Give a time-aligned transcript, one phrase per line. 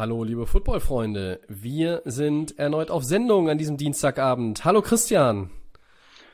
[0.00, 1.40] Hallo, liebe Footballfreunde.
[1.46, 4.64] Wir sind erneut auf Sendung an diesem Dienstagabend.
[4.64, 5.50] Hallo Christian.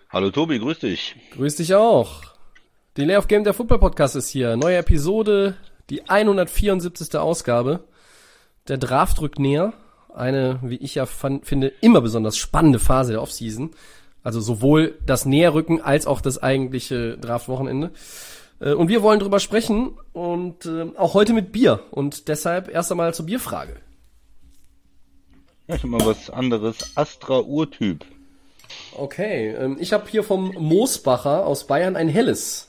[0.08, 1.16] Hallo Tobi, grüß dich.
[1.32, 2.22] Grüß dich auch.
[2.96, 4.54] Die Lay of Game der Football Podcast ist hier.
[4.57, 5.57] Neue Episode,
[5.90, 7.16] die 174.
[7.16, 7.80] Ausgabe.
[8.68, 9.72] Der Draft rückt näher.
[10.14, 13.72] Eine, wie ich ja fand, finde, immer besonders spannende Phase der Offseason.
[14.22, 17.90] Also sowohl das Näherrücken als auch das eigentliche Draftwochenende.
[18.58, 21.80] Und wir wollen drüber sprechen und äh, auch heute mit Bier.
[21.90, 23.76] Und deshalb erst einmal zur Bierfrage.
[25.66, 26.96] Ja, schon mal was anderes.
[26.96, 28.04] Astra Urtyp.
[28.96, 32.68] Okay, ähm, ich habe hier vom Moosbacher aus Bayern ein helles.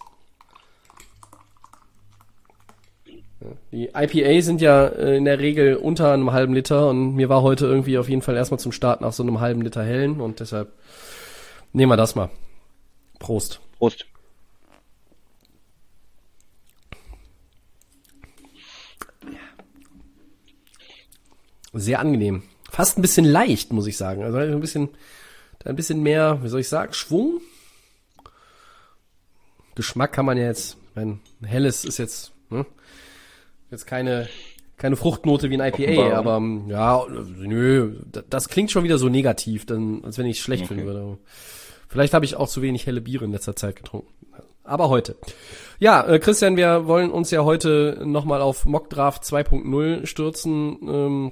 [3.72, 7.44] Die IPA sind ja äh, in der Regel unter einem halben Liter und mir war
[7.44, 10.40] heute irgendwie auf jeden Fall erstmal zum Start nach so einem halben Liter hellen und
[10.40, 10.74] deshalb
[11.72, 12.30] nehmen wir das mal.
[13.20, 13.62] Prost.
[13.78, 14.06] Prost.
[21.74, 22.44] Sehr angenehm.
[22.72, 24.24] Fast ein bisschen leicht, muss ich sagen.
[24.24, 24.90] Also ein bisschen,
[25.66, 27.42] ein bisschen mehr, wie soll ich sagen, Schwung.
[29.76, 32.66] Geschmack kann man ja jetzt, ein helles ist jetzt, ne?
[33.70, 34.28] Jetzt keine,
[34.78, 38.98] keine Fruchtnote wie ein IPA, Offenbar, aber ähm, ja, nö, da- das klingt schon wieder
[38.98, 40.76] so negativ, dann, als wenn ich es schlecht Okay.
[40.76, 41.18] finden würde.
[41.90, 44.08] Vielleicht habe ich auch zu wenig helle Biere in letzter Zeit getrunken.
[44.64, 45.16] Aber heute.
[45.80, 50.78] Ja, äh, Christian, wir wollen uns ja heute nochmal auf Mockdraft 2.0 stürzen.
[50.82, 51.32] Ähm,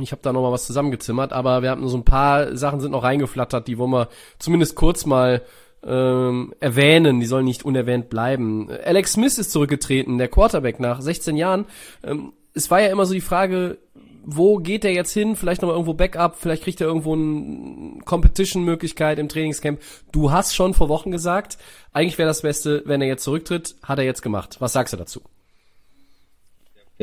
[0.00, 2.92] ich habe da noch mal was zusammengezimmert, aber wir haben so ein paar Sachen sind
[2.92, 5.42] noch reingeflattert, die wollen wir zumindest kurz mal
[5.86, 7.20] ähm, erwähnen.
[7.20, 8.70] Die sollen nicht unerwähnt bleiben.
[8.84, 11.66] Alex Smith ist zurückgetreten, der Quarterback nach 16 Jahren.
[12.02, 13.78] Ähm, es war ja immer so die Frage,
[14.24, 15.36] wo geht er jetzt hin?
[15.36, 19.80] Vielleicht noch mal irgendwo Backup, vielleicht kriegt er irgendwo eine Competition-Möglichkeit im Trainingscamp.
[20.12, 21.58] Du hast schon vor Wochen gesagt,
[21.92, 23.76] eigentlich wäre das Beste, wenn er jetzt zurücktritt.
[23.82, 24.56] Hat er jetzt gemacht.
[24.60, 25.20] Was sagst du dazu?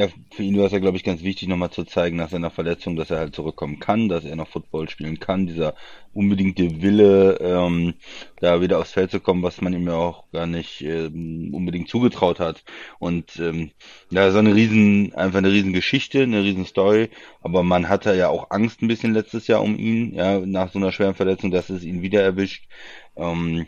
[0.01, 2.49] Ja, für ihn war es ja, glaube ich, ganz wichtig, nochmal zu zeigen nach seiner
[2.49, 5.45] Verletzung, dass er halt zurückkommen kann, dass er noch Football spielen kann.
[5.45, 5.75] Dieser
[6.11, 7.93] unbedingte Wille, ähm,
[8.39, 11.87] da wieder aufs Feld zu kommen, was man ihm ja auch gar nicht ähm, unbedingt
[11.87, 12.63] zugetraut hat.
[12.97, 13.69] Und ähm,
[14.09, 17.09] ja, so eine riesen, einfach eine riesen Geschichte, eine riesen Story.
[17.41, 20.79] Aber man hatte ja auch Angst ein bisschen letztes Jahr um ihn, ja, nach so
[20.79, 22.67] einer schweren Verletzung, dass es ihn wieder erwischt.
[23.15, 23.67] Ähm,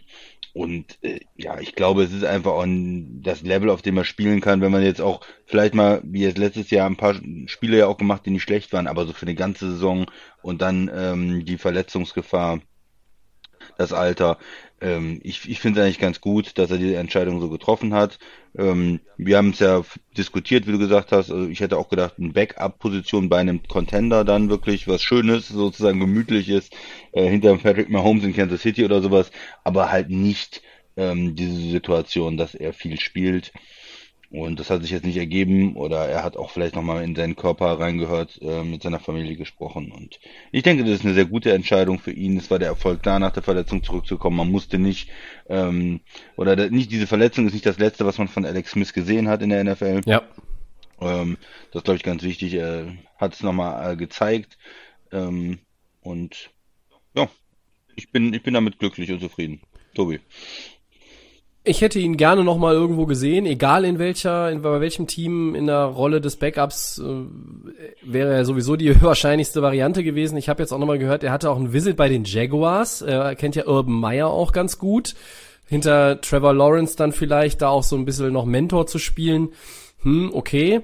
[0.54, 4.06] und äh, ja, ich glaube, es ist einfach auch ein, das Level, auf dem er
[4.06, 7.16] spielen kann, wenn man jetzt auch vielleicht mal, wie jetzt letztes Jahr, ein paar
[7.48, 10.06] Spiele ja auch gemacht, die nicht schlecht waren, aber so für eine ganze Saison
[10.44, 12.60] und dann ähm, die Verletzungsgefahr,
[13.78, 14.38] das Alter.
[14.84, 18.20] Ähm, ich ich finde es eigentlich ganz gut, dass er diese Entscheidung so getroffen hat.
[18.58, 19.82] Ähm, wir haben es ja
[20.18, 21.32] diskutiert, wie du gesagt hast.
[21.32, 26.02] Also ich hätte auch gedacht, eine Backup-Position bei einem Contender dann wirklich was Schönes, sozusagen
[26.02, 26.70] gemütliches,
[27.14, 29.32] äh, hinter Patrick Mahomes in Kansas City oder sowas,
[29.64, 30.62] aber halt nicht
[30.98, 33.54] ähm, diese Situation, dass er viel spielt.
[34.34, 37.36] Und das hat sich jetzt nicht ergeben oder er hat auch vielleicht nochmal in seinen
[37.36, 39.92] Körper reingehört, äh, mit seiner Familie gesprochen.
[39.92, 40.20] Und
[40.52, 42.36] ich denke, das ist eine sehr gute Entscheidung für ihn.
[42.38, 44.36] Es war der Erfolg da, nach der Verletzung zurückzukommen.
[44.36, 45.12] Man musste nicht,
[45.50, 46.00] ähm,
[46.36, 49.44] oder nicht diese Verletzung ist nicht das Letzte, was man von Alex Smith gesehen hat
[49.44, 50.02] in der NFL.
[50.08, 50.24] Ja.
[51.00, 51.38] Ähm,
[51.72, 52.56] das glaube ich ganz wichtig.
[52.56, 54.58] Er hat es nochmal äh, gezeigt.
[55.12, 55.60] Ähm,
[56.02, 56.50] und
[57.16, 57.30] ja,
[57.96, 59.62] ich bin, ich bin damit glücklich und zufrieden.
[59.94, 60.22] Tobi.
[61.66, 65.56] Ich hätte ihn gerne noch mal irgendwo gesehen, egal in welcher, in bei welchem Team
[65.56, 67.04] in der Rolle des Backups äh,
[68.02, 70.36] wäre er sowieso die wahrscheinlichste Variante gewesen.
[70.36, 73.02] Ich habe jetzt auch noch mal gehört, er hatte auch ein Visit bei den Jaguars.
[73.02, 75.16] Er kennt ja Urban Meyer auch ganz gut.
[75.66, 79.50] Hinter Trevor Lawrence dann vielleicht da auch so ein bisschen noch Mentor zu spielen.
[80.02, 80.82] Hm, okay.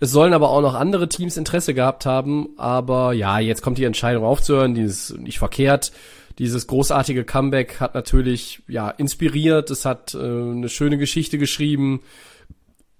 [0.00, 2.54] Es sollen aber auch noch andere Teams Interesse gehabt haben.
[2.56, 4.74] Aber ja, jetzt kommt die Entscheidung aufzuhören.
[4.74, 5.92] Die ist nicht verkehrt.
[6.38, 9.70] Dieses großartige Comeback hat natürlich ja inspiriert.
[9.70, 12.00] Es hat äh, eine schöne Geschichte geschrieben.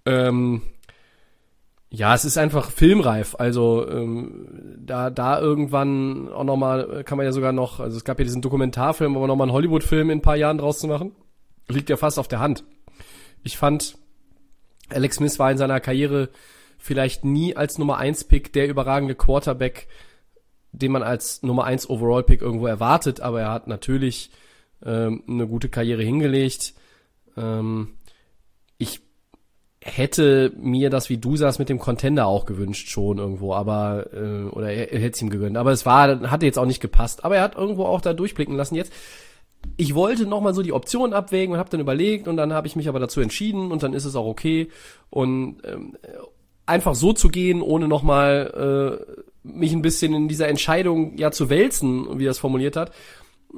[0.05, 0.63] Ähm,
[1.91, 3.37] ja, es ist einfach filmreif.
[3.39, 7.81] Also ähm, da da irgendwann auch noch mal kann man ja sogar noch.
[7.81, 10.59] Also es gab ja diesen Dokumentarfilm, aber noch mal einen Hollywood-Film in ein paar Jahren
[10.59, 11.13] draus zu machen,
[11.69, 12.65] liegt ja fast auf der Hand.
[13.43, 13.99] Ich fand
[14.89, 16.31] Alex Smith war in seiner Karriere
[16.79, 19.89] vielleicht nie als Nummer 1 Pick der überragende Quarterback,
[20.73, 24.31] den man als Nummer 1 Overall Pick irgendwo erwartet, aber er hat natürlich
[24.85, 26.75] ähm, eine gute Karriere hingelegt.
[27.37, 27.95] Ähm,
[28.79, 29.01] ich
[29.81, 34.45] hätte mir das, wie du sagst, mit dem Contender auch gewünscht schon irgendwo, aber äh,
[34.45, 35.57] oder er, er hätte es ihm gegönnt.
[35.57, 37.25] Aber es war, hatte jetzt auch nicht gepasst.
[37.25, 38.77] Aber er hat irgendwo auch da durchblicken lassen.
[38.77, 38.93] Jetzt,
[39.77, 42.77] ich wollte nochmal so die Optionen abwägen und habe dann überlegt und dann habe ich
[42.77, 44.69] mich aber dazu entschieden und dann ist es auch okay.
[45.11, 45.97] Und ähm,
[46.65, 51.51] einfach so zu gehen, ohne nochmal äh, mich ein bisschen in dieser Entscheidung ja zu
[51.51, 52.93] wälzen, wie er es formuliert hat,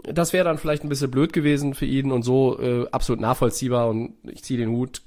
[0.02, 3.88] das wäre dann vielleicht ein bisschen blöd gewesen für ihn und so äh, absolut nachvollziehbar
[3.88, 5.02] und ich ziehe den Hut.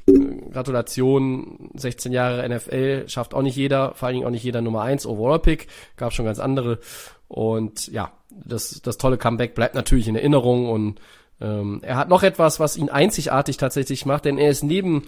[0.51, 4.83] Gratulation, 16 Jahre NFL, schafft auch nicht jeder, vor allen Dingen auch nicht jeder Nummer
[4.83, 6.79] 1 Overall-Pick, gab schon ganz andere
[7.27, 11.01] und ja, das, das tolle Comeback bleibt natürlich in Erinnerung und
[11.41, 15.03] ähm, er hat noch etwas, was ihn einzigartig tatsächlich macht, denn er ist neben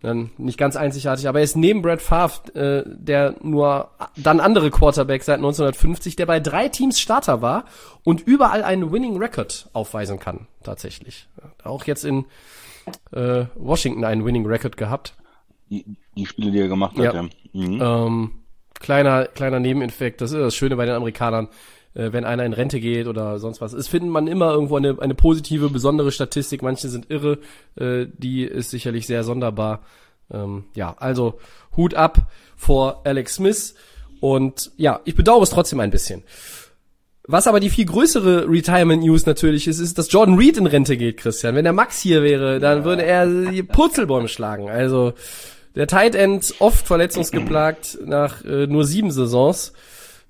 [0.00, 4.70] dann nicht ganz einzigartig, aber er ist neben Brad Favre, äh, der nur dann andere
[4.70, 7.64] Quarterback seit 1950, der bei drei Teams Starter war
[8.04, 11.26] und überall einen Winning Record aufweisen kann, tatsächlich.
[11.64, 12.26] Auch jetzt in
[13.12, 15.14] äh, Washington einen Winning Record gehabt.
[15.68, 15.84] Die,
[16.16, 17.12] die Spiele, die er gemacht hat, Ja.
[17.14, 17.22] ja.
[17.52, 17.80] Mhm.
[17.82, 18.30] Ähm,
[18.78, 21.48] kleiner, kleiner Nebeneffekt, das ist das Schöne bei den Amerikanern,
[21.98, 23.72] äh, wenn einer in Rente geht oder sonst was.
[23.72, 26.62] Es findet man immer irgendwo eine, eine positive, besondere Statistik.
[26.62, 27.38] Manche sind irre,
[27.76, 29.82] äh, die ist sicherlich sehr sonderbar.
[30.30, 31.38] Ähm, ja, also
[31.76, 33.74] Hut ab vor Alex Smith.
[34.20, 36.22] Und ja, ich bedauere es trotzdem ein bisschen.
[37.30, 40.96] Was aber die viel größere Retirement News natürlich ist, ist, dass Jordan Reed in Rente
[40.96, 41.54] geht, Christian.
[41.54, 44.70] Wenn der Max hier wäre, dann würde er die Purzelbäume schlagen.
[44.70, 45.12] Also
[45.74, 49.74] der Tight End oft verletzungsgeplagt nach äh, nur sieben Saisons.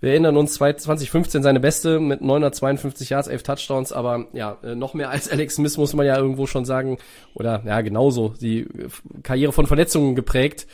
[0.00, 4.94] Wir erinnern uns 2015 seine beste mit 952 Yards, 11 Touchdowns, aber ja, äh, noch
[4.94, 6.98] mehr als Alex Smith muss man ja irgendwo schon sagen.
[7.34, 8.34] Oder ja, genauso.
[8.40, 8.88] Die äh,
[9.24, 10.68] Karriere von Verletzungen geprägt.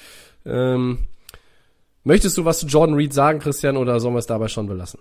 [0.44, 1.06] Ähm,
[2.02, 5.00] möchtest du was zu Jordan Reed sagen, Christian, oder sollen wir es dabei schon belassen?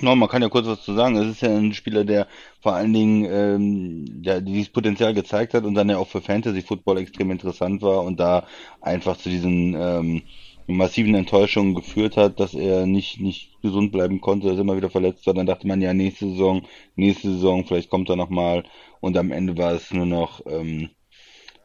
[0.00, 1.16] No, man kann ja kurz was zu sagen.
[1.16, 2.28] Es ist ja ein Spieler, der
[2.60, 6.62] vor allen Dingen ähm, ja, dieses Potenzial gezeigt hat und dann ja auch für Fantasy
[6.62, 8.46] Football extrem interessant war und da
[8.80, 10.22] einfach zu diesen ähm,
[10.68, 14.90] massiven Enttäuschungen geführt hat, dass er nicht nicht gesund bleiben konnte, dass er immer wieder
[14.90, 15.34] verletzt war.
[15.34, 16.62] Dann dachte man ja nächste Saison,
[16.96, 18.64] nächste Saison, vielleicht kommt er noch mal
[19.00, 20.90] und am Ende war es nur noch ähm,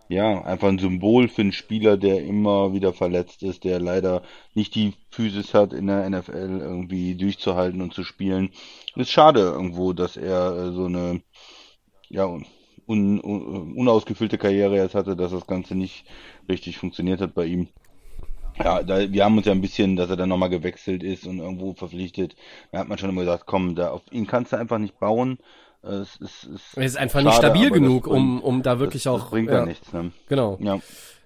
[0.10, 4.22] ja, einfach ein Symbol für einen Spieler, der immer wieder verletzt ist, der leider
[4.54, 8.52] nicht die Physis hat, in der NFL irgendwie durchzuhalten und zu spielen.
[8.96, 11.22] Ist schade irgendwo, dass er äh, so eine
[12.10, 16.06] ja, un, un, unausgefüllte Karriere jetzt hatte, dass das Ganze nicht
[16.50, 17.70] richtig funktioniert hat bei ihm.
[18.58, 21.40] Ja, da, wir haben uns ja ein bisschen, dass er dann nochmal gewechselt ist und
[21.40, 22.36] irgendwo verpflichtet.
[22.72, 25.38] Da hat man schon immer gesagt, komm, da auf ihn kannst du einfach nicht bauen.
[25.82, 29.04] Es ist, es Er ist einfach schade, nicht stabil genug, bringt- um, um da wirklich
[29.04, 29.20] das, auch.
[29.22, 30.12] Das bringt ja, nichts, ne?
[30.30, 30.58] Genau.
[30.62, 30.80] Ja.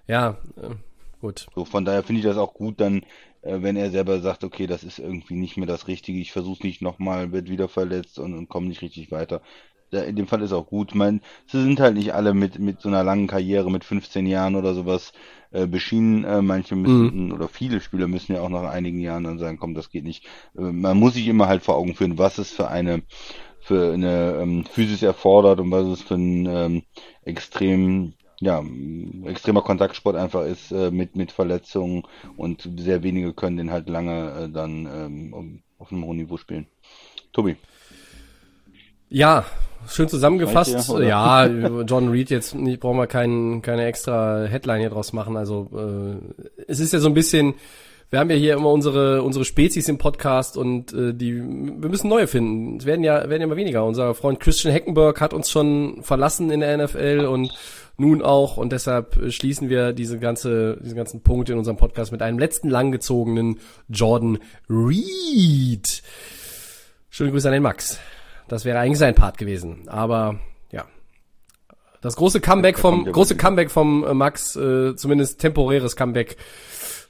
[0.08, 0.74] Ja, äh,
[1.20, 1.46] gut.
[1.54, 3.02] So, von daher finde ich das auch gut, dann,
[3.42, 6.66] äh, wenn er selber sagt, okay, das ist irgendwie nicht mehr das Richtige, ich versuche
[6.66, 9.42] nicht nochmal, wird wieder verletzt und, und komme nicht richtig weiter.
[9.90, 10.90] In dem Fall ist auch gut.
[10.90, 14.26] Ich meine, sie sind halt nicht alle mit, mit so einer langen Karriere, mit 15
[14.26, 15.12] Jahren oder sowas
[15.50, 16.24] äh, beschienen.
[16.24, 19.74] Äh, manche müssen, oder viele Spieler müssen ja auch nach einigen Jahren dann sagen, komm,
[19.74, 20.24] das geht nicht.
[20.56, 23.02] Äh, man muss sich immer halt vor Augen führen, was es für eine
[23.60, 26.82] für eine ähm, Physis erfordert und was es für ein ähm,
[27.22, 28.62] extrem ja,
[29.24, 32.04] extremer Kontaktsport einfach ist äh, mit, mit Verletzungen
[32.36, 36.66] und sehr wenige können den halt lange äh, dann ähm, auf einem hohen Niveau spielen.
[37.32, 37.56] Tobi.
[39.08, 39.44] Ja,
[39.86, 40.88] schön zusammengefasst.
[40.88, 45.36] Dir, ja, John Reed jetzt nicht, brauchen wir kein, keine extra Headline hier draus machen.
[45.36, 47.54] Also äh, es ist ja so ein bisschen,
[48.10, 52.08] wir haben ja hier immer unsere unsere Spezies im Podcast und äh, die wir müssen
[52.08, 52.78] neue finden.
[52.78, 53.84] Es werden ja werden ja immer weniger.
[53.84, 57.52] Unser Freund Christian Heckenberg hat uns schon verlassen in der NFL und
[57.98, 62.22] nun auch und deshalb schließen wir diese ganze diesen ganzen Punkt in unserem Podcast mit
[62.22, 64.38] einem letzten langgezogenen Jordan
[64.70, 66.02] Reed.
[67.10, 67.98] Schöne Grüße an den Max.
[68.48, 69.88] Das wäre eigentlich sein Part gewesen.
[69.88, 70.38] Aber
[70.72, 70.84] ja.
[72.00, 73.36] Das große Comeback vom, ja große.
[73.36, 76.36] Comeback vom äh, Max, äh, zumindest temporäres Comeback,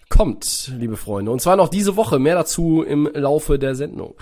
[0.09, 1.31] kommt, liebe Freunde.
[1.31, 2.19] Und zwar noch diese Woche.
[2.19, 4.15] Mehr dazu im Laufe der Sendung.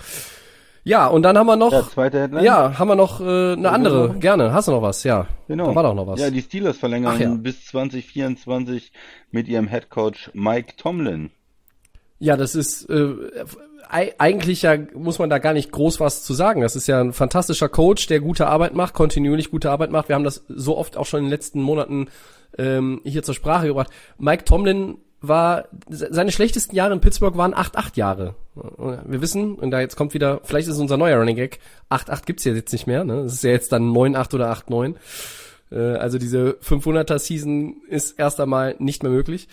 [0.83, 2.79] Ja, und dann haben wir noch, Ja, ja, zweite Headline.
[2.79, 4.15] haben wir noch äh, eine andere.
[4.19, 4.53] Gerne.
[4.53, 5.03] Hast du noch was?
[5.03, 5.27] Ja.
[5.49, 5.67] Genau.
[5.67, 6.19] Da war doch noch was.
[6.19, 7.33] Ja, die Steelers verlängern Ach ja.
[7.33, 8.93] bis 2024
[9.31, 11.31] mit ihrem Headcoach Mike Tomlin.
[12.19, 13.13] Ja, das ist äh,
[13.89, 16.61] eigentlich ja muss man da gar nicht groß was zu sagen.
[16.61, 20.09] Das ist ja ein fantastischer Coach, der gute Arbeit macht, kontinuierlich gute Arbeit macht.
[20.09, 22.07] Wir haben das so oft auch schon in den letzten Monaten
[22.57, 23.89] ähm, hier zur Sprache gebracht.
[24.17, 28.35] Mike Tomlin war se- seine schlechtesten Jahre in Pittsburgh waren 8-8 Jahre.
[28.55, 32.43] Wir wissen, und da jetzt kommt wieder, vielleicht ist unser neuer Running Gag, 8-8 gibt's
[32.43, 33.23] ja jetzt nicht mehr, ne?
[33.23, 34.95] Das ist ja jetzt dann 9-8 oder 8-9.
[35.71, 39.47] Äh, also diese 500er Season ist erst einmal nicht mehr möglich.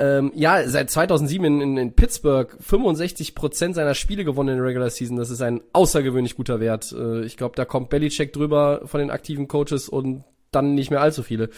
[0.00, 4.90] Ähm, ja, seit 2007 in, in, Pittsburgh 65 Prozent seiner Spiele gewonnen in der Regular
[4.90, 5.16] Season.
[5.16, 6.92] Das ist ein außergewöhnlich guter Wert.
[6.92, 11.00] Äh, ich glaube, da kommt Belichick drüber von den aktiven Coaches und dann nicht mehr
[11.00, 11.50] allzu viele.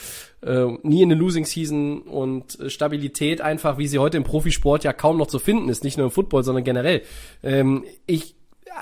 [0.42, 4.92] Äh, nie in eine Losing Season und Stabilität einfach, wie sie heute im Profisport ja
[4.92, 7.02] kaum noch zu finden ist, nicht nur im Football, sondern generell.
[7.42, 8.34] Ähm, ich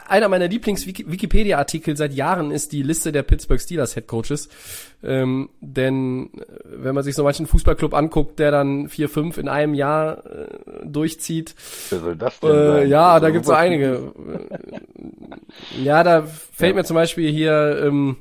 [0.09, 4.49] einer meiner Lieblings-Wikipedia-Artikel seit Jahren ist die Liste der Pittsburgh Steelers Head Coaches.
[5.03, 9.49] Ähm, denn äh, wenn man sich so manchen Fußballclub anguckt, der dann vier, fünf in
[9.49, 10.49] einem Jahr äh,
[10.85, 11.55] durchzieht.
[11.91, 14.13] Wer soll das denn Äh, ja, da gibt's so einige.
[15.83, 18.17] ja, da fällt mir zum Beispiel hier ähm,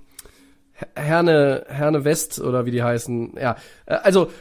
[0.96, 3.34] Herne, Herne West oder wie die heißen.
[3.40, 4.32] Ja, äh, also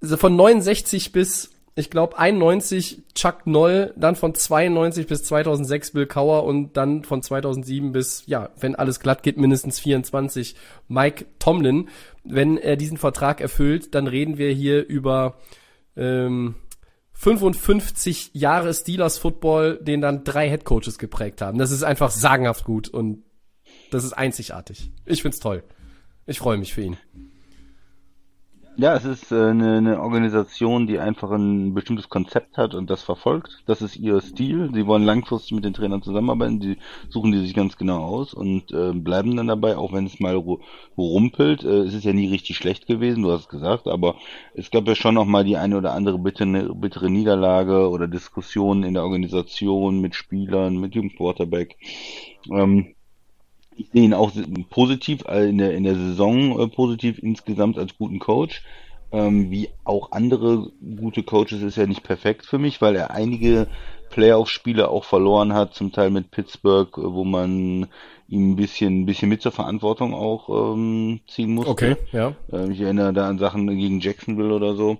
[0.00, 6.06] so von 69 bis ich glaube 91 Chuck Noll, dann von 92 bis 2006 Bill
[6.06, 10.54] Cower und dann von 2007 bis, ja, wenn alles glatt geht, mindestens 24
[10.88, 11.88] Mike Tomlin.
[12.24, 15.38] Wenn er diesen Vertrag erfüllt, dann reden wir hier über
[15.96, 16.56] ähm,
[17.14, 21.58] 55 Jahre Steelers Football, den dann drei Headcoaches geprägt haben.
[21.58, 23.22] Das ist einfach sagenhaft gut und
[23.90, 24.90] das ist einzigartig.
[25.06, 25.62] Ich find's toll.
[26.26, 26.96] Ich freue mich für ihn.
[28.76, 33.02] Ja, es ist äh, eine, eine Organisation, die einfach ein bestimmtes Konzept hat und das
[33.02, 33.62] verfolgt.
[33.66, 34.70] Das ist ihr Stil.
[34.72, 36.58] Sie wollen langfristig mit den Trainern zusammenarbeiten.
[36.58, 36.78] Die
[37.10, 40.36] suchen die sich ganz genau aus und äh, bleiben dann dabei, auch wenn es mal
[40.36, 40.58] ru
[40.96, 41.64] rumpelt.
[41.64, 44.16] Äh, es ist ja nie richtig schlecht gewesen, du hast es gesagt, aber
[44.54, 48.84] es gab ja schon noch mal die eine oder andere bittere, bittere Niederlage oder Diskussion
[48.84, 51.76] in der Organisation mit Spielern, mit dem Quarterback.
[52.50, 52.94] Ähm,
[53.76, 54.32] ich sehe ihn auch
[54.70, 58.62] positiv äh, in der, in der Saison äh, positiv insgesamt als guten Coach.
[59.12, 63.66] Ähm, wie auch andere gute Coaches ist er nicht perfekt für mich, weil er einige
[64.08, 67.88] Playoff-Spiele auch verloren hat, zum Teil mit Pittsburgh, äh, wo man
[68.28, 71.72] ihm ein bisschen, ein bisschen mit zur Verantwortung auch ähm, ziehen musste.
[71.72, 72.34] Okay, ja.
[72.50, 74.98] Äh, ich erinnere da an Sachen gegen Jacksonville oder so.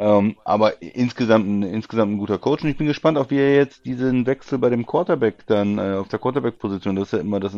[0.00, 3.54] Ähm, aber insgesamt, ein- insgesamt ein guter Coach und ich bin gespannt, auch wie er
[3.54, 7.38] jetzt diesen Wechsel bei dem Quarterback dann äh, auf der Quarterback-Position, das ist ja immer
[7.38, 7.54] das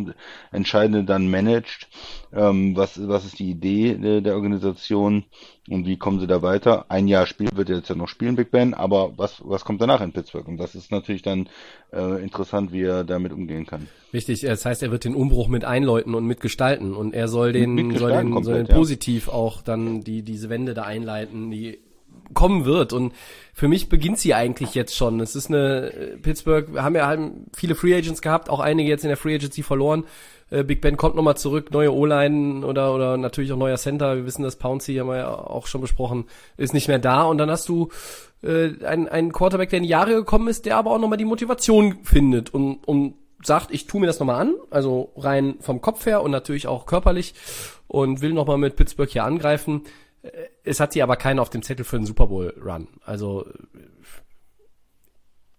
[0.50, 1.88] Entscheidende, dann managt.
[2.32, 5.22] Ähm, was, was ist die Idee der, der Organisation
[5.70, 6.86] und wie kommen sie da weiter?
[6.88, 9.80] Ein Jahr spielen wird er jetzt ja noch spielen, Big Ben, aber was, was kommt
[9.80, 10.48] danach in Pittsburgh?
[10.48, 11.48] Und das ist natürlich dann
[11.92, 13.86] äh, interessant, wie er damit umgehen kann.
[14.12, 17.76] Richtig, das heißt, er wird den Umbruch mit einläuten und mitgestalten und er soll den,
[17.76, 18.74] soll den, soll den komplett, ja.
[18.74, 21.78] positiv auch dann die, diese Wende da einleiten, die
[22.34, 23.12] kommen wird und
[23.54, 25.20] für mich beginnt sie eigentlich jetzt schon.
[25.20, 28.88] Es ist eine, äh, Pittsburgh, wir haben ja halt viele Free Agents gehabt, auch einige
[28.88, 30.04] jetzt in der Free Agency verloren.
[30.50, 34.16] Äh, Big Ben kommt nochmal zurück, neue O-Line oder, oder natürlich auch neuer Center.
[34.16, 36.24] Wir wissen, das Pouncy haben wir ja auch schon besprochen,
[36.56, 37.22] ist nicht mehr da.
[37.24, 37.90] Und dann hast du
[38.42, 41.24] äh, einen, einen Quarterback, der in die Jahre gekommen ist, der aber auch nochmal die
[41.24, 46.06] Motivation findet und, und sagt, ich tue mir das nochmal an, also rein vom Kopf
[46.06, 47.34] her und natürlich auch körperlich
[47.88, 49.82] und will nochmal mit Pittsburgh hier angreifen.
[50.62, 52.88] Es hat sie aber keiner auf dem Zettel für einen Super Bowl Run.
[53.04, 53.46] Also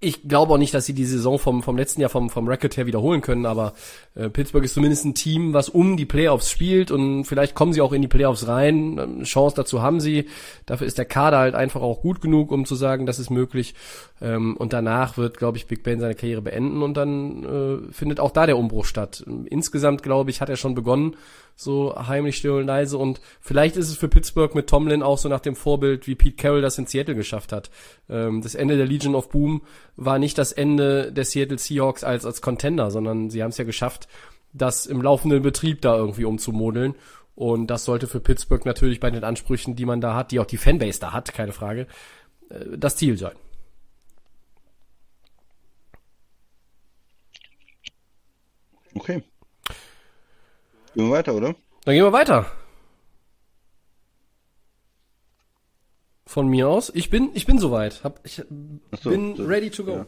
[0.04, 2.76] ich glaube auch nicht, dass sie die Saison vom, vom letzten Jahr vom, vom Record
[2.76, 3.74] her wiederholen können, aber
[4.16, 7.82] äh, Pittsburgh ist zumindest ein Team, was um die Playoffs spielt und vielleicht kommen sie
[7.82, 8.98] auch in die Playoffs rein.
[8.98, 10.28] Ähm, Chance dazu haben sie.
[10.66, 13.76] Dafür ist der Kader halt einfach auch gut genug, um zu sagen, das ist möglich.
[14.22, 17.44] Ähm, und danach wird, glaube ich, Big Ben seine Karriere beenden und dann
[17.90, 19.24] äh, findet auch da der Umbruch statt.
[19.46, 21.16] Insgesamt, glaube ich, hat er schon begonnen,
[21.56, 25.30] so heimlich still und leise und vielleicht ist es für Pittsburgh mit Tomlin auch so
[25.30, 27.70] nach dem Vorbild, wie Pete Carroll das in Seattle geschafft hat.
[28.10, 29.62] Ähm, das Ende der Legion of Boom
[29.96, 33.66] war nicht das Ende der Seattle Seahawks als, als Contender, sondern sie haben es ja
[33.66, 34.08] geschafft,
[34.54, 36.96] das im laufenden Betrieb da irgendwie umzumodeln.
[37.36, 40.46] Und das sollte für Pittsburgh natürlich bei den Ansprüchen, die man da hat, die auch
[40.46, 41.88] die Fanbase da hat, keine Frage,
[42.50, 43.34] äh, das Ziel sein.
[48.96, 49.24] Okay.
[50.96, 51.56] Gehen wir weiter, oder?
[51.86, 52.46] Dann gehen wir weiter.
[56.26, 56.92] Von mir aus.
[56.94, 58.04] Ich bin, ich bin soweit.
[58.04, 58.42] Hab, ich
[59.02, 59.92] so, bin so, ready to go.
[59.92, 60.06] ja.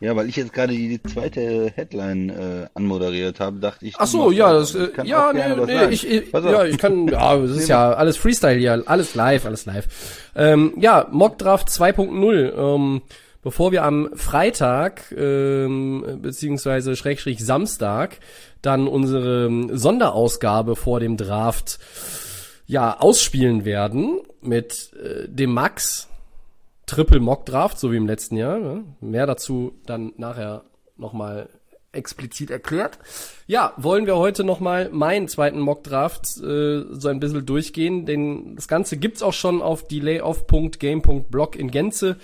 [0.00, 3.96] Ja, weil ich jetzt gerade die zweite Headline äh, anmoderiert habe, dachte ich.
[3.98, 4.74] Ach so, ja, das.
[4.76, 5.92] äh, ja, nee, nee, sagen.
[5.92, 9.66] ich, ich, ja, ich kann, ja, es ist ja alles Freestyle hier, alles live, alles
[9.66, 9.88] live.
[10.36, 12.52] Ähm, ja, Mockdraft 2.0.
[12.56, 13.02] Ähm,
[13.42, 18.18] bevor wir am Freitag ähm, beziehungsweise Schrägstrich Samstag
[18.62, 21.78] dann unsere Sonderausgabe vor dem Draft
[22.66, 26.08] ja ausspielen werden mit äh, dem Max
[26.86, 28.58] Triple Mock Draft, so wie im letzten Jahr.
[28.58, 28.84] Ne?
[29.00, 30.64] Mehr dazu dann nachher
[30.96, 31.48] nochmal
[31.92, 32.98] explizit erklärt.
[33.46, 38.56] Ja, wollen wir heute nochmal meinen zweiten Mock Draft äh, so ein bisschen durchgehen, denn
[38.56, 42.16] das Ganze gibt's auch schon auf delayoff.game.blog in Gänze.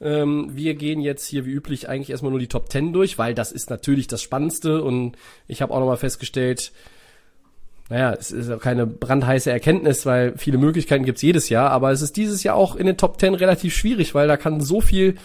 [0.00, 3.34] Ähm, wir gehen jetzt hier wie üblich eigentlich erstmal nur die Top 10 durch, weil
[3.34, 4.82] das ist natürlich das Spannendste.
[4.82, 6.72] Und ich habe auch nochmal festgestellt,
[7.88, 12.02] naja, es ist auch keine brandheiße Erkenntnis, weil viele Möglichkeiten gibt's jedes Jahr, aber es
[12.02, 15.16] ist dieses Jahr auch in den Top 10 relativ schwierig, weil da kann so viel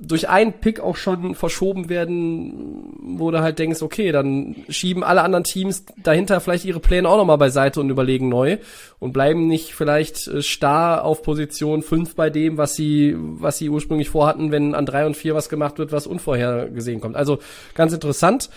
[0.00, 5.22] durch einen Pick auch schon verschoben werden, wo du halt denkst, okay, dann schieben alle
[5.22, 8.58] anderen Teams dahinter vielleicht ihre Pläne auch nochmal beiseite und überlegen neu
[8.98, 13.68] und bleiben nicht vielleicht äh, starr auf Position 5 bei dem, was sie, was sie
[13.68, 17.16] ursprünglich vorhatten, wenn an 3 und 4 was gemacht wird, was unvorhergesehen kommt.
[17.16, 17.38] Also
[17.74, 18.50] ganz interessant.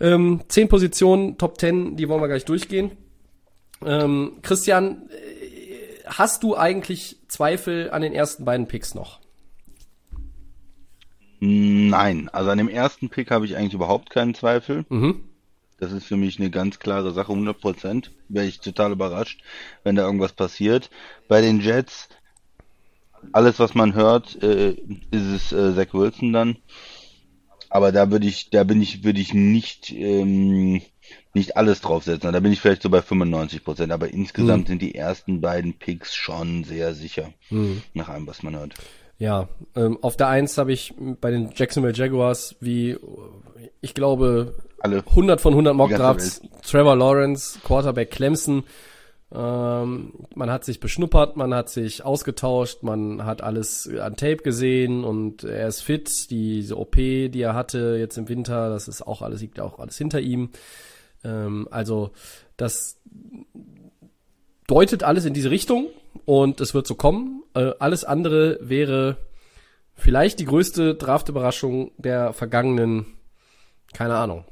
[0.00, 2.92] Ähm, zehn Positionen, Top 10, die wollen wir gleich durchgehen.
[3.84, 9.21] Ähm, Christian, äh, hast du eigentlich Zweifel an den ersten beiden Picks noch?
[11.44, 14.84] Nein, also an dem ersten Pick habe ich eigentlich überhaupt keinen Zweifel.
[14.88, 15.24] Mhm.
[15.80, 18.12] Das ist für mich eine ganz klare Sache, 100 Prozent.
[18.28, 19.42] Wäre ich total überrascht,
[19.82, 20.88] wenn da irgendwas passiert.
[21.26, 22.08] Bei den Jets,
[23.32, 24.76] alles was man hört, äh,
[25.10, 26.58] ist es äh, Zach Wilson dann.
[27.70, 30.80] Aber da würde ich, da bin ich, würde ich nicht, ähm,
[31.34, 32.32] nicht alles draufsetzen.
[32.32, 33.90] Da bin ich vielleicht so bei 95 Prozent.
[33.90, 34.68] Aber insgesamt Mhm.
[34.68, 37.32] sind die ersten beiden Picks schon sehr sicher.
[37.50, 37.82] Mhm.
[37.94, 38.76] Nach allem, was man hört.
[39.22, 42.98] Ja, ähm, auf der Eins habe ich bei den Jacksonville Jaguars wie,
[43.80, 45.04] ich glaube, Alle.
[45.10, 46.68] 100 von 100 Mock Die ganze Drafts.
[46.68, 48.64] Trevor Lawrence, Quarterback Clemson.
[49.32, 55.04] Ähm, man hat sich beschnuppert, man hat sich ausgetauscht, man hat alles an Tape gesehen
[55.04, 56.28] und er ist fit.
[56.30, 59.96] Diese OP, die er hatte jetzt im Winter, das ist auch alles, liegt auch alles
[59.96, 60.50] hinter ihm.
[61.22, 62.10] Ähm, also,
[62.56, 63.00] das
[64.66, 65.90] deutet alles in diese Richtung
[66.24, 67.42] und es wird so kommen.
[67.54, 69.16] Äh, alles andere wäre
[69.94, 73.06] vielleicht die größte Draft-Überraschung der vergangenen,
[73.94, 74.44] keine Ahnung,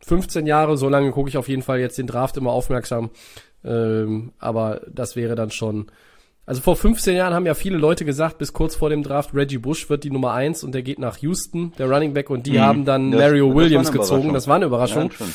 [0.00, 0.76] 15 Jahre.
[0.76, 3.10] So lange gucke ich auf jeden Fall jetzt den Draft immer aufmerksam.
[3.64, 5.86] Ähm, aber das wäre dann schon.
[6.46, 9.58] Also vor 15 Jahren haben ja viele Leute gesagt, bis kurz vor dem Draft, Reggie
[9.58, 12.52] Bush wird die Nummer eins und der geht nach Houston, der Running Back, und die
[12.52, 12.60] Mhm.
[12.60, 14.32] haben dann Das- Mario Williams gezogen.
[14.32, 15.10] Das war eine Überraschung.
[15.18, 15.26] Ja.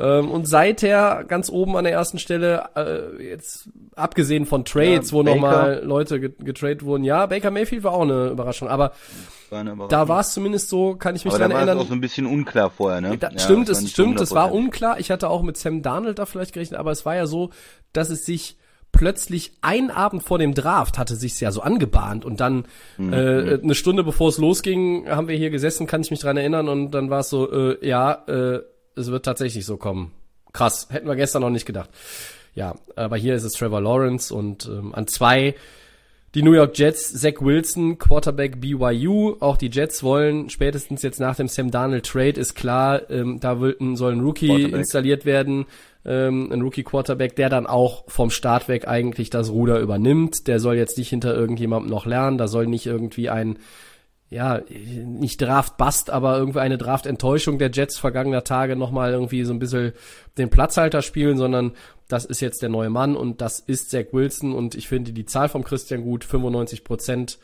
[0.00, 5.16] Ähm, und seither ganz oben an der ersten Stelle, äh, jetzt abgesehen von Trades, Ja,
[5.16, 8.92] wo nochmal Leute get- getradet wurden, ja, Baker Mayfield war auch eine Überraschung, aber
[9.50, 9.88] War eine Überraschung.
[9.90, 11.78] da war es zumindest so, kann ich mich Aber da dran war erinnern.
[11.84, 13.18] auch so ein bisschen unklar vorher, ne?
[13.18, 14.52] Da, Ja, stimmt, es stimmt, es war 100%.
[14.54, 15.00] unklar.
[15.00, 17.50] Ich hatte auch mit Sam Darnold da vielleicht gerechnet, aber es war ja so,
[17.92, 18.56] dass es sich
[18.92, 22.64] plötzlich ein Abend vor dem Draft hatte sich's ja so angebahnt und dann
[22.96, 23.12] Mhm.
[23.12, 26.68] äh, eine Stunde bevor es losging, haben wir hier gesessen, kann ich mich dran erinnern
[26.68, 28.60] und dann war es so, äh, ja, äh,
[28.98, 30.12] es wird tatsächlich so kommen.
[30.52, 31.90] Krass, hätten wir gestern noch nicht gedacht.
[32.54, 35.54] Ja, aber hier ist es Trevor Lawrence und ähm, an zwei
[36.34, 39.36] die New York Jets, Zach Wilson, Quarterback BYU.
[39.40, 43.60] Auch die Jets wollen spätestens jetzt nach dem Sam Darnold Trade ist klar, ähm, da
[43.60, 45.64] will, soll ein Rookie installiert werden,
[46.04, 50.46] ähm, ein Rookie Quarterback, der dann auch vom Start weg eigentlich das Ruder übernimmt.
[50.48, 53.58] Der soll jetzt nicht hinter irgendjemandem noch lernen, da soll nicht irgendwie ein
[54.30, 59.58] ja, nicht Draft-Bust, aber irgendwie eine Draft-Enttäuschung der Jets vergangener Tage nochmal irgendwie so ein
[59.58, 59.92] bisschen
[60.36, 61.72] den Platzhalter spielen, sondern
[62.08, 65.24] das ist jetzt der neue Mann und das ist Zach Wilson und ich finde die
[65.24, 67.38] Zahl vom Christian gut, 95 Prozent.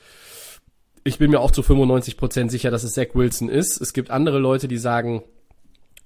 [1.05, 3.81] Ich bin mir auch zu 95 Prozent sicher, dass es Zach Wilson ist.
[3.81, 5.23] Es gibt andere Leute, die sagen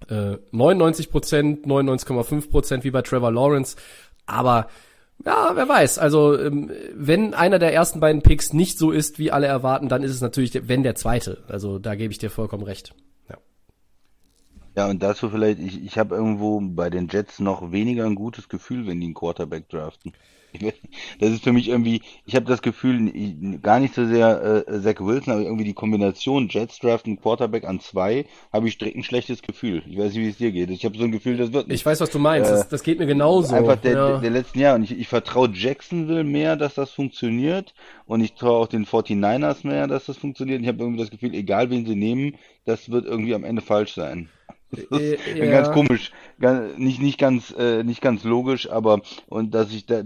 [0.09, 3.77] äh, 99 Prozent, 99,5 Prozent wie bei Trevor Lawrence,
[4.27, 4.69] aber
[5.25, 5.99] ja, wer weiß.
[5.99, 10.03] Also, ähm, wenn einer der ersten beiden Picks nicht so ist, wie alle erwarten, dann
[10.03, 11.45] ist es natürlich, wenn der zweite.
[11.49, 12.95] Also, da gebe ich dir vollkommen recht.
[13.29, 13.37] Ja.
[14.77, 18.49] Ja, und dazu vielleicht, ich, ich habe irgendwo bei den Jets noch weniger ein gutes
[18.49, 20.13] Gefühl, wenn die einen Quarterback draften.
[21.21, 24.81] Das ist für mich irgendwie, ich habe das Gefühl, ich- gar nicht so sehr äh,
[24.81, 29.03] Zach Wilson, aber irgendwie die Kombination Jets draften Quarterback an zwei, habe ich direkt ein
[29.05, 29.83] schlechtes Gefühl.
[29.89, 30.71] Ich weiß nicht, wie es dir geht.
[30.71, 31.77] Ich habe so ein Gefühl, das wird nicht.
[31.81, 32.51] Ich weiß, was du meinst.
[32.51, 33.55] Äh, das, das geht mir genauso.
[33.55, 34.09] Einfach der, ja.
[34.09, 34.77] der, der letzten Jahre.
[34.77, 37.75] Und ich, ich vertraue Jacksonville mehr, dass das funktioniert.
[38.07, 40.59] Und ich traue auch den 49ers mehr, dass das funktioniert.
[40.59, 43.63] Und ich habe irgendwie das Gefühl, egal wen sie nehmen, das wird irgendwie am Ende
[43.63, 44.29] falsch sein.
[44.91, 45.17] Äh,
[45.51, 45.73] ganz ja.
[45.73, 46.13] komisch.
[46.41, 50.03] Ganz, nicht, nicht ganz, äh, nicht ganz logisch, aber, und dass ich da,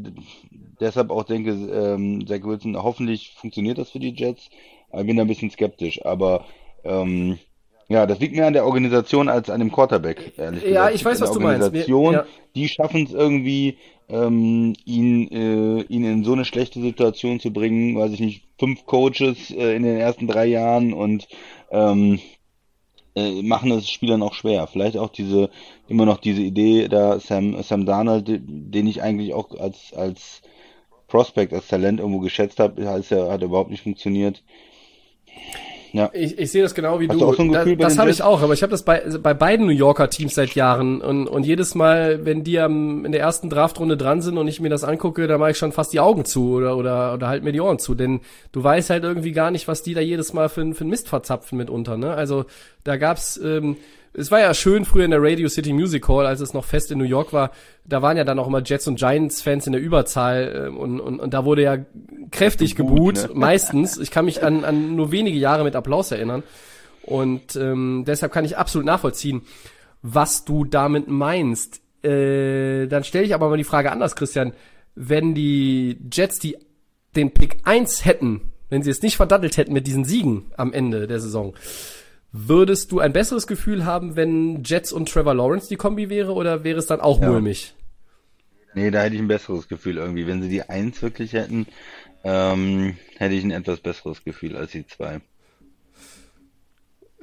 [0.81, 4.49] deshalb auch denke, ähm, Zach Wilson, hoffentlich funktioniert das für die Jets.
[4.95, 6.45] Ich bin da ein bisschen skeptisch, aber,
[6.85, 7.39] ähm,
[7.89, 10.95] ja, das liegt mehr an der Organisation als an dem Quarterback, ehrlich Ja, gesagt.
[10.95, 11.61] ich weiß, was du meinst.
[11.73, 12.27] Wir- Organisation, ja.
[12.55, 13.77] die schaffen es irgendwie,
[14.09, 18.87] ähm, ihn, äh, ihn in so eine schlechte Situation zu bringen, weiß ich nicht, fünf
[18.87, 21.27] Coaches äh, in den ersten drei Jahren und
[21.71, 22.21] ähm,
[23.15, 24.67] äh, machen es Spielern auch schwer.
[24.67, 25.51] Vielleicht auch diese,
[25.89, 30.43] immer noch diese Idee, da Sam, Sam Darnold, den ich eigentlich auch als, als
[31.09, 34.43] Prospect, als Talent irgendwo geschätzt habe, hat, ja, hat überhaupt nicht funktioniert.
[35.93, 36.09] Ja.
[36.15, 37.27] Ich, ich sehe das genau wie Hast du.
[37.33, 39.73] du so bei das habe ich auch, aber ich habe das bei, bei beiden New
[39.73, 43.97] Yorker Teams seit Jahren und, und jedes Mal, wenn die am, in der ersten Draftrunde
[43.97, 46.55] dran sind und ich mir das angucke, da mache ich schon fast die Augen zu
[46.55, 48.21] oder, oder, oder halt mir die Ohren zu, denn
[48.53, 50.89] du weißt halt irgendwie gar nicht, was die da jedes Mal für, ein- für ein
[50.89, 51.97] Mist verzapfen mitunter.
[51.99, 52.15] Ne?
[52.15, 52.47] Also
[52.85, 53.77] da gab's ähm,
[54.15, 56.91] es war ja schön früher in der Radio City Music Hall, als es noch fest
[56.91, 57.51] in New York war.
[57.85, 61.01] Da waren ja dann auch immer Jets und Giants Fans in der Überzahl äh, und,
[61.01, 61.79] und, und da wurde ja
[62.31, 63.31] kräftig gebuht, ne?
[63.35, 63.99] meistens.
[63.99, 66.43] Ich kann mich an, an nur wenige Jahre mit Applaus erinnern.
[67.03, 69.43] Und ähm, deshalb kann ich absolut nachvollziehen,
[70.03, 71.81] was du damit meinst.
[72.05, 74.53] Äh, dann stelle ich aber mal die Frage anders, Christian.
[74.95, 76.59] Wenn die Jets die
[77.17, 81.07] den Pick 1 hätten, wenn sie es nicht verdattelt hätten mit diesen Siegen am Ende
[81.07, 81.55] der Saison,
[82.33, 86.65] Würdest du ein besseres Gefühl haben, wenn Jets und Trevor Lawrence die Kombi wäre oder
[86.65, 87.29] wäre es dann auch ja.
[87.29, 87.75] mulmig?
[88.75, 90.27] Nee, da hätte ich ein besseres Gefühl irgendwie.
[90.27, 91.67] Wenn sie die Eins wirklich hätten,
[92.25, 95.21] ähm, hätte ich ein etwas besseres Gefühl als die zwei.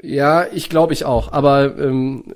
[0.02, 2.36] Ja, ich glaube ich auch, aber ähm,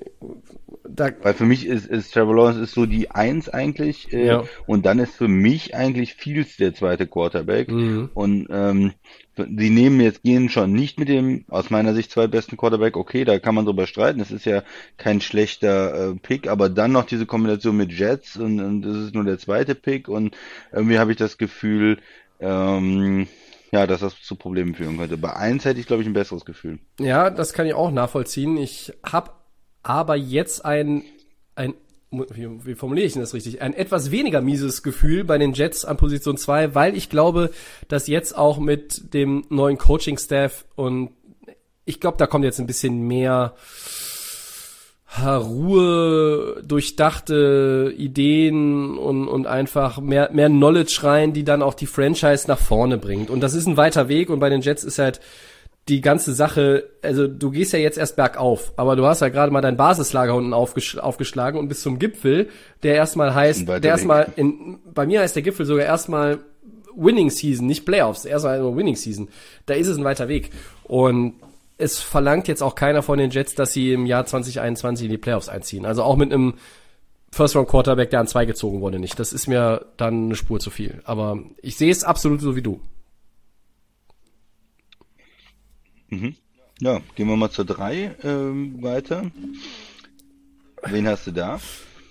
[0.88, 4.44] da Weil für mich ist, ist Trevor Lawrence ist so die Eins eigentlich äh, ja.
[4.66, 8.10] und dann ist für mich eigentlich Fields der zweite Quarterback mhm.
[8.14, 8.92] und ähm,
[9.36, 12.96] die nehmen jetzt gehen schon nicht mit dem aus meiner Sicht zwei besten Quarterback.
[12.96, 14.20] Okay, da kann man drüber streiten.
[14.20, 14.62] Es ist ja
[14.96, 19.14] kein schlechter äh, Pick, aber dann noch diese Kombination mit Jets und, und das ist
[19.14, 20.36] nur der zweite Pick und
[20.72, 21.98] irgendwie habe ich das Gefühl,
[22.40, 23.26] ähm,
[23.72, 25.16] ja, dass das zu Problemen führen könnte.
[25.16, 26.78] Bei eins hätte ich glaube ich ein besseres Gefühl.
[27.00, 28.56] Ja, das kann ich auch nachvollziehen.
[28.56, 29.30] Ich habe
[29.84, 31.04] aber jetzt ein
[31.54, 31.74] ein
[32.10, 33.60] wie, wie formuliere ich denn das richtig?
[33.60, 37.50] Ein etwas weniger mieses Gefühl bei den Jets an Position 2, weil ich glaube,
[37.88, 41.10] dass jetzt auch mit dem neuen Coaching-Staff und
[41.84, 43.54] ich glaube, da kommt jetzt ein bisschen mehr
[45.22, 52.48] Ruhe, durchdachte Ideen und, und einfach mehr, mehr Knowledge rein, die dann auch die Franchise
[52.48, 53.30] nach vorne bringt.
[53.30, 55.20] Und das ist ein weiter Weg und bei den Jets ist halt
[55.88, 59.52] die ganze Sache, also du gehst ja jetzt erst bergauf, aber du hast ja gerade
[59.52, 62.48] mal dein Basislager unten aufgesch aufgeschlagen und bis zum Gipfel,
[62.82, 66.38] der erstmal heißt, der erstmal in, bei mir heißt der Gipfel sogar erstmal
[66.96, 69.28] Winning Season, nicht Playoffs, erstmal nur Winning Season.
[69.66, 70.50] Da ist es ein weiter Weg.
[70.84, 71.34] Und
[71.76, 75.18] es verlangt jetzt auch keiner von den Jets, dass sie im Jahr 2021 in die
[75.18, 75.84] Playoffs einziehen.
[75.84, 76.54] Also auch mit einem
[77.30, 79.18] First Round Quarterback, der an zwei gezogen wurde, nicht.
[79.18, 81.02] Das ist mir dann eine Spur zu viel.
[81.04, 82.80] Aber ich sehe es absolut so wie du.
[86.14, 86.34] Mhm.
[86.80, 89.30] Ja, gehen wir mal zur 3 ähm, weiter.
[90.82, 91.60] Wen hast du da?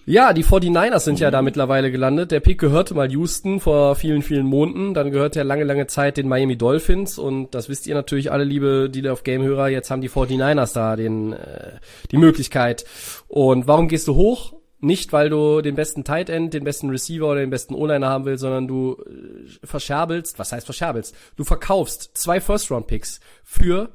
[0.05, 2.31] Ja, die 49ers sind ja da mittlerweile gelandet.
[2.31, 4.93] Der Pick gehörte mal Houston vor vielen, vielen Monaten.
[4.93, 7.17] Dann gehörte er lange, lange Zeit den Miami Dolphins.
[7.17, 9.69] Und das wisst ihr natürlich alle, liebe Dealer of Game-Hörer.
[9.69, 11.79] Jetzt haben die 49ers da den, äh,
[12.11, 12.83] die Möglichkeit.
[13.29, 14.53] Und warum gehst du hoch?
[14.83, 18.25] Nicht, weil du den besten Tight End, den besten Receiver oder den besten O-Liner haben
[18.25, 21.15] willst, sondern du äh, verscherbelst, was heißt verscherbelst?
[21.37, 23.93] Du verkaufst zwei First-Round-Picks für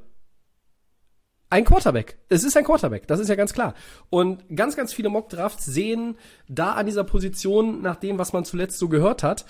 [1.51, 2.16] ein Quarterback.
[2.31, 3.74] Es ist ein Quarterback, das ist ja ganz klar.
[4.09, 6.16] Und ganz, ganz viele Mock-Drafts sehen
[6.48, 9.44] da an dieser Position, nach dem, was man zuletzt so gehört hat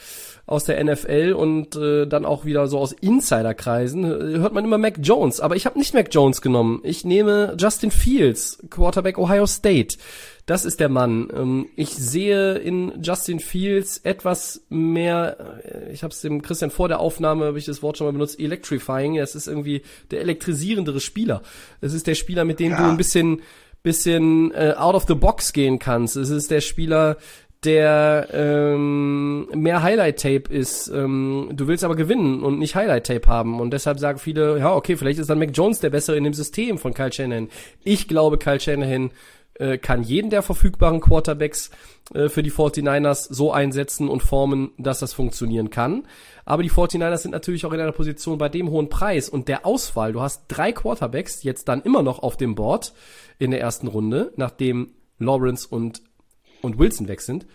[0.44, 4.79] aus der NFL und äh, dann auch wieder so aus Insiderkreisen, äh, hört man immer
[4.79, 5.38] Mac Jones.
[5.40, 6.81] Aber ich habe nicht Mac Jones genommen.
[6.83, 9.98] Ich nehme Justin Fields, Quarterback Ohio State.
[10.49, 11.29] Das ist der Mann.
[11.37, 16.89] Ähm, ich sehe in Justin Fields etwas mehr, äh, ich habe es dem Christian vor
[16.89, 19.19] der Aufnahme, habe ich das Wort schon mal benutzt, electrifying.
[19.19, 21.43] Es ist irgendwie der elektrisierendere Spieler.
[21.83, 22.79] Es ist der Spieler, mit dem ja.
[22.79, 23.43] du ein bisschen
[23.83, 26.17] bisschen äh, out of the box gehen kannst.
[26.17, 27.19] Es ist der Spieler,
[27.65, 30.89] der ähm, mehr Highlight-Tape ist.
[30.89, 33.61] Ähm, du willst aber gewinnen und nicht Highlight-Tape haben.
[33.61, 36.35] Und deshalb sagen viele, ja, okay, vielleicht ist dann Mac Jones der Bessere in dem
[36.35, 37.49] System von Kyle Shanahan.
[37.85, 39.11] Ich glaube, Kyle Shanahan
[39.59, 41.71] äh, kann jeden der verfügbaren Quarterbacks
[42.14, 46.07] äh, für die 49ers so einsetzen und formen, dass das funktionieren kann.
[46.44, 49.66] Aber die 49ers sind natürlich auch in einer Position bei dem hohen Preis und der
[49.66, 50.12] Auswahl.
[50.12, 52.94] Du hast drei Quarterbacks jetzt dann immer noch auf dem Board
[53.38, 56.03] in der ersten Runde, nachdem Lawrence und,
[56.62, 57.47] und Wilson weg sind.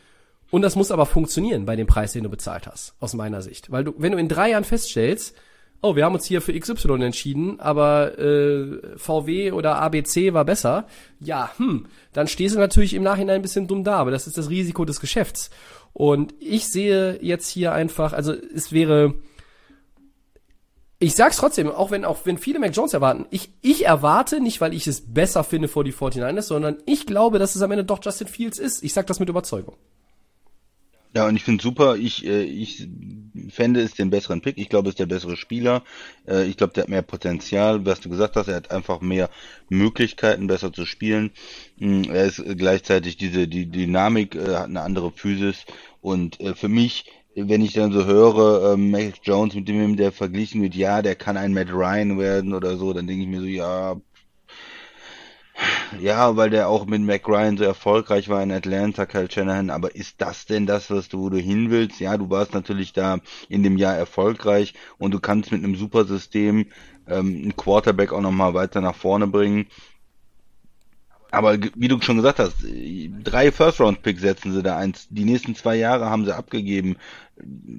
[0.51, 3.71] Und das muss aber funktionieren bei dem Preis, den du bezahlt hast, aus meiner Sicht.
[3.71, 5.35] Weil du, wenn du in drei Jahren feststellst,
[5.83, 10.87] oh, wir haben uns hier für XY entschieden, aber äh, VW oder ABC war besser,
[11.19, 14.37] ja, hm, dann stehst du natürlich im Nachhinein ein bisschen dumm da, aber das ist
[14.37, 15.49] das Risiko des Geschäfts.
[15.91, 19.15] Und ich sehe jetzt hier einfach, also es wäre,
[20.99, 24.61] ich sag's trotzdem, auch wenn, auch wenn viele Mac Jones erwarten, ich, ich erwarte nicht,
[24.61, 27.83] weil ich es besser finde vor die 49ers, sondern ich glaube, dass es am Ende
[27.83, 28.83] doch Justin Fields ist.
[28.83, 29.75] Ich sag das mit Überzeugung.
[31.13, 32.87] Ja, und ich finde super, ich, äh, ich
[33.49, 34.57] fände es den besseren Pick.
[34.57, 35.83] Ich glaube, ist der bessere Spieler.
[36.27, 37.85] Äh, ich glaube, der hat mehr Potenzial.
[37.85, 39.29] Was du gesagt hast, er hat einfach mehr
[39.69, 41.31] Möglichkeiten, besser zu spielen.
[41.77, 45.65] Mm, er ist gleichzeitig diese, die Dynamik, äh, hat eine andere Physis.
[46.01, 50.11] Und äh, für mich, wenn ich dann so höre, äh, Mac Jones, mit dem der
[50.11, 53.41] verglichen wird, ja, der kann ein Matt Ryan werden oder so, dann denke ich mir
[53.41, 53.95] so, ja,
[55.99, 59.69] ja, weil der auch mit Mac Ryan so erfolgreich war in Atlanta, Kyle Shanahan.
[59.69, 61.99] Aber ist das denn das, was du, wo du hin willst?
[61.99, 66.05] Ja, du warst natürlich da in dem Jahr erfolgreich und du kannst mit einem super
[66.05, 66.67] System
[67.07, 69.67] ähm, einen Quarterback auch nochmal weiter nach vorne bringen.
[71.31, 72.57] Aber wie du schon gesagt hast,
[73.23, 75.07] drei First-Round-Picks setzen sie da eins.
[75.09, 76.97] Die nächsten zwei Jahre haben sie abgegeben.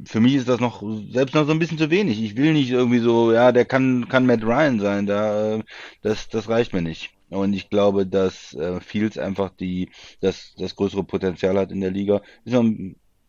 [0.07, 0.83] Für mich ist das noch
[1.13, 2.21] selbst noch so ein bisschen zu wenig.
[2.21, 5.07] Ich will nicht irgendwie so, ja, der kann kann Matt Ryan sein.
[5.07, 5.61] Da
[6.03, 7.13] das das reicht mir nicht.
[7.31, 11.91] Und ich glaube, dass äh, Fields einfach die das das größere Potenzial hat in der
[11.91, 12.23] Liga.
[12.45, 12.65] Ist noch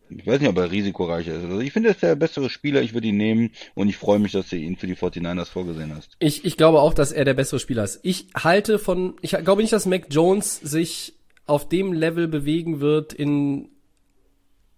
[0.10, 1.44] ich weiß nicht, ob er risikoreicher ist.
[1.44, 2.82] Also ich finde, er ist der bessere Spieler.
[2.82, 5.96] Ich würde ihn nehmen und ich freue mich, dass du ihn für die 49ers vorgesehen
[5.96, 6.16] hast.
[6.20, 8.00] Ich, ich glaube auch, dass er der bessere Spieler ist.
[8.04, 11.14] Ich halte von, ich glaube nicht, dass Mac Jones sich
[11.48, 13.70] auf dem Level bewegen wird in,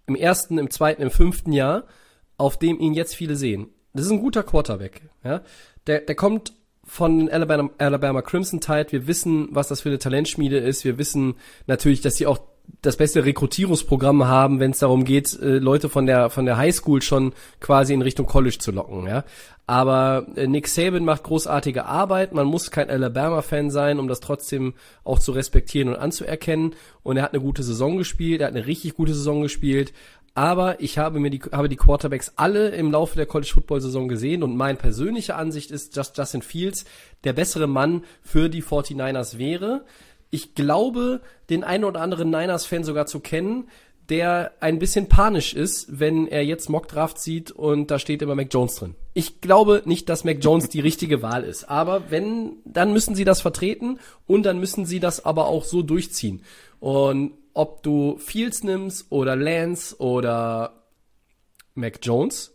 [0.06, 1.86] im ersten, im zweiten, im fünften Jahr,
[2.36, 3.68] auf dem ihn jetzt viele sehen.
[3.92, 5.42] Das ist ein guter Quarterback, ja.
[5.86, 6.52] Der, der kommt
[6.88, 8.90] von Alabama, Alabama Crimson Tide.
[8.90, 10.84] Wir wissen, was das für eine Talentschmiede ist.
[10.84, 11.34] Wir wissen
[11.66, 12.38] natürlich, dass sie auch
[12.82, 17.02] das beste Rekrutierungsprogramm haben, wenn es darum geht, äh, Leute von der von der Highschool
[17.02, 19.24] schon quasi in Richtung College zu locken, ja.
[19.66, 22.32] Aber äh, Nick Saban macht großartige Arbeit.
[22.32, 24.72] Man muss kein Alabama-Fan sein, um das trotzdem
[25.04, 26.74] auch zu respektieren und anzuerkennen.
[27.02, 28.40] Und er hat eine gute Saison gespielt.
[28.40, 29.92] Er hat eine richtig gute Saison gespielt.
[30.38, 34.06] Aber ich habe mir die, habe die Quarterbacks alle im Laufe der College Football Saison
[34.06, 36.84] gesehen und meine persönliche Ansicht ist, dass Justin Fields
[37.24, 39.84] der bessere Mann für die 49ers wäre
[40.30, 43.68] ich glaube, den einen oder anderen Niners-Fan sogar zu kennen,
[44.08, 48.48] der ein bisschen panisch ist, wenn er jetzt Mockdraft sieht und da steht immer Mac
[48.50, 48.94] Jones drin.
[49.12, 51.64] Ich glaube nicht, dass Mac Jones die richtige Wahl ist.
[51.64, 55.82] Aber wenn, dann müssen sie das vertreten und dann müssen sie das aber auch so
[55.82, 56.42] durchziehen.
[56.80, 60.84] Und ob du Fields nimmst oder Lance oder
[61.74, 62.54] Mac Jones,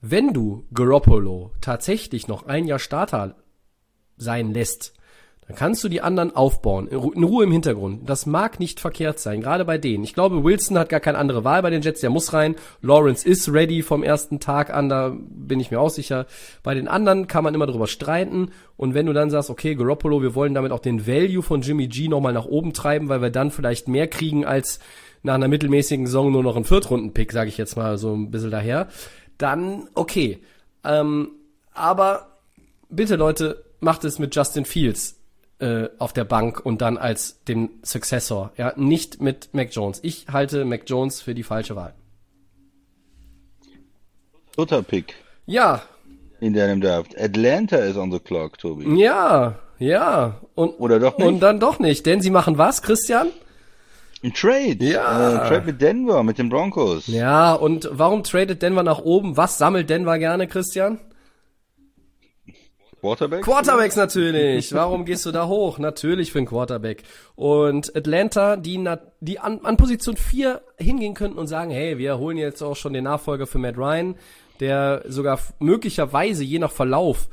[0.00, 3.36] wenn du Garoppolo tatsächlich noch ein Jahr Starter
[4.16, 4.95] sein lässt,
[5.46, 8.08] dann kannst du die anderen aufbauen, in Ruhe im Hintergrund.
[8.10, 10.02] Das mag nicht verkehrt sein, gerade bei denen.
[10.02, 12.56] Ich glaube, Wilson hat gar keine andere Wahl bei den Jets, der muss rein.
[12.82, 16.26] Lawrence ist ready vom ersten Tag an, da bin ich mir auch sicher.
[16.64, 18.50] Bei den anderen kann man immer drüber streiten.
[18.76, 21.86] Und wenn du dann sagst, okay, Garoppolo, wir wollen damit auch den Value von Jimmy
[21.86, 24.80] G nochmal nach oben treiben, weil wir dann vielleicht mehr kriegen als
[25.22, 28.50] nach einer mittelmäßigen Saison nur noch einen Viertrunden-Pick, sage ich jetzt mal so ein bisschen
[28.50, 28.88] daher,
[29.38, 30.40] dann okay.
[30.82, 31.30] Ähm,
[31.72, 32.38] aber
[32.88, 35.16] bitte Leute, macht es mit Justin Fields
[35.58, 38.52] äh, auf der Bank und dann als dem Successor.
[38.56, 40.00] Ja, nicht mit Mac Jones.
[40.02, 41.94] Ich halte Mac Jones für die falsche Wahl.
[44.54, 45.14] Dritter Pick.
[45.46, 45.82] Ja.
[46.40, 47.18] In deinem Draft.
[47.18, 49.00] Atlanta is on the clock, Tobi.
[49.00, 50.40] Ja, ja.
[50.54, 51.26] Und, Oder doch nicht?
[51.26, 53.28] Und dann doch nicht, denn sie machen was, Christian?
[54.22, 54.76] Ein Trade.
[54.80, 55.44] Ja.
[55.44, 57.06] Äh, Trade mit Denver, mit den Broncos.
[57.06, 59.36] Ja, und warum tradet Denver nach oben?
[59.36, 60.98] Was sammelt Denver gerne, Christian?
[63.06, 63.44] Quarterbacks?
[63.44, 64.74] Quarterbacks natürlich.
[64.74, 65.78] Warum gehst du da hoch?
[65.78, 67.04] Natürlich für einen Quarterback.
[67.36, 68.84] Und Atlanta, die,
[69.20, 72.92] die an, an Position 4 hingehen könnten und sagen, hey, wir holen jetzt auch schon
[72.92, 74.16] den Nachfolger für Matt Ryan,
[74.58, 77.28] der sogar möglicherweise je nach Verlauf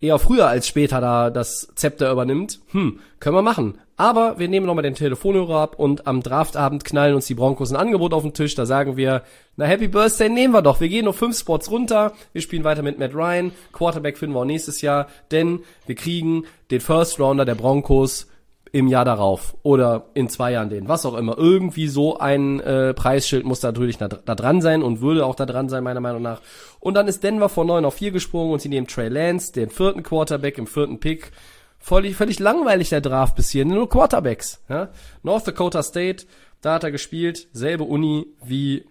[0.00, 2.60] eher früher als später da das Zepter übernimmt.
[2.72, 3.78] Hm, können wir machen.
[3.96, 7.76] Aber wir nehmen nochmal den Telefonhörer ab und am Draftabend knallen uns die Broncos ein
[7.76, 8.54] Angebot auf den Tisch.
[8.54, 9.22] Da sagen wir,
[9.56, 10.80] na Happy Birthday nehmen wir doch.
[10.80, 12.14] Wir gehen nur fünf Spots runter.
[12.32, 13.52] Wir spielen weiter mit Matt Ryan.
[13.72, 15.08] Quarterback finden wir auch nächstes Jahr.
[15.30, 18.29] Denn wir kriegen den First Rounder der Broncos
[18.72, 21.36] im Jahr darauf oder in zwei Jahren den, was auch immer.
[21.36, 25.34] Irgendwie so ein äh, Preisschild muss da natürlich da, da dran sein und würde auch
[25.34, 26.40] da dran sein, meiner Meinung nach.
[26.78, 29.70] Und dann ist Denver von 9 auf 4 gesprungen und sie nehmen Trey Lance, den
[29.70, 31.32] vierten Quarterback im vierten Pick.
[31.78, 34.62] Völlig, völlig langweilig der Draft bis hier, nur Quarterbacks.
[34.68, 34.90] Ja?
[35.22, 36.26] North Dakota State,
[36.60, 38.84] da hat er gespielt, selbe Uni wie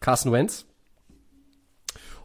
[0.00, 0.66] Carson Wentz.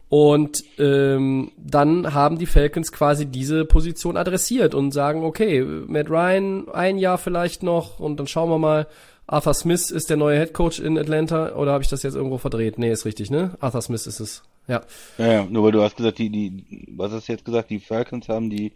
[0.08, 6.68] Und ähm, dann haben die Falcons quasi diese Position adressiert und sagen, okay, Matt Ryan
[6.68, 8.86] ein Jahr vielleicht noch und dann schauen wir mal.
[9.28, 12.38] Arthur Smith ist der neue Head Coach in Atlanta oder habe ich das jetzt irgendwo
[12.38, 12.78] verdreht?
[12.78, 13.56] Nee, ist richtig, ne?
[13.58, 14.44] Arthur Smith ist es.
[14.68, 14.82] Ja.
[15.18, 17.80] Ja, ja nur weil du hast gesagt, die, die, was hast du jetzt gesagt, die
[17.80, 18.72] Falcons haben die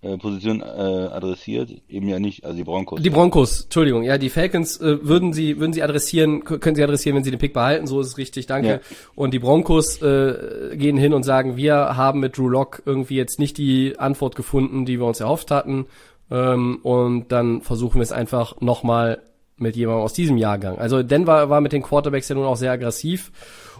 [0.00, 3.02] Position äh, adressiert, eben ja nicht, also die Broncos.
[3.02, 7.16] Die Broncos, Entschuldigung, ja, die Falcons äh, würden sie würden sie adressieren, können sie adressieren,
[7.16, 8.68] wenn sie den Pick behalten, so ist es richtig, danke.
[8.68, 8.80] Ja.
[9.16, 13.40] Und die Broncos äh, gehen hin und sagen, wir haben mit Drew Lock irgendwie jetzt
[13.40, 15.86] nicht die Antwort gefunden, die wir uns erhofft hatten.
[16.30, 19.20] Ähm, und dann versuchen wir es einfach nochmal
[19.56, 20.78] mit jemandem aus diesem Jahrgang.
[20.78, 23.32] Also Denver war mit den Quarterbacks ja nun auch sehr aggressiv.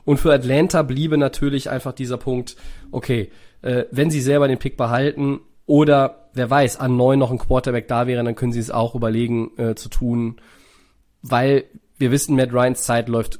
[0.05, 2.57] Und für Atlanta bliebe natürlich einfach dieser Punkt,
[2.91, 3.31] okay,
[3.63, 7.89] äh, wenn sie selber den Pick behalten, oder wer weiß, an neun noch ein Quarterback
[7.89, 10.41] da wäre, dann können sie es auch überlegen äh, zu tun,
[11.21, 11.65] weil
[11.99, 13.39] wir wissen, Matt Ryans Zeit läuft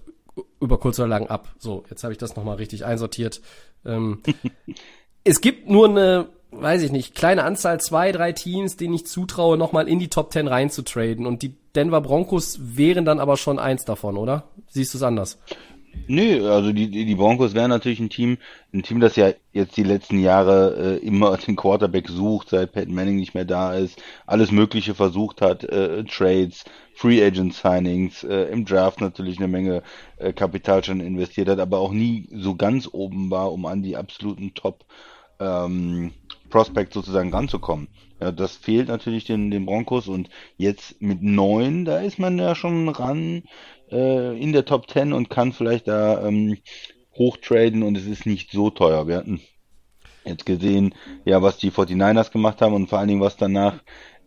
[0.61, 1.49] über kurz oder lang ab.
[1.59, 3.41] So, jetzt habe ich das nochmal richtig einsortiert.
[3.87, 4.23] Ähm,
[5.25, 9.57] es gibt nur eine, weiß ich nicht, kleine Anzahl, zwei, drei Teams, denen ich zutraue,
[9.57, 11.25] nochmal in die Top Ten reinzutraden.
[11.25, 14.45] Und die Denver Broncos wären dann aber schon eins davon, oder?
[14.69, 15.39] Siehst du es anders?
[16.07, 18.39] Nö, also die, die Broncos wären natürlich ein Team,
[18.73, 22.95] ein Team, das ja jetzt die letzten Jahre äh, immer den Quarterback sucht, seit Peyton
[22.95, 28.45] Manning nicht mehr da ist, alles Mögliche versucht hat, äh, Trades, Free Agent Signings, äh,
[28.45, 29.83] im Draft natürlich eine Menge
[30.17, 33.97] äh, Kapital schon investiert hat, aber auch nie so ganz oben war, um an die
[33.97, 34.85] absoluten Top
[35.41, 36.13] ähm,
[36.51, 37.89] Prospects sozusagen ranzukommen.
[38.21, 42.55] Ja, das fehlt natürlich den, den Broncos und jetzt mit neun, da ist man ja
[42.55, 43.45] schon ran
[43.91, 46.59] äh, in der Top 10 und kann vielleicht da ähm,
[47.17, 49.09] hochtraden und es ist nicht so teuer.
[49.09, 49.41] Wir hatten
[50.25, 53.83] jetzt gesehen, ja, was die 49ers gemacht haben und vor allen Dingen, was danach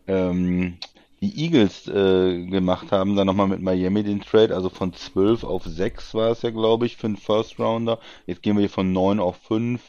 [0.06, 0.78] ähm,
[1.20, 5.64] die Eagles äh, gemacht haben, dann nochmal mit Miami den Trade, also von 12 auf
[5.64, 8.00] 6 war es ja, glaube ich, für einen First Rounder.
[8.26, 9.80] Jetzt gehen wir hier von 9 auf 5.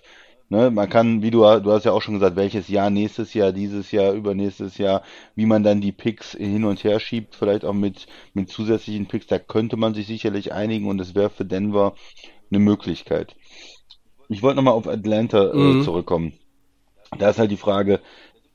[0.53, 3.51] Ne, man kann, wie du, du hast ja auch schon gesagt, welches Jahr, nächstes Jahr,
[3.51, 5.01] dieses Jahr, übernächstes Jahr,
[5.35, 9.25] wie man dann die Picks hin und her schiebt, vielleicht auch mit, mit zusätzlichen Picks,
[9.27, 11.95] da könnte man sich sicherlich einigen und es wäre für Denver
[12.51, 13.35] eine Möglichkeit.
[14.29, 15.81] Ich wollte nochmal auf Atlanta äh, Mhm.
[15.81, 16.33] zurückkommen.
[17.17, 18.01] Da ist halt die Frage,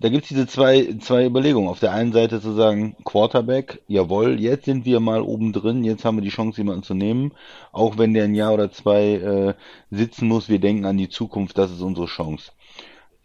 [0.01, 1.69] da gibt's diese zwei, zwei Überlegungen.
[1.69, 6.05] Auf der einen Seite zu sagen, Quarterback, jawohl, jetzt sind wir mal oben drin, jetzt
[6.05, 7.33] haben wir die Chance, jemanden zu nehmen.
[7.73, 9.55] Auch wenn der ein Jahr oder zwei äh,
[9.91, 12.53] sitzen muss, wir denken an die Zukunft, das ist unsere Chance.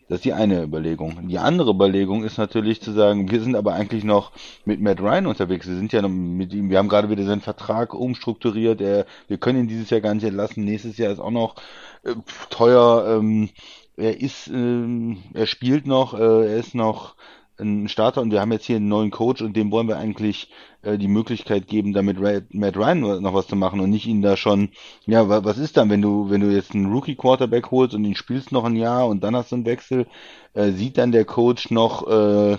[0.09, 1.27] Das ist die eine Überlegung.
[1.27, 4.31] Die andere Überlegung ist natürlich zu sagen, wir sind aber eigentlich noch
[4.65, 5.67] mit Matt Ryan unterwegs.
[5.67, 8.81] Wir sind ja noch mit ihm, wir haben gerade wieder seinen Vertrag umstrukturiert.
[8.81, 10.65] Er, wir können ihn dieses Jahr gar nicht entlassen.
[10.65, 11.55] Nächstes Jahr ist auch noch
[12.03, 12.15] äh,
[12.49, 13.17] teuer.
[13.17, 13.49] Ähm,
[13.97, 16.17] er ist, ähm, er spielt noch, äh,
[16.53, 17.15] er ist noch
[17.59, 20.49] ein Starter und wir haben jetzt hier einen neuen Coach und dem wollen wir eigentlich
[20.81, 22.19] äh, die Möglichkeit geben, damit
[22.53, 24.69] Matt Ryan noch was zu machen und nicht ihn da schon,
[25.05, 28.05] ja, wa- was ist dann, wenn du, wenn du jetzt einen Rookie Quarterback holst und
[28.05, 30.07] ihn spielst noch ein Jahr und dann hast du einen Wechsel,
[30.53, 32.57] äh, sieht dann der Coach noch, äh,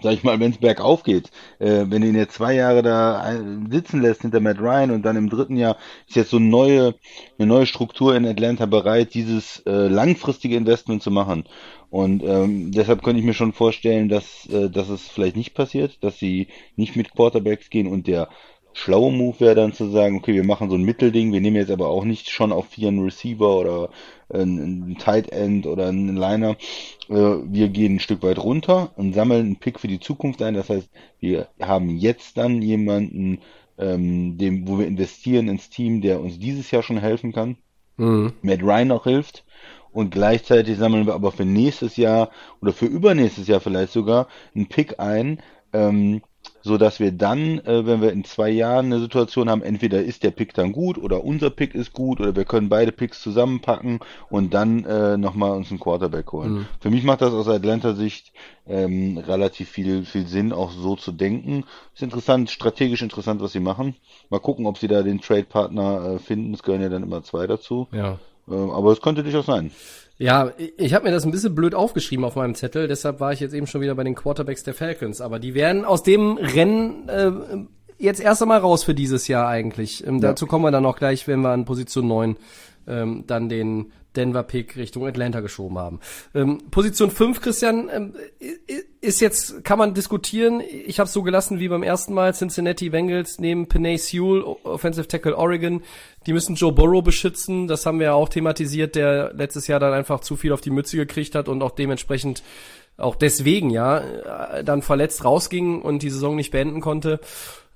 [0.00, 3.20] sag ich mal, wenn es bergauf geht, äh, wenn du ihn jetzt zwei Jahre da
[3.20, 5.76] ein- sitzen lässt hinter Matt Ryan und dann im dritten Jahr
[6.08, 6.94] ist jetzt so eine neue,
[7.38, 11.44] eine neue Struktur in Atlanta bereit, dieses äh, langfristige Investment zu machen.
[11.90, 16.02] Und ähm, deshalb könnte ich mir schon vorstellen, dass, äh, dass es vielleicht nicht passiert,
[16.02, 18.28] dass sie nicht mit Quarterbacks gehen und der
[18.74, 21.70] schlaue Move wäre dann zu sagen, okay, wir machen so ein Mittelding, wir nehmen jetzt
[21.70, 23.90] aber auch nicht schon auf vier einen Receiver oder
[24.32, 26.56] einen, einen Tight End oder einen Liner.
[27.08, 30.54] Äh, wir gehen ein Stück weit runter und sammeln einen Pick für die Zukunft ein.
[30.54, 30.88] Das heißt,
[31.20, 33.40] wir haben jetzt dann jemanden,
[33.78, 37.56] ähm, dem, wo wir investieren ins Team, der uns dieses Jahr schon helfen kann.
[37.96, 38.32] Mhm.
[38.42, 39.44] Matt Ryan auch hilft.
[39.92, 42.30] Und gleichzeitig sammeln wir aber für nächstes Jahr
[42.62, 45.42] oder für übernächstes Jahr vielleicht sogar einen Pick ein,
[45.74, 46.22] ähm,
[46.62, 50.22] so dass wir dann, äh, wenn wir in zwei Jahren eine Situation haben, entweder ist
[50.22, 54.00] der Pick dann gut oder unser Pick ist gut oder wir können beide Picks zusammenpacken
[54.30, 56.52] und dann äh, nochmal uns einen Quarterback holen.
[56.52, 56.66] Mhm.
[56.80, 58.32] Für mich macht das aus Atlanta-Sicht
[58.66, 61.64] ähm, relativ viel, viel Sinn, auch so zu denken.
[61.94, 63.96] Ist interessant, strategisch interessant, was sie machen.
[64.30, 66.54] Mal gucken, ob sie da den Trade-Partner äh, finden.
[66.54, 67.88] Es gehören ja dann immer zwei dazu.
[67.92, 68.18] Ja.
[68.48, 69.70] Ähm, aber es könnte durchaus sein.
[70.18, 73.40] Ja, ich- habe mir das ein bisschen blöd aufgeschrieben auf meinem Zettel, deshalb war ich
[73.40, 75.20] jetzt eben schon wieder bei den Quarterbacks der Falcons.
[75.20, 77.32] Aber die werden aus dem Rennen äh,
[78.02, 80.06] jetzt erst einmal raus für dieses Jahr eigentlich.
[80.06, 82.36] Ähm, Dazu kommen wir dann auch gleich, wenn wir an Position 9
[82.86, 86.00] ähm, dann den Denver Pick Richtung Atlanta geschoben haben.
[86.34, 88.14] Ähm, Position 5, Christian, ähm,
[89.00, 90.60] ist jetzt, kann man diskutieren.
[90.60, 92.34] Ich habe es so gelassen wie beim ersten Mal.
[92.34, 95.82] Cincinnati Bengals neben Penay Sewell, Offensive Tackle Oregon.
[96.26, 97.68] Die müssen Joe Burrow beschützen.
[97.68, 100.70] Das haben wir ja auch thematisiert, der letztes Jahr dann einfach zu viel auf die
[100.70, 102.42] Mütze gekriegt hat und auch dementsprechend
[102.96, 107.20] auch deswegen ja äh, dann verletzt rausging und die Saison nicht beenden konnte.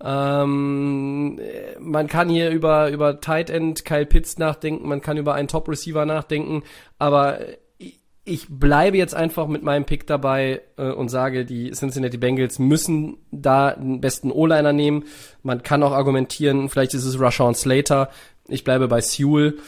[0.05, 5.35] Ähm, äh, man kann hier über über Tight End Kyle Pitts nachdenken, man kann über
[5.35, 6.62] einen Top Receiver nachdenken,
[6.98, 7.38] aber
[7.79, 12.59] ich- ich bleibe jetzt einfach mit meinem Pick dabei äh, und sage, die Cincinnati Bengals
[12.59, 15.05] müssen da den besten O-Liner nehmen.
[15.42, 18.11] Man kann auch argumentieren, vielleicht ist es Rashawn Slater.
[18.48, 19.59] Ich bleibe bei Sewell.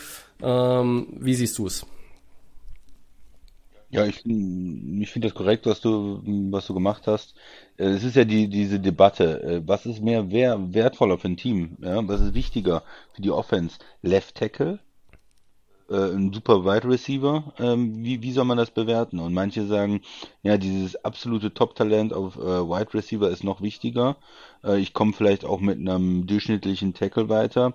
[0.43, 1.87] Ähm, wie siehst du es?
[3.91, 6.21] Ja, ich, ich finde das korrekt, was du,
[6.51, 7.35] was du gemacht hast.
[7.79, 11.37] Äh, Es ist ja die, diese Debatte, äh, was ist mehr wer, wertvoller für ein
[11.37, 11.77] Team?
[11.81, 12.07] Ja?
[12.07, 12.83] Was ist wichtiger
[13.15, 13.79] für die Offense?
[14.03, 14.79] Left Tackle?
[15.91, 17.53] Äh, ein super Wide Receiver?
[17.59, 19.19] Ähm, wie, wie soll man das bewerten?
[19.21, 20.03] Und manche sagen,
[20.43, 24.17] ja, dieses absolute Top-Talent auf äh, Wide Receiver ist noch wichtiger.
[24.65, 27.75] Äh, ich komme vielleicht auch mit einem durchschnittlichen Tackle weiter.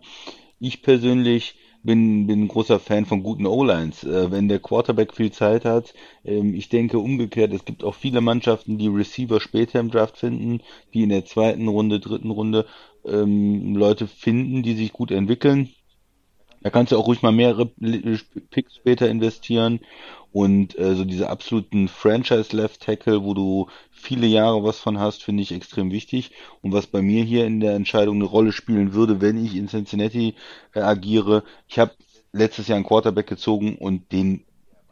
[0.59, 4.03] Ich persönlich bin, bin ein großer Fan von guten O-Lines.
[4.03, 5.93] Äh, wenn der Quarterback viel Zeit hat,
[6.23, 10.61] ähm, ich denke umgekehrt, es gibt auch viele Mannschaften, die Receiver später im Draft finden,
[10.93, 12.65] die in der zweiten Runde, dritten Runde
[13.05, 15.69] ähm, Leute finden, die sich gut entwickeln.
[16.61, 19.81] Da kannst du auch ruhig mal mehrere Picks später investieren
[20.33, 25.51] und äh, so diese absoluten Franchise-Left-Tackle, wo du viele Jahre was von hast, finde ich
[25.51, 26.31] extrem wichtig.
[26.61, 29.67] Und was bei mir hier in der Entscheidung eine Rolle spielen würde, wenn ich in
[29.67, 30.33] Cincinnati
[30.73, 31.93] äh, agiere, ich habe
[32.31, 34.43] letztes Jahr einen Quarterback gezogen und den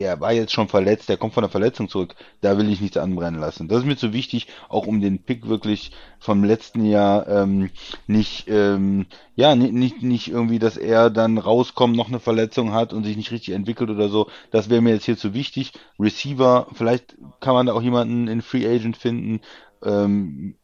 [0.01, 2.97] er war jetzt schon verletzt, der kommt von der Verletzung zurück, da will ich nichts
[2.97, 3.67] anbrennen lassen.
[3.67, 7.69] Das ist mir zu wichtig, auch um den Pick wirklich vom letzten Jahr ähm,
[8.07, 12.93] nicht, ähm, ja, nicht, nicht, nicht irgendwie, dass er dann rauskommt, noch eine Verletzung hat
[12.93, 14.27] und sich nicht richtig entwickelt oder so.
[14.51, 15.73] Das wäre mir jetzt hier zu wichtig.
[15.99, 19.41] Receiver, vielleicht kann man da auch jemanden in Free Agent finden.
[19.83, 20.55] Ähm,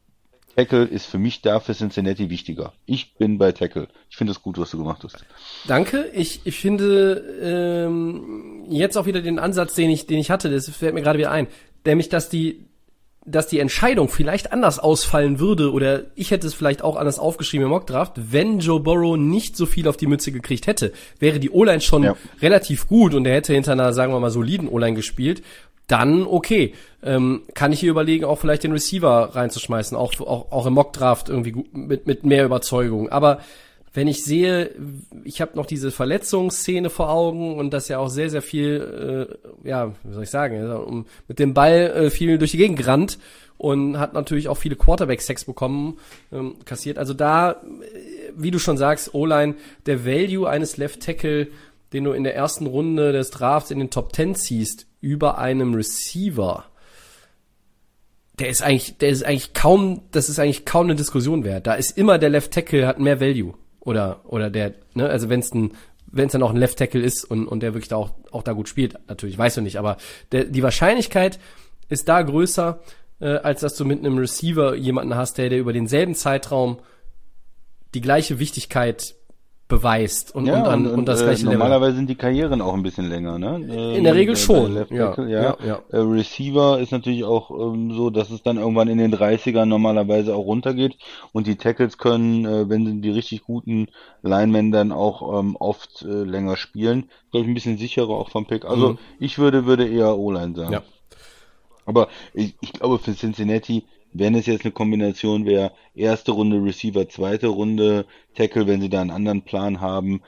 [0.57, 2.73] Tackle ist für mich da für Cincinnati wichtiger.
[2.87, 3.89] Ich bin bei Tackle.
[4.09, 5.23] Ich finde es gut, was du gemacht hast.
[5.67, 6.09] Danke.
[6.15, 10.67] Ich, ich finde ähm, jetzt auch wieder den Ansatz, den ich, den ich hatte, das
[10.69, 11.45] fällt mir gerade wieder ein,
[11.85, 12.65] nämlich, dass die,
[13.23, 17.65] dass die Entscheidung vielleicht anders ausfallen würde oder ich hätte es vielleicht auch anders aufgeschrieben
[17.65, 21.51] im Mockdraft, wenn Joe Burrow nicht so viel auf die Mütze gekriegt hätte, wäre die
[21.51, 22.15] O-Line schon ja.
[22.41, 25.43] relativ gut und er hätte hinter einer, sagen wir mal, soliden O-Line gespielt
[25.87, 26.73] dann okay.
[27.01, 31.29] Ähm, kann ich hier überlegen, auch vielleicht den Receiver reinzuschmeißen, auch, auch, auch im Mockdraft
[31.29, 33.09] irgendwie mit, mit mehr Überzeugung.
[33.09, 33.39] Aber
[33.93, 34.71] wenn ich sehe,
[35.23, 39.29] ich habe noch diese Verletzungsszene vor Augen und das ja auch sehr, sehr viel,
[39.63, 43.17] äh, ja, wie soll ich sagen, mit dem Ball äh, viel durch die Gegend gerannt
[43.57, 45.97] und hat natürlich auch viele Quarterback-Sex bekommen,
[46.31, 46.99] ähm, kassiert.
[46.99, 47.55] Also da, äh,
[48.35, 51.47] wie du schon sagst, O-Line, der Value eines Left Tackle,
[51.93, 55.73] den du in der ersten Runde des Drafts in den Top 10 ziehst, über einem
[55.73, 56.65] Receiver,
[58.39, 61.67] der ist eigentlich, der ist eigentlich kaum, das ist eigentlich kaum eine Diskussion wert.
[61.67, 65.39] Da ist immer der Left Tackle hat mehr Value oder oder der, ne, also wenn
[65.39, 65.71] es ein
[66.09, 68.43] wenn es dann auch ein Left Tackle ist und und der wirklich da auch auch
[68.43, 69.97] da gut spielt, natürlich weißt du nicht, aber
[70.31, 71.39] der, die Wahrscheinlichkeit
[71.89, 72.79] ist da größer,
[73.19, 76.79] äh, als dass du mit einem Receiver jemanden hast, der der über denselben Zeitraum
[77.93, 79.15] die gleiche Wichtigkeit
[79.67, 81.57] beweist und, ja, und, dann, und, und das äh, gleiche Level.
[81.57, 83.95] Normalerweise sind die Karrieren auch ein bisschen länger, ne?
[83.95, 84.75] In der Regel äh, schon.
[84.89, 85.57] Ja, ja, ja.
[85.65, 85.79] ja.
[85.91, 90.35] Äh, Receiver ist natürlich auch ähm, so, dass es dann irgendwann in den 30ern normalerweise
[90.35, 90.97] auch runtergeht
[91.33, 93.87] und die Tackles können, äh, wenn sie die richtig guten
[94.21, 97.09] Linemen dann auch ähm, oft äh, länger spielen.
[97.31, 98.63] Glaube ich ein bisschen sicherer auch vom Pick.
[98.63, 98.97] Also mhm.
[99.19, 100.73] ich würde würde eher O-Line sagen.
[100.73, 100.81] Ja.
[101.85, 107.07] Aber ich, ich glaube für Cincinnati wenn es jetzt eine Kombination wäre, erste Runde Receiver,
[107.09, 108.05] zweite Runde
[108.35, 110.21] Tackle, wenn sie da einen anderen Plan haben,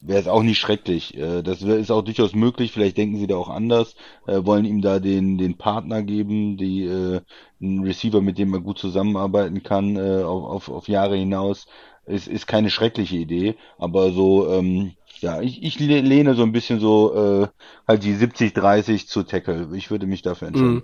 [0.00, 1.16] wäre es auch nicht schrecklich.
[1.16, 3.96] Äh, das ist auch durchaus möglich, vielleicht denken sie da auch anders,
[4.26, 7.20] äh, wollen ihm da den, den Partner geben, die äh,
[7.60, 11.66] einen Receiver, mit dem man gut zusammenarbeiten kann, auf, auf, auf Jahre hinaus.
[12.04, 16.78] Es ist keine schreckliche Idee, aber so, ähm, ja, ich, ich lehne so ein bisschen
[16.78, 17.48] so äh,
[17.88, 19.70] halt die 70-30 zu Tackle.
[19.74, 20.74] Ich würde mich dafür entscheiden.
[20.76, 20.82] Mm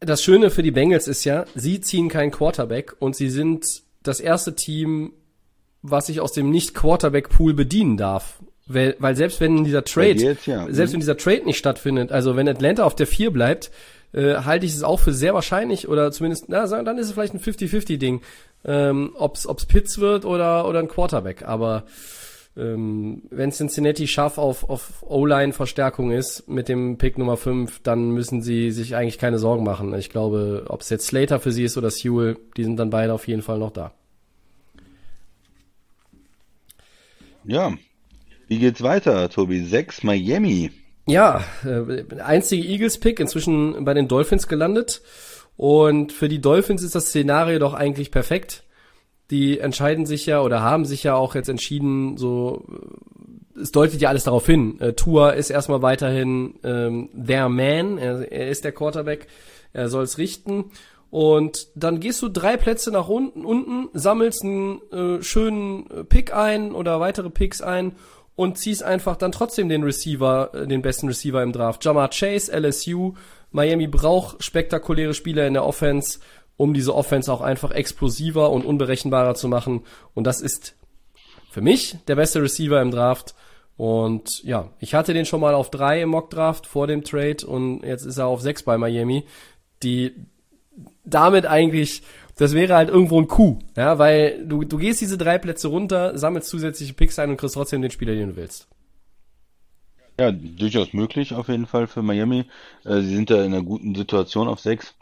[0.00, 4.20] das Schöne für die Bengals ist ja, sie ziehen keinen Quarterback und sie sind das
[4.20, 5.12] erste Team,
[5.82, 8.40] was sich aus dem Nicht-Quarterback-Pool bedienen darf.
[8.66, 10.66] Weil, weil selbst wenn dieser Trade, jetzt, ja.
[10.70, 13.70] selbst wenn dieser Trade nicht stattfindet, also wenn Atlanta auf der 4 bleibt,
[14.12, 17.34] äh, halte ich es auch für sehr wahrscheinlich oder zumindest, na, dann ist es vielleicht
[17.34, 18.22] ein 50-50-Ding,
[18.64, 21.44] ähm, ob's, ob's Pitts wird oder, oder ein Quarterback.
[21.44, 21.84] Aber
[22.56, 28.40] ähm, wenn Cincinnati scharf auf, auf O-Line-Verstärkung ist mit dem Pick Nummer 5, dann müssen
[28.40, 29.94] sie sich eigentlich keine Sorgen machen.
[29.94, 33.12] Ich glaube, ob es jetzt Slater für sie ist oder Sewell, die sind dann beide
[33.12, 33.92] auf jeden Fall noch da.
[37.44, 37.74] Ja,
[38.48, 39.60] wie geht's weiter, Tobi?
[39.60, 40.70] 6 Miami.
[41.06, 45.02] Ja, äh, einzige Eagles-Pick, inzwischen bei den Dolphins gelandet.
[45.56, 48.65] Und für die Dolphins ist das Szenario doch eigentlich perfekt
[49.30, 52.64] die entscheiden sich ja oder haben sich ja auch jetzt entschieden, so
[53.60, 54.80] es deutet ja alles darauf hin.
[54.80, 59.26] Äh, Tua ist erstmal weiterhin ähm, der Man, er, er ist der Quarterback,
[59.72, 60.66] er soll es richten.
[61.10, 66.72] Und dann gehst du drei Plätze nach unten, unten sammelst einen äh, schönen Pick ein
[66.72, 67.92] oder weitere Picks ein
[68.34, 71.84] und ziehst einfach dann trotzdem den Receiver, äh, den besten Receiver im Draft.
[71.84, 73.14] Jamar Chase, LSU,
[73.50, 76.18] Miami braucht spektakuläre Spieler in der Offense
[76.56, 79.82] um diese Offense auch einfach explosiver und unberechenbarer zu machen.
[80.14, 80.74] Und das ist
[81.50, 83.34] für mich der beste Receiver im Draft.
[83.76, 87.82] Und ja, ich hatte den schon mal auf drei im Mock-Draft vor dem Trade und
[87.82, 89.24] jetzt ist er auf sechs bei Miami.
[89.82, 90.14] Die
[91.04, 92.02] damit eigentlich,
[92.36, 96.16] das wäre halt irgendwo ein Coup, ja, weil du, du gehst diese drei Plätze runter,
[96.18, 98.68] sammelst zusätzliche Picks ein und kriegst trotzdem den Spieler, den du willst.
[100.18, 102.46] Ja, durchaus möglich auf jeden Fall für Miami.
[102.84, 104.94] Äh, sie sind da in einer guten Situation auf sechs.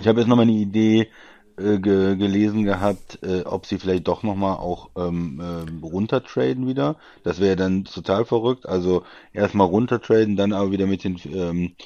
[0.00, 1.10] Ich habe jetzt nochmal eine Idee
[1.58, 6.96] äh, ge gelesen gehabt, äh, ob sie vielleicht doch nochmal auch ähm, äh, runtertraden wieder.
[7.22, 8.66] Das wäre dann total verrückt.
[8.66, 11.76] Also erstmal runtertraden, dann aber wieder mit den ähm,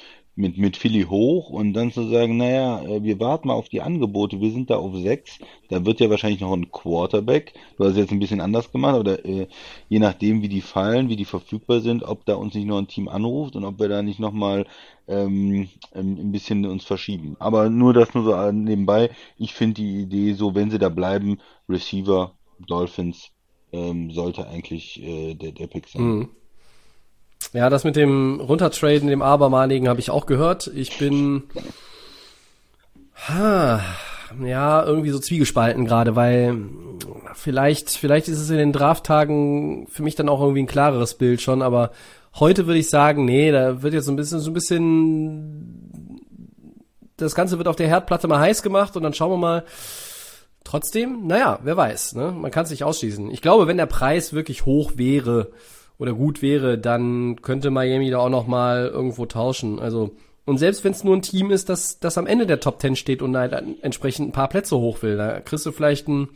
[0.41, 3.81] mit, mit Philly hoch und dann zu sagen, naja, äh, wir warten mal auf die
[3.81, 5.37] Angebote, wir sind da auf sechs,
[5.69, 7.53] da wird ja wahrscheinlich noch ein Quarterback.
[7.77, 9.47] Du hast es jetzt ein bisschen anders gemacht, oder äh,
[9.87, 12.87] je nachdem, wie die fallen, wie die verfügbar sind, ob da uns nicht noch ein
[12.87, 14.65] Team anruft und ob wir da nicht nochmal
[15.07, 17.35] ähm, ähm, ein bisschen uns verschieben.
[17.39, 19.11] Aber nur das nur so nebenbei.
[19.37, 21.39] Ich finde die Idee so, wenn sie da bleiben,
[21.69, 22.33] Receiver,
[22.67, 23.29] Dolphins,
[23.71, 26.01] ähm, sollte eigentlich äh, der, der Pick sein.
[26.01, 26.29] Mhm.
[27.53, 30.71] Ja, das mit dem Runtertraden, dem Abermaligen habe ich auch gehört.
[30.73, 31.43] Ich bin
[33.27, 33.81] ha,
[34.41, 36.57] ja irgendwie so zwiegespalten gerade, weil
[37.33, 41.41] vielleicht vielleicht ist es in den Drafttagen für mich dann auch irgendwie ein klareres Bild
[41.41, 41.91] schon, aber
[42.39, 46.21] heute würde ich sagen, nee, da wird jetzt so ein bisschen so ein bisschen
[47.17, 49.63] das Ganze wird auf der Herdplatte mal heiß gemacht und dann schauen wir mal.
[50.63, 52.31] Trotzdem, naja, wer weiß, ne?
[52.31, 53.31] Man kann es nicht ausschließen.
[53.31, 55.51] Ich glaube, wenn der Preis wirklich hoch wäre,
[56.01, 59.77] oder gut wäre, dann könnte Miami da auch noch mal irgendwo tauschen.
[59.77, 62.81] Also und selbst wenn es nur ein Team ist, das, das am Ende der Top
[62.81, 66.29] 10 steht und halt entsprechend ein paar Plätze hoch will, da kriegst du vielleicht ein,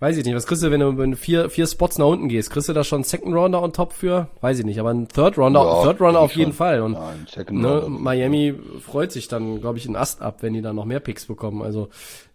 [0.00, 2.28] weiß ich nicht, was kriegst du, wenn du, wenn du vier, vier Spots nach unten
[2.28, 2.50] gehst?
[2.50, 4.26] Kriegst du da schon einen Second Rounder on top für?
[4.40, 6.56] Weiß ich nicht, aber ein Third Rounder, ja, Third Rounder auf jeden schon.
[6.56, 6.80] Fall.
[6.80, 10.74] Und ja, ne, Miami freut sich dann, glaube ich, einen Ast ab, wenn die dann
[10.74, 11.62] noch mehr Picks bekommen.
[11.62, 11.90] Also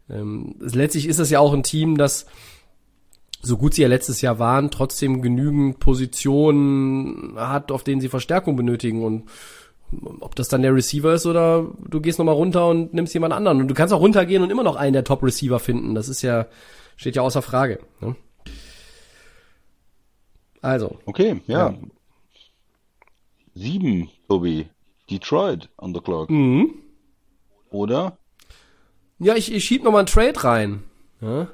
[0.09, 2.27] ähm, letztlich ist es ja auch ein Team, das
[3.45, 8.55] so gut sie ja letztes Jahr waren, trotzdem genügend Positionen hat, auf denen sie Verstärkung
[8.55, 9.29] benötigen und
[10.19, 13.61] ob das dann der Receiver ist oder du gehst nochmal runter und nimmst jemand anderen.
[13.61, 15.95] Und du kannst auch runtergehen und immer noch einen der Top-Receiver finden.
[15.95, 16.47] Das ist ja,
[16.95, 17.79] steht ja außer Frage.
[18.01, 18.15] Ne?
[20.61, 20.97] Also.
[21.05, 21.69] Okay, ja.
[21.69, 21.77] ja.
[23.53, 24.67] Sieben, Tobi.
[25.09, 26.29] Detroit on the clock.
[26.29, 26.73] Mhm.
[27.69, 28.17] Oder?
[29.19, 30.83] Ja, ich, ich schieb nochmal einen Trade rein.
[31.21, 31.47] Ja?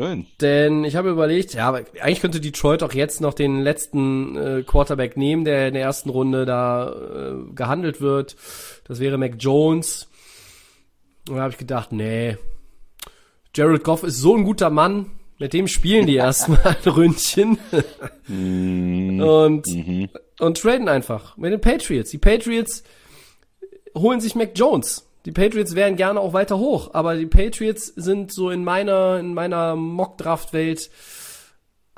[0.00, 0.24] Schön.
[0.40, 5.18] Denn ich habe überlegt, ja, eigentlich könnte Detroit auch jetzt noch den letzten äh, Quarterback
[5.18, 8.34] nehmen, der in der ersten Runde da äh, gehandelt wird.
[8.84, 10.08] Das wäre Mac Jones.
[11.28, 12.38] Und da habe ich gedacht, nee,
[13.54, 17.58] Jared Goff ist so ein guter Mann, mit dem spielen die erstmal ein Ründchen.
[18.26, 19.20] Mhm.
[19.20, 20.08] und, mhm.
[20.38, 22.10] und traden einfach mit den Patriots.
[22.10, 22.84] Die Patriots
[23.94, 28.32] holen sich Mac Jones die Patriots wären gerne auch weiter hoch, aber die Patriots sind
[28.32, 30.90] so in meiner, in meiner Mock-Draft-Welt,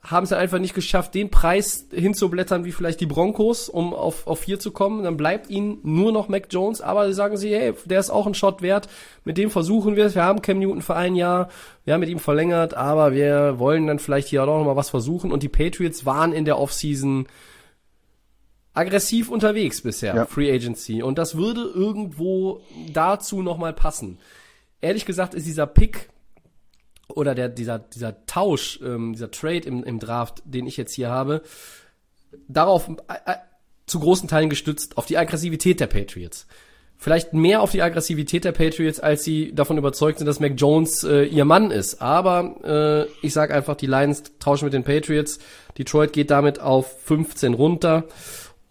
[0.02, 4.40] haben es einfach nicht geschafft, den Preis hinzublättern wie vielleicht die Broncos, um auf, auf
[4.40, 5.04] vier zu kommen.
[5.04, 8.34] Dann bleibt ihnen nur noch Mac Jones, aber sagen sie, hey, der ist auch ein
[8.34, 8.88] Shot wert.
[9.24, 10.16] Mit dem versuchen wir es.
[10.16, 11.48] Wir haben Cam Newton für ein Jahr.
[11.84, 14.90] Wir haben mit ihm verlängert, aber wir wollen dann vielleicht hier auch noch mal was
[14.90, 15.30] versuchen.
[15.30, 17.26] Und die Patriots waren in der Offseason
[18.74, 20.26] aggressiv unterwegs bisher, ja.
[20.26, 21.02] Free Agency.
[21.02, 22.62] Und das würde irgendwo
[22.92, 24.18] dazu nochmal passen.
[24.80, 26.08] Ehrlich gesagt ist dieser Pick
[27.08, 31.10] oder der, dieser, dieser Tausch, ähm, dieser Trade im, im Draft, den ich jetzt hier
[31.10, 31.42] habe,
[32.48, 33.36] darauf äh, äh,
[33.86, 36.46] zu großen Teilen gestützt auf die Aggressivität der Patriots.
[36.96, 41.02] Vielleicht mehr auf die Aggressivität der Patriots, als sie davon überzeugt sind, dass Mac Jones
[41.02, 42.00] äh, ihr Mann ist.
[42.00, 45.40] Aber äh, ich sage einfach, die Lions tauschen mit den Patriots.
[45.76, 48.04] Detroit geht damit auf 15 runter.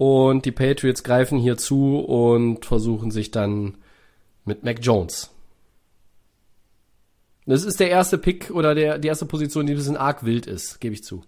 [0.01, 3.77] Und die Patriots greifen hier zu und versuchen sich dann
[4.45, 5.29] mit Mac Jones.
[7.45, 10.47] Das ist der erste Pick oder der, die erste Position, die ein bisschen arg wild
[10.47, 11.23] ist, gebe ich zu.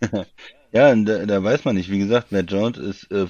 [0.70, 1.90] Ja, da, da weiß man nicht.
[1.90, 3.26] Wie gesagt, Matt Jones ist, äh,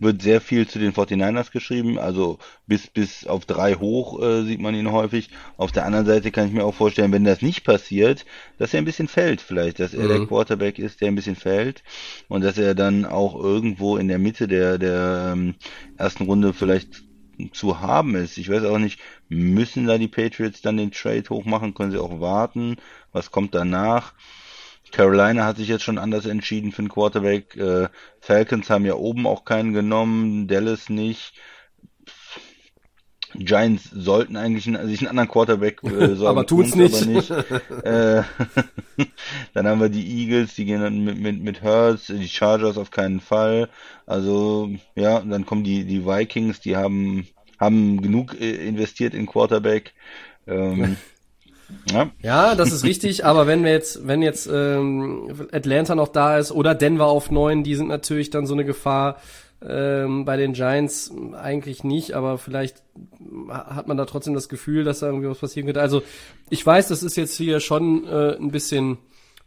[0.00, 1.98] wird sehr viel zu den 49ers geschrieben.
[1.98, 5.30] Also bis, bis auf drei hoch äh, sieht man ihn häufig.
[5.56, 8.26] Auf der anderen Seite kann ich mir auch vorstellen, wenn das nicht passiert,
[8.58, 9.78] dass er ein bisschen fällt vielleicht.
[9.78, 10.08] Dass er mhm.
[10.08, 11.84] der Quarterback ist, der ein bisschen fällt.
[12.28, 15.54] Und dass er dann auch irgendwo in der Mitte der, der ähm,
[15.98, 17.04] ersten Runde vielleicht
[17.52, 18.38] zu haben ist.
[18.38, 21.74] Ich weiß auch nicht, müssen da die Patriots dann den Trade hochmachen?
[21.74, 22.76] Können sie auch warten?
[23.12, 24.14] Was kommt danach?
[24.92, 27.56] Carolina hat sich jetzt schon anders entschieden für einen Quarterback.
[27.56, 27.88] Äh,
[28.20, 31.34] Falcons haben ja oben auch keinen genommen, Dallas nicht.
[33.34, 36.94] Giants sollten eigentlich einen, sich einen anderen Quarterback äh, sorgen, aber tut's nicht.
[36.94, 37.30] Aber nicht.
[37.30, 38.22] äh,
[39.54, 42.90] dann haben wir die Eagles, die gehen dann mit, mit, mit Hurts, die Chargers auf
[42.90, 43.68] keinen Fall.
[44.06, 47.26] Also ja, dann kommen die die Vikings, die haben
[47.58, 49.94] haben genug äh, investiert in Quarterback.
[50.46, 50.96] Ähm,
[51.90, 52.10] ja.
[52.22, 56.52] ja, das ist richtig, aber wenn wir jetzt, wenn jetzt ähm, Atlanta noch da ist
[56.52, 59.18] oder Denver auf neun, die sind natürlich dann so eine Gefahr.
[59.64, 62.82] Ähm, bei den Giants eigentlich nicht, aber vielleicht
[63.48, 65.80] hat man da trotzdem das Gefühl, dass da irgendwie was passieren könnte.
[65.80, 66.02] Also
[66.50, 68.98] ich weiß, das ist jetzt hier schon äh, ein bisschen,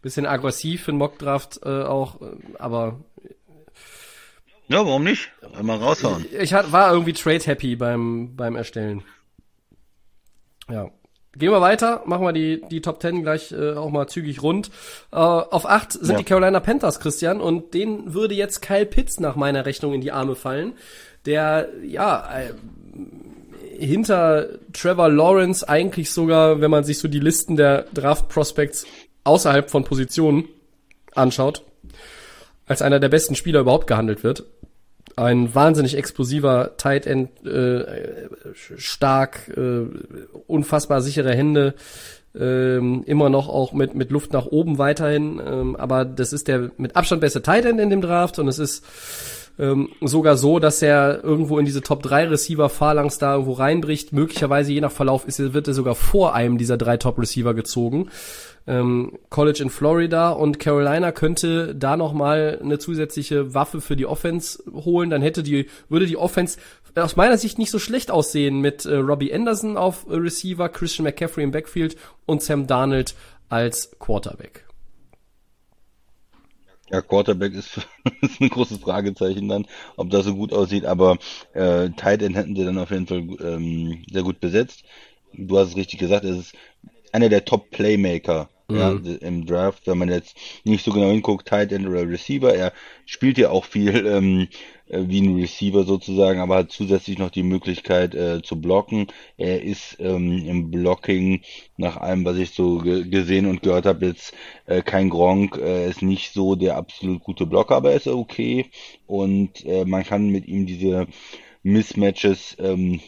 [0.01, 2.27] bisschen aggressiv für den Mockdraft äh, auch, äh,
[2.59, 3.01] aber
[4.67, 5.31] ja, warum nicht?
[5.61, 6.25] Mal raushauen.
[6.31, 9.03] Ich, ich war irgendwie trade happy beim beim Erstellen.
[10.69, 10.89] Ja.
[11.37, 14.69] Gehen wir weiter, machen wir die, die Top 10 gleich äh, auch mal zügig rund.
[15.11, 16.17] Äh, auf 8 sind ja.
[16.17, 20.11] die Carolina Panthers, Christian, und denen würde jetzt Kyle Pitts nach meiner Rechnung in die
[20.11, 20.73] Arme fallen.
[21.25, 22.53] der ja äh,
[23.77, 28.85] hinter Trevor Lawrence eigentlich sogar, wenn man sich so die Listen der Draft Prospects
[29.23, 30.47] außerhalb von Positionen
[31.13, 31.63] anschaut,
[32.65, 34.45] als einer der besten Spieler überhaupt gehandelt wird.
[35.15, 37.85] Ein wahnsinnig explosiver Tight End, äh,
[38.53, 39.85] stark, äh,
[40.47, 41.73] unfassbar sichere Hände,
[42.37, 45.41] ähm, immer noch auch mit, mit Luft nach oben weiterhin.
[45.45, 48.59] Ähm, aber das ist der mit Abstand beste Tight End in dem Draft und es
[48.59, 48.83] ist
[49.57, 54.11] ähm, sogar so, dass er irgendwo in diese Top 3 Receiver Phalanx da irgendwo reinbricht.
[54.11, 58.09] Möglicherweise je nach Verlauf ist, wird er sogar vor einem dieser drei Top Receiver gezogen.
[58.67, 64.07] Ähm, College in Florida und Carolina könnte da noch mal eine zusätzliche Waffe für die
[64.07, 65.09] Offense holen.
[65.09, 66.57] Dann hätte die würde die Offense
[66.95, 71.03] aus meiner Sicht nicht so schlecht aussehen mit äh, Robbie Anderson auf äh, Receiver, Christian
[71.03, 73.15] McCaffrey im Backfield und Sam Darnold
[73.49, 74.65] als Quarterback.
[76.89, 77.77] Ja, Quarterback ist,
[78.21, 79.65] ist ein großes Fragezeichen dann,
[79.97, 81.17] ob das so gut aussieht, aber
[81.53, 84.83] äh, Tight End hätten sie dann auf jeden Fall ähm, sehr gut besetzt.
[85.33, 86.55] Du hast es richtig gesagt, es ist
[87.11, 88.77] einer der Top-Playmaker mhm.
[88.77, 88.91] ja,
[89.21, 92.53] im Draft, wenn man jetzt nicht so genau hinguckt, Tight End oder Receiver.
[92.53, 92.73] Er
[93.05, 94.47] spielt ja auch viel ähm,
[94.87, 99.07] äh, wie ein Receiver sozusagen, aber hat zusätzlich noch die Möglichkeit äh, zu blocken.
[99.37, 101.41] Er ist ähm, im Blocking
[101.77, 104.33] nach allem, was ich so gesehen und gehört habe, jetzt
[104.65, 108.67] äh, kein Gronk, äh, ist nicht so der absolut gute Blocker, aber er ist okay
[109.07, 111.07] und äh, man kann mit ihm diese
[111.63, 113.01] Mismatches ähm,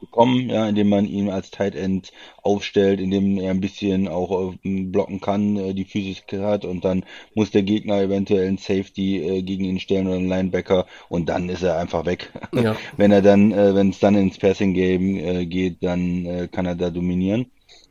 [0.00, 4.82] bekommen, ja, indem man ihn als Tight End aufstellt, indem er ein bisschen auch äh,
[4.84, 9.42] blocken kann, äh, die Physik hat und dann muss der Gegner eventuell einen Safety äh,
[9.42, 12.32] gegen ihn stellen oder einen Linebacker und dann ist er einfach weg.
[12.54, 12.76] Ja.
[12.96, 17.50] wenn er dann, wenn es dann ins Passing Game geht, dann kann er da dominieren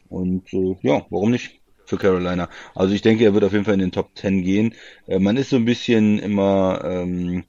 [0.10, 0.51] und
[0.82, 1.60] ja, warum nicht?
[1.86, 2.49] für Carolina.
[2.76, 4.76] Also ich denke, er wird auf jeden Fall in den Top 10 gehen.
[5.08, 7.45] Man ist so ein bisschen immer ähm,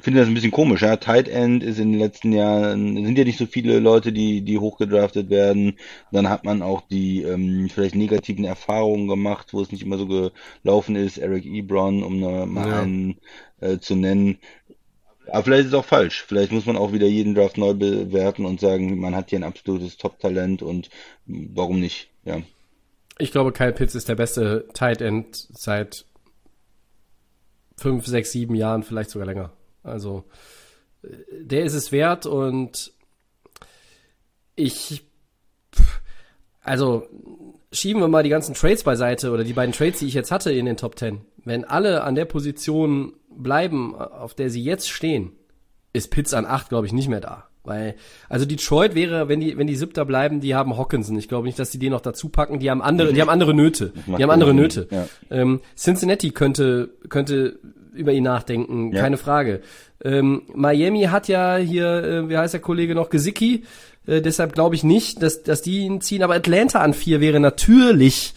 [0.00, 0.96] finde das ein bisschen komisch, ja.
[0.96, 4.58] Tight End ist in den letzten Jahren, sind ja nicht so viele Leute, die, die
[4.58, 5.78] hochgedraftet werden.
[6.10, 10.30] Dann hat man auch die ähm, vielleicht negativen Erfahrungen gemacht, wo es nicht immer so
[10.62, 11.18] gelaufen ist.
[11.18, 12.80] Eric Ebron, um mal ja.
[12.80, 13.18] einen
[13.60, 14.38] äh, zu nennen.
[15.30, 16.24] Aber vielleicht ist es auch falsch.
[16.26, 19.44] Vielleicht muss man auch wieder jeden Draft neu bewerten und sagen, man hat hier ein
[19.44, 20.90] absolutes Top-Talent und
[21.26, 22.40] warum nicht, ja.
[23.18, 26.06] Ich glaube, Kyle Pitts ist der beste Tight End seit
[27.76, 29.52] fünf, sechs, sieben Jahren, vielleicht sogar länger.
[29.82, 30.24] Also
[31.32, 32.92] der ist es wert und
[34.54, 35.04] ich,
[36.62, 37.06] also
[37.72, 40.52] schieben wir mal die ganzen Trades beiseite oder die beiden Trades, die ich jetzt hatte
[40.52, 41.20] in den Top 10.
[41.44, 45.32] Wenn alle an der Position bleiben, auf der sie jetzt stehen,
[45.92, 47.48] ist Pitts an 8, glaube ich, nicht mehr da.
[47.64, 47.94] Weil,
[48.28, 51.16] also Detroit wäre, wenn die, wenn die Siebter bleiben, die haben Hawkinson.
[51.16, 52.58] Ich glaube nicht, dass die den noch dazu packen.
[52.58, 53.92] Die haben andere, die haben andere Nöte.
[54.06, 54.88] Die haben andere Nöte.
[54.90, 55.06] Ja.
[55.30, 57.60] Ähm, Cincinnati könnte, könnte
[57.92, 59.00] über ihn nachdenken, ja.
[59.00, 59.60] keine Frage.
[60.04, 63.64] Ähm, Miami hat ja hier, äh, wie heißt der Kollege noch, Gesicki,
[64.06, 67.40] äh, deshalb glaube ich nicht, dass, dass die ihn ziehen, aber Atlanta an vier wäre
[67.40, 68.34] natürlich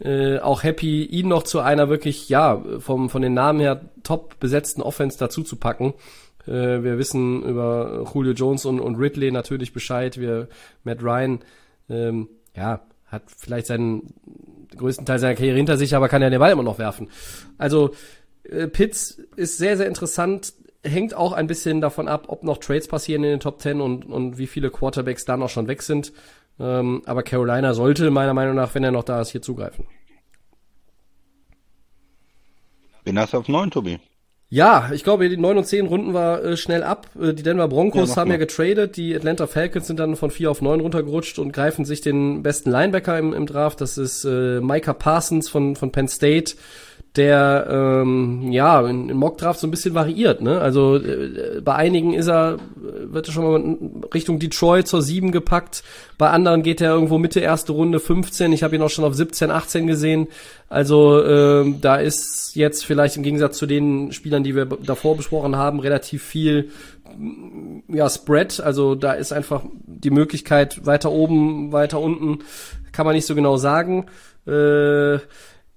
[0.00, 4.38] äh, auch happy, ihn noch zu einer wirklich, ja, vom, von den Namen her top
[4.38, 5.94] besetzten Offense dazu zu packen.
[6.46, 10.48] Äh, wir wissen über Julio Jones und, und Ridley natürlich Bescheid, wir,
[10.84, 11.40] Matt Ryan,
[11.90, 14.14] ähm, ja, hat vielleicht seinen
[14.76, 17.08] größten Teil seiner Karriere hinter sich, aber kann ja den Ball immer noch werfen.
[17.56, 17.92] Also
[18.68, 20.54] Pitts ist sehr, sehr interessant.
[20.82, 24.04] Hängt auch ein bisschen davon ab, ob noch Trades passieren in den Top 10 und,
[24.06, 26.12] und wie viele Quarterbacks da noch schon weg sind.
[26.60, 29.86] Ähm, aber Carolina sollte meiner Meinung nach, wenn er noch da ist, hier zugreifen.
[33.04, 33.98] Bin hast auf 9, Tobi.
[34.50, 37.08] Ja, ich glaube, die 9 und 10 Runden war äh, schnell ab.
[37.20, 38.34] Äh, die Denver Broncos ja, haben mal.
[38.34, 38.96] ja getradet.
[38.96, 42.70] Die Atlanta Falcons sind dann von 4 auf 9 runtergerutscht und greifen sich den besten
[42.70, 43.82] Linebacker im, im Draft.
[43.82, 46.54] Das ist äh, Micah Parsons von, von Penn State
[47.16, 50.40] der ähm, ja in, in Mockdraft so ein bisschen variiert.
[50.40, 50.60] Ne?
[50.60, 55.82] Also äh, bei einigen ist er, wird er schon mal Richtung Detroit zur 7 gepackt,
[56.18, 58.52] bei anderen geht er irgendwo Mitte erste Runde 15.
[58.52, 60.26] Ich habe ihn auch schon auf 17, 18 gesehen.
[60.68, 65.56] Also äh, da ist jetzt vielleicht im Gegensatz zu den Spielern, die wir davor besprochen
[65.56, 66.70] haben, relativ viel
[67.88, 68.60] ja Spread.
[68.60, 72.40] Also da ist einfach die Möglichkeit weiter oben, weiter unten,
[72.92, 74.06] kann man nicht so genau sagen.
[74.46, 75.18] Äh,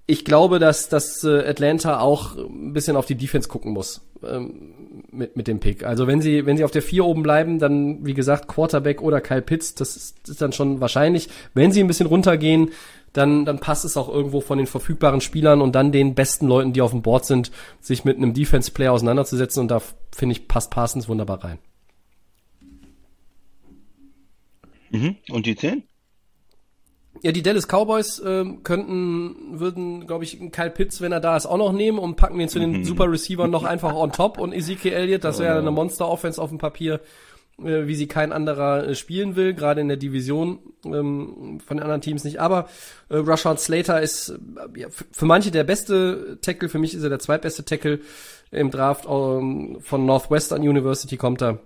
[0.06, 5.04] ich glaube, dass, dass äh, Atlanta auch ein bisschen auf die Defense gucken muss ähm,
[5.10, 5.84] mit, mit dem Pick.
[5.84, 9.20] Also wenn sie, wenn sie auf der 4 oben bleiben, dann, wie gesagt, Quarterback oder
[9.20, 11.28] Kyle Pitts, das ist, das ist dann schon wahrscheinlich.
[11.54, 12.70] Wenn sie ein bisschen runtergehen,
[13.12, 16.72] dann, dann passt es auch irgendwo von den verfügbaren Spielern und dann den besten Leuten,
[16.72, 20.70] die auf dem Board sind, sich mit einem Defense-Player auseinanderzusetzen und da finde ich, passt
[20.70, 21.58] Parsons wunderbar rein.
[24.90, 25.16] Mhm.
[25.30, 25.84] Und die 10?
[27.22, 31.46] Ja, die Dallas Cowboys äh, könnten, würden, glaube ich, Kyle Pitts, wenn er da ist,
[31.46, 32.84] auch noch nehmen und packen den zu den Mhm.
[32.84, 36.58] Super Receivern noch einfach on top und Ezekiel Elliott, das wäre eine Monster-Offense auf dem
[36.58, 37.00] Papier,
[37.58, 41.84] äh, wie sie kein anderer äh, spielen will, gerade in der Division ähm, von den
[41.84, 42.40] anderen Teams nicht.
[42.40, 42.68] Aber
[43.08, 47.08] äh, Rashad Slater ist äh, ja, für manche der beste Tackle, für mich ist er
[47.08, 48.00] der zweitbeste Tackle
[48.50, 51.60] im Draft ähm, von Northwestern University kommt er.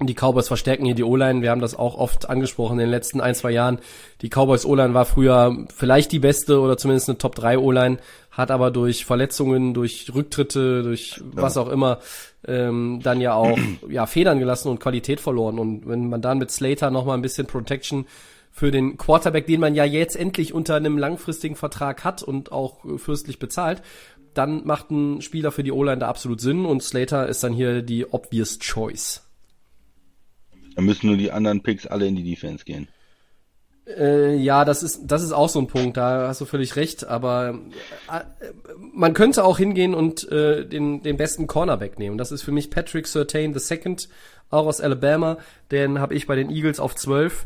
[0.00, 1.40] Und die Cowboys verstärken hier die O-Line.
[1.40, 3.78] Wir haben das auch oft angesprochen in den letzten ein, zwei Jahren.
[4.22, 7.98] Die Cowboys O-Line war früher vielleicht die beste oder zumindest eine Top 3 O-Line,
[8.32, 12.00] hat aber durch Verletzungen, durch Rücktritte, durch was auch immer,
[12.44, 13.56] ähm, dann ja auch
[13.88, 15.60] ja, Federn gelassen und Qualität verloren.
[15.60, 18.06] Und wenn man dann mit Slater nochmal ein bisschen Protection
[18.50, 22.80] für den Quarterback, den man ja jetzt endlich unter einem langfristigen Vertrag hat und auch
[22.98, 23.80] fürstlich bezahlt,
[24.32, 27.82] dann macht ein Spieler für die O-Line da absolut Sinn und Slater ist dann hier
[27.82, 29.23] die obvious choice.
[30.74, 32.88] Da müssen nur die anderen Picks alle in die Defense gehen.
[33.86, 37.06] Äh, ja, das ist, das ist auch so ein Punkt, da hast du völlig recht,
[37.06, 37.58] aber
[38.10, 38.20] äh,
[38.78, 42.16] man könnte auch hingehen und äh, den, den besten Cornerback nehmen.
[42.16, 43.96] Das ist für mich Patrick Surtain II,
[44.48, 45.36] auch aus Alabama,
[45.70, 47.44] den habe ich bei den Eagles auf 12.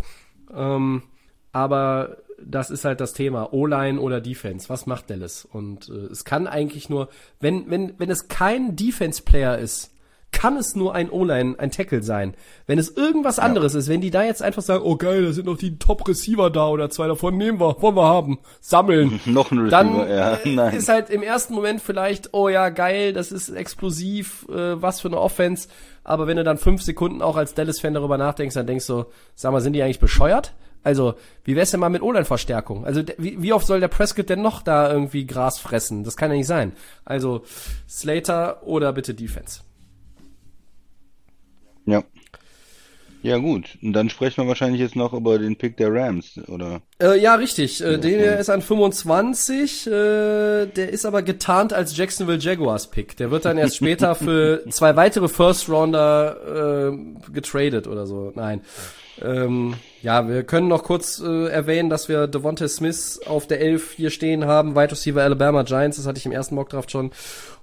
[0.55, 1.03] Ähm,
[1.51, 5.45] aber das ist halt das Thema, O-Line oder Defense, was macht Dallas?
[5.45, 7.09] Und äh, es kann eigentlich nur,
[7.41, 9.93] wenn, wenn, wenn es kein Defense-Player ist,
[10.33, 12.35] kann es nur ein O-Line, ein Tackle sein.
[12.67, 15.47] Wenn es irgendwas anderes ist, wenn die da jetzt einfach sagen, oh geil, da sind
[15.47, 19.21] noch die Top-Receiver da oder zwei davon nehmen wir, wollen wir haben, sammeln.
[19.27, 20.75] Noch ein Receiver, Dann ja, äh, nein.
[20.75, 25.09] ist halt im ersten Moment vielleicht, oh ja, geil, das ist explosiv, äh, was für
[25.09, 25.69] eine Offense.
[26.05, 29.53] Aber wenn du dann fünf Sekunden auch als Dallas-Fan darüber nachdenkst, dann denkst du, sag
[29.53, 30.55] mal, sind die eigentlich bescheuert?
[30.85, 31.15] Also,
[31.45, 32.87] wie wär's denn mal mit O-Line-Verstärkung?
[32.87, 36.05] Also, wie, wie oft soll der Prescott denn noch da irgendwie Gras fressen?
[36.05, 36.73] Das kann ja nicht sein.
[37.05, 37.43] Also,
[37.89, 39.61] Slater oder bitte Defense.
[41.89, 42.05] Ja.
[43.23, 43.79] Ja, gut.
[43.83, 46.83] Und dann sprechen wir wahrscheinlich jetzt noch über den Pick der Rams, oder?
[47.01, 47.81] Äh, ja, richtig.
[47.81, 49.87] Äh, der ist an 25.
[49.87, 49.91] Äh,
[50.67, 53.17] der ist aber getarnt als Jacksonville Jaguars Pick.
[53.17, 58.33] Der wird dann erst später für zwei weitere First Rounder äh, getradet oder so.
[58.35, 58.63] Nein.
[59.23, 63.93] Ähm, ja, wir können noch kurz äh, erwähnen, dass wir Devonta Smith auf der 11
[63.93, 67.11] hier stehen haben, Wide Receiver Alabama Giants, das hatte ich im ersten Mockdraft schon.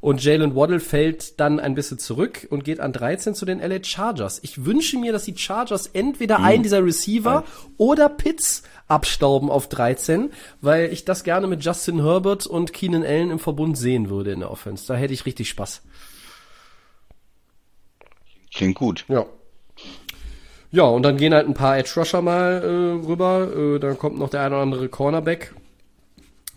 [0.02, 3.84] Und Jalen Waddle fällt dann ein bisschen zurück und geht an 13 zu den LA
[3.84, 4.40] Chargers.
[4.44, 7.44] Ich wünsche mir, dass die Chargers entweder einen dieser Receiver
[7.78, 13.32] oder Pitts abstauben auf 13, weil ich das gerne mit Justin Herbert und Keenan Allen
[13.32, 14.86] im Verbund sehen würde in der Offense.
[14.88, 15.82] Da hätte ich richtig Spaß.
[18.54, 19.06] Klingt gut.
[19.08, 19.26] Ja.
[20.72, 23.50] Ja, und dann gehen halt ein paar Edge Rusher mal äh, rüber.
[23.56, 25.54] Äh, dann kommt noch der eine oder andere Cornerback.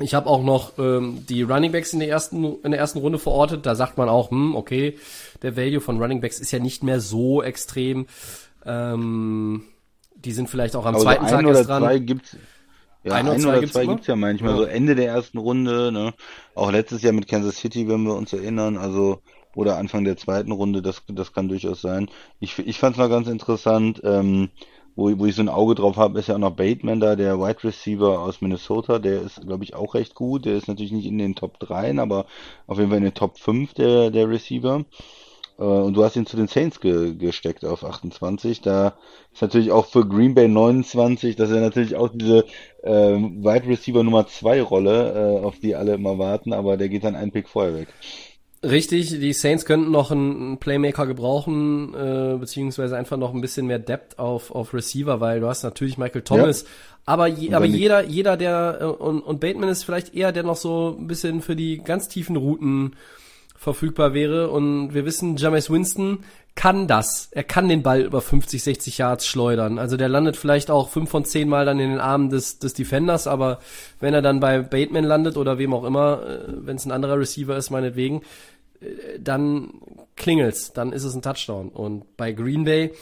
[0.00, 3.18] Ich habe auch noch ähm, die Running Backs in der ersten in der ersten Runde
[3.18, 3.66] verortet.
[3.66, 4.96] Da sagt man auch, hm, okay,
[5.42, 8.06] der Value von Running Backs ist ja nicht mehr so extrem.
[8.64, 9.64] Ähm,
[10.16, 11.82] die sind vielleicht auch am Aber zweiten ein Tag oder erst dran.
[11.82, 12.36] zwei gibt's.
[13.08, 13.94] Ja, Ein ein, oder zwei immer?
[13.94, 14.52] gibt's ja manchmal.
[14.52, 14.56] Ja.
[14.58, 16.14] So Ende der ersten Runde, ne?
[16.54, 19.22] Auch letztes Jahr mit Kansas City, wenn wir uns erinnern, also
[19.54, 22.08] oder Anfang der zweiten Runde, das, das kann durchaus sein.
[22.38, 24.50] Ich, ich fand's mal ganz interessant, ähm,
[24.94, 27.38] wo, wo ich so ein Auge drauf habe, ist ja auch noch Bateman da, der
[27.40, 30.44] Wide Receiver aus Minnesota, der ist, glaube ich, auch recht gut.
[30.44, 32.26] Der ist natürlich nicht in den Top 3, aber
[32.66, 34.84] auf jeden Fall in den Top 5 der, der Receiver.
[35.58, 38.60] Äh, Und du hast ihn zu den Saints ge gesteckt auf 28.
[38.60, 38.94] Da
[39.32, 42.44] ist natürlich auch für Green Bay 29, das ist ja natürlich auch diese
[42.84, 47.04] ähm, Wide Receiver Nummer 2 Rolle, äh, auf die alle immer warten, aber der geht
[47.04, 47.88] dann einen Pick vorher weg.
[48.64, 53.78] Richtig, die Saints könnten noch einen Playmaker gebrauchen, äh, beziehungsweise einfach noch ein bisschen mehr
[53.78, 56.64] Depth auf, auf Receiver, weil du hast natürlich Michael Thomas,
[57.06, 60.42] aber, je, aber nicht- jeder, jeder, der, äh, und, und Bateman ist vielleicht eher der
[60.42, 62.96] noch so ein bisschen für die ganz tiefen Routen
[63.58, 66.20] verfügbar wäre und wir wissen, Jameis Winston
[66.54, 67.28] kann das.
[67.32, 69.78] Er kann den Ball über 50, 60 Yards schleudern.
[69.78, 72.74] Also der landet vielleicht auch fünf von zehn Mal dann in den Armen des, des
[72.74, 73.58] Defenders, aber
[74.00, 77.18] wenn er dann bei Bateman landet oder wem auch immer, äh, wenn es ein anderer
[77.18, 78.22] Receiver ist, meinetwegen,
[78.80, 79.70] äh, dann
[80.16, 81.68] klingelt's, dann ist es ein Touchdown.
[81.68, 82.92] Und bei Green Bay,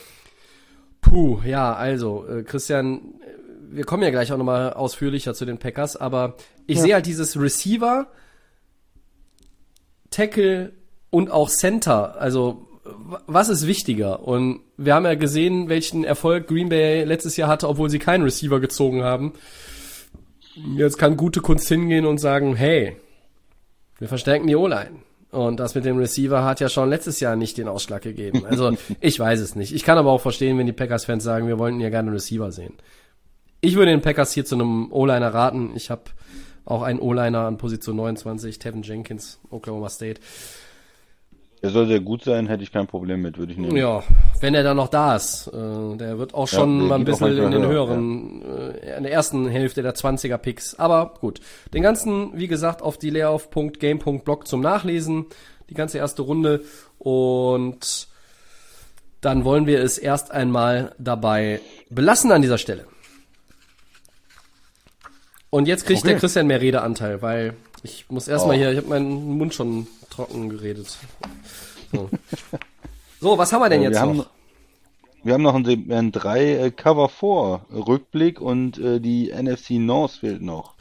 [1.02, 5.59] puh, ja, also, äh, Christian, äh, wir kommen ja gleich auch nochmal ausführlicher zu den
[5.59, 6.36] Packers, aber
[6.66, 8.07] ich sehe halt dieses Receiver,
[10.16, 10.72] Tackle
[11.10, 12.66] und auch Center, also
[13.26, 14.26] was ist wichtiger?
[14.26, 18.22] Und wir haben ja gesehen, welchen Erfolg Green Bay letztes Jahr hatte, obwohl sie keinen
[18.22, 19.32] Receiver gezogen haben.
[20.76, 22.96] Jetzt kann gute Kunst hingehen und sagen, hey,
[23.98, 25.00] wir verstärken die O-Line.
[25.32, 28.46] Und das mit dem Receiver hat ja schon letztes Jahr nicht den Ausschlag gegeben.
[28.46, 29.74] Also ich weiß es nicht.
[29.74, 32.50] Ich kann aber auch verstehen, wenn die Packers-Fans sagen, wir wollten ja gerne einen Receiver
[32.52, 32.74] sehen.
[33.60, 35.72] Ich würde den Packers hier zu einem O-Liner raten.
[35.74, 36.04] Ich habe
[36.66, 40.20] auch einen O-Liner an Position 29, Tevin Jenkins, Oklahoma State.
[41.62, 43.76] Er soll sehr gut sein, hätte ich kein Problem mit, würde ich nehmen.
[43.76, 44.02] Ja,
[44.40, 45.48] wenn er dann noch da ist.
[45.48, 49.12] Äh, der wird auch schon der mal ein bisschen in den höheren, äh, in der
[49.12, 50.74] ersten Hälfte der 20er Picks.
[50.78, 51.40] Aber gut.
[51.72, 55.26] Den ganzen, wie gesagt, auf die Layoff.game.blog zum Nachlesen.
[55.70, 56.62] Die ganze erste Runde.
[56.98, 58.08] Und
[59.22, 62.86] dann wollen wir es erst einmal dabei belassen an dieser Stelle.
[65.51, 66.09] Und jetzt kriegt Okay.
[66.09, 68.59] der Christian mehr Redeanteil, weil ich muss erstmal Oh.
[68.59, 70.97] hier, ich habe meinen Mund schon trocken geredet.
[71.92, 72.11] So,
[73.20, 74.30] so was haben wir denn Äh, jetzt wir haben, noch?
[75.22, 80.12] wir haben noch ein Segment 3 äh, Cover 4 Rückblick und äh, die NFC North
[80.12, 80.74] fehlt noch.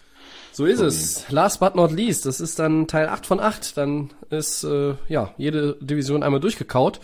[0.51, 1.29] So ist es.
[1.29, 3.75] Last but not least, das ist dann Teil 8 von 8.
[3.77, 7.01] Dann ist äh, ja jede Division einmal durchgekaut.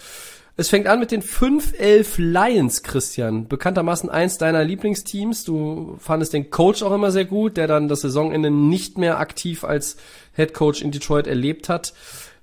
[0.62, 3.48] Es fängt an mit den 5-11 Lions, Christian.
[3.48, 5.44] Bekanntermaßen eins deiner Lieblingsteams.
[5.44, 9.64] Du fandest den Coach auch immer sehr gut, der dann das Saisonende nicht mehr aktiv
[9.64, 9.98] als
[10.36, 11.96] Head Coach in Detroit erlebt hat.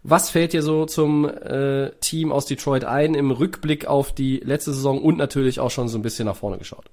[0.03, 4.75] Was fällt dir so zum äh, Team aus Detroit ein im Rückblick auf die letzte
[4.75, 6.91] Saison und natürlich auch schon so ein bisschen nach vorne geschaut?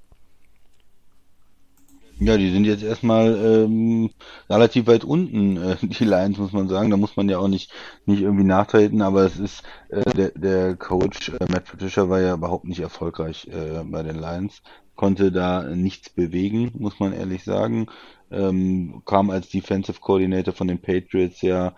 [2.17, 3.35] Ja, die sind jetzt erstmal
[3.65, 4.09] ähm,
[4.49, 6.89] relativ weit unten, äh, die Lions, muss man sagen.
[6.89, 7.71] Da muss man ja auch nicht,
[8.05, 12.33] nicht irgendwie nachtreten, aber es ist, äh, der, der Coach äh, Matt Patricia war ja
[12.35, 14.61] überhaupt nicht erfolgreich äh, bei den Lions,
[14.95, 17.87] konnte da nichts bewegen, muss man ehrlich sagen.
[18.31, 21.75] Ähm, kam als Defensive Coordinator von den Patriots ja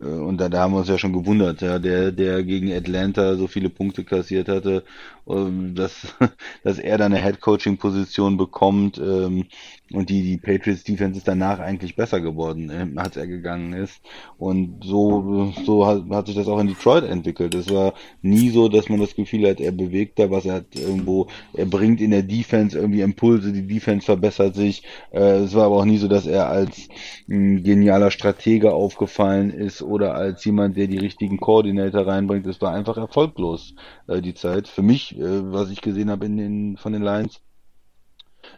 [0.00, 3.36] äh, und da, da haben wir uns ja schon gewundert, ja, der, der gegen Atlanta
[3.36, 4.84] so viele Punkte kassiert hatte,
[5.26, 6.14] dass,
[6.64, 9.46] dass er dann eine Head-Coaching-Position bekommt ähm,
[9.92, 14.00] und die, die Patriots Defense ist danach eigentlich besser geworden, ähm, als er gegangen ist.
[14.38, 17.54] Und so, so hat, hat sich das auch in Detroit entwickelt.
[17.54, 20.74] Es war nie so, dass man das Gefühl hat, er bewegt da was, er hat
[20.74, 24.82] irgendwo, er bringt in der Defense irgendwie Impulse, die Defense verbessert sich.
[25.12, 26.88] Äh, es war aber auch nie so, dass er als
[27.28, 32.46] ein genialer Stratege aufgefallen ist oder als jemand, der die richtigen Koordinator reinbringt.
[32.46, 33.74] Es war einfach erfolglos,
[34.06, 34.68] äh, die Zeit.
[34.68, 37.40] Für mich, äh, was ich gesehen habe in den, von den Lions.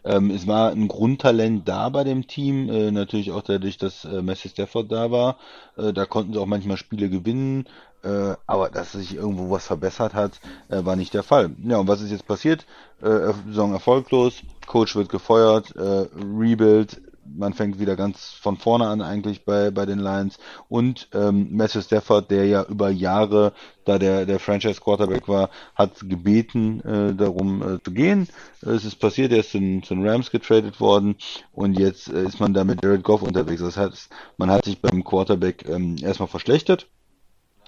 [0.04, 4.22] Ähm, es war ein Grundtalent da bei dem Team, äh, natürlich auch dadurch, dass äh,
[4.22, 5.38] Messi Stafford da war.
[5.76, 7.66] Äh, da konnten sie auch manchmal Spiele gewinnen,
[8.02, 11.50] äh, aber dass sich irgendwo was verbessert hat, äh, war nicht der Fall.
[11.64, 12.66] Ja, und was ist jetzt passiert?
[13.00, 17.00] Äh, Saison erfolglos, Coach wird gefeuert, Rebuild,
[17.34, 21.82] man fängt wieder ganz von vorne an eigentlich bei, bei den Lions und ähm, Matthew
[21.82, 23.52] Stafford, der ja über Jahre
[23.84, 28.28] da der, der Franchise Quarterback war, hat gebeten äh, darum äh, zu gehen.
[28.62, 31.16] Es ist passiert, er ist zu, den- zu den Rams getradet worden
[31.52, 33.62] und jetzt äh, ist man da mit Jared Goff unterwegs.
[33.62, 34.08] Das heißt,
[34.38, 36.88] man hat sich beim Quarterback ähm, erstmal verschlechtert.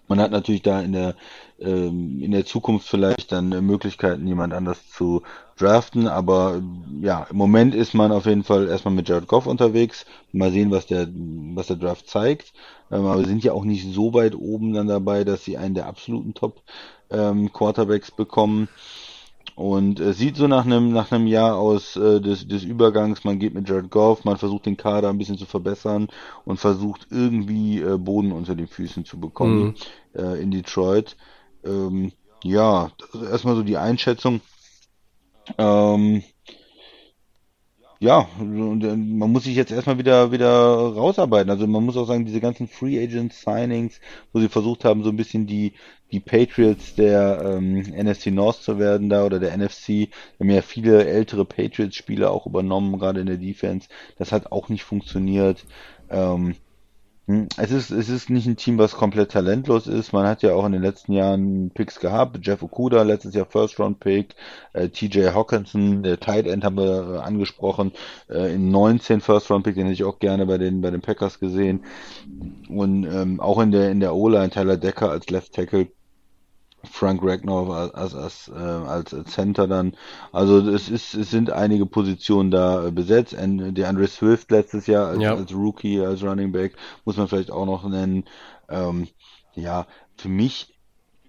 [0.08, 1.14] Man hat natürlich da in der
[1.60, 5.22] ähm, in der Zukunft vielleicht dann äh, Möglichkeiten, jemand anders zu
[5.56, 6.62] draften, aber
[7.00, 10.06] ja, im Moment ist man auf jeden Fall erstmal mit Jared Goff unterwegs.
[10.32, 11.08] Mal sehen, was der
[11.54, 12.52] was der Draft zeigt.
[12.90, 15.86] Ähm, aber sind ja auch nicht so weit oben dann dabei, dass sie einen der
[15.86, 16.62] absoluten Top
[17.10, 18.68] ähm, Quarterbacks bekommen.
[19.54, 23.24] Und es sieht so nach einem nach einem Jahr aus äh, des, des Übergangs.
[23.24, 26.08] Man geht mit Jared Goff, man versucht den Kader ein bisschen zu verbessern
[26.44, 29.74] und versucht irgendwie äh, Boden unter den Füßen zu bekommen
[30.14, 31.16] äh, in Detroit.
[31.64, 32.12] Ähm,
[32.44, 32.90] ja,
[33.30, 34.40] erstmal so die Einschätzung.
[35.56, 36.22] Ähm,
[38.00, 41.50] ja, äh, man muss sich jetzt erstmal wieder wieder rausarbeiten.
[41.50, 44.00] Also man muss auch sagen, diese ganzen Free Agent Signings,
[44.32, 45.72] wo sie versucht haben, so ein bisschen die
[46.10, 50.08] die Patriots der ähm, NFC North zu werden da oder der NFC,
[50.40, 53.88] haben ja viele ältere Patriots-Spieler auch übernommen, gerade in der Defense.
[54.16, 55.66] Das hat auch nicht funktioniert.
[56.10, 56.56] Ähm, hm,
[57.58, 60.14] Es ist, es ist nicht ein Team, was komplett talentlos ist.
[60.14, 62.38] Man hat ja auch in den letzten Jahren Picks gehabt.
[62.40, 64.34] Jeff Okuda, letztes Jahr First Round Pick.
[64.72, 67.92] Äh, TJ Hawkinson, der Tight End haben wir äh, angesprochen.
[68.30, 71.02] Äh, in 19 First Round Pick, den hätte ich auch gerne bei den, bei den
[71.02, 71.84] Packers gesehen.
[72.70, 75.88] Und ähm, auch in der, in der O-Line Tyler Decker als Left Tackle.
[76.84, 79.94] Frank Ragnar als, als, als, äh, als Center dann.
[80.32, 83.34] Also es ist, es sind einige Positionen da äh, besetzt.
[83.34, 85.34] Und der Andre Swift letztes Jahr als, Ja.
[85.34, 88.24] als Rookie, als Running Back, muss man vielleicht auch noch nennen.
[88.68, 89.08] Ähm,
[89.54, 90.74] ja, für mich,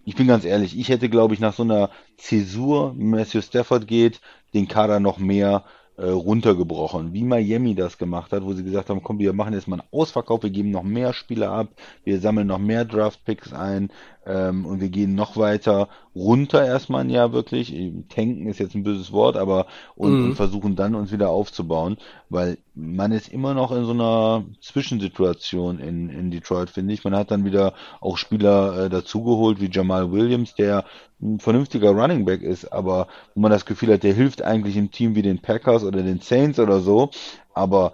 [0.06, 4.22] ich bin ganz ehrlich, ich hätte, glaube ich, nach so einer Zäsur, Matthew Stafford geht,
[4.54, 5.66] den Kader noch mehr
[5.98, 9.68] äh, runtergebrochen, wie Miami das gemacht hat, wo sie gesagt haben, komm, wir machen jetzt
[9.68, 11.70] mal einen Ausverkauf, wir geben noch mehr Spieler ab,
[12.04, 13.92] wir sammeln noch mehr Draft-Picks ein
[14.30, 17.74] ähm, und wir gehen noch weiter runter erstmal ein Jahr wirklich.
[18.10, 19.66] Tanken ist jetzt ein böses Wort, aber
[19.96, 20.24] und, Mhm.
[20.26, 21.98] und versuchen dann uns wieder aufzubauen,
[22.30, 27.04] weil man ist immer noch in so einer Zwischensituation in, in Detroit, finde ich.
[27.04, 30.86] Man hat dann wieder auch Spieler äh, dazugeholt, wie Jamal Williams, der
[31.22, 34.92] ein vernünftiger Running Back ist, aber wo man das Gefühl hat, der hilft eigentlich im
[34.92, 37.10] Team wie den Packers oder den Saints oder so,
[37.54, 37.94] aber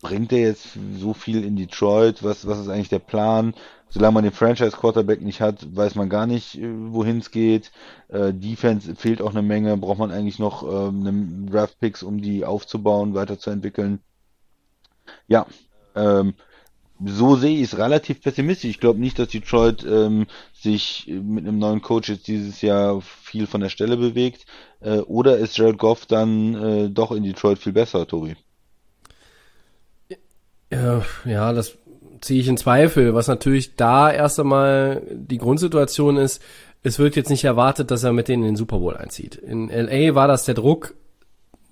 [0.00, 2.22] bringt er jetzt so viel in Detroit?
[2.22, 3.54] Was, was ist eigentlich der Plan?
[3.94, 7.70] Solange man den Franchise Quarterback nicht hat, weiß man gar nicht, äh, wohin es geht.
[8.08, 12.20] Äh, Defense fehlt auch eine Menge, braucht man eigentlich noch ähm, eine Draft Picks, um
[12.20, 14.00] die aufzubauen, weiterzuentwickeln.
[15.28, 15.46] Ja,
[15.94, 16.34] ähm,
[17.04, 18.70] so sehe ich es relativ pessimistisch.
[18.70, 23.46] Ich glaube nicht, dass Detroit ähm, sich mit einem neuen Coach jetzt dieses Jahr viel
[23.46, 24.44] von der Stelle bewegt.
[24.80, 28.34] Äh, oder ist Jared Goff dann äh, doch in Detroit viel besser, Tobi?
[31.24, 31.78] Ja, das
[32.20, 33.14] ziehe ich in Zweifel.
[33.14, 36.42] Was natürlich da erst einmal die Grundsituation ist,
[36.82, 39.36] es wird jetzt nicht erwartet, dass er mit denen in den Super Bowl einzieht.
[39.36, 40.94] In LA war das der Druck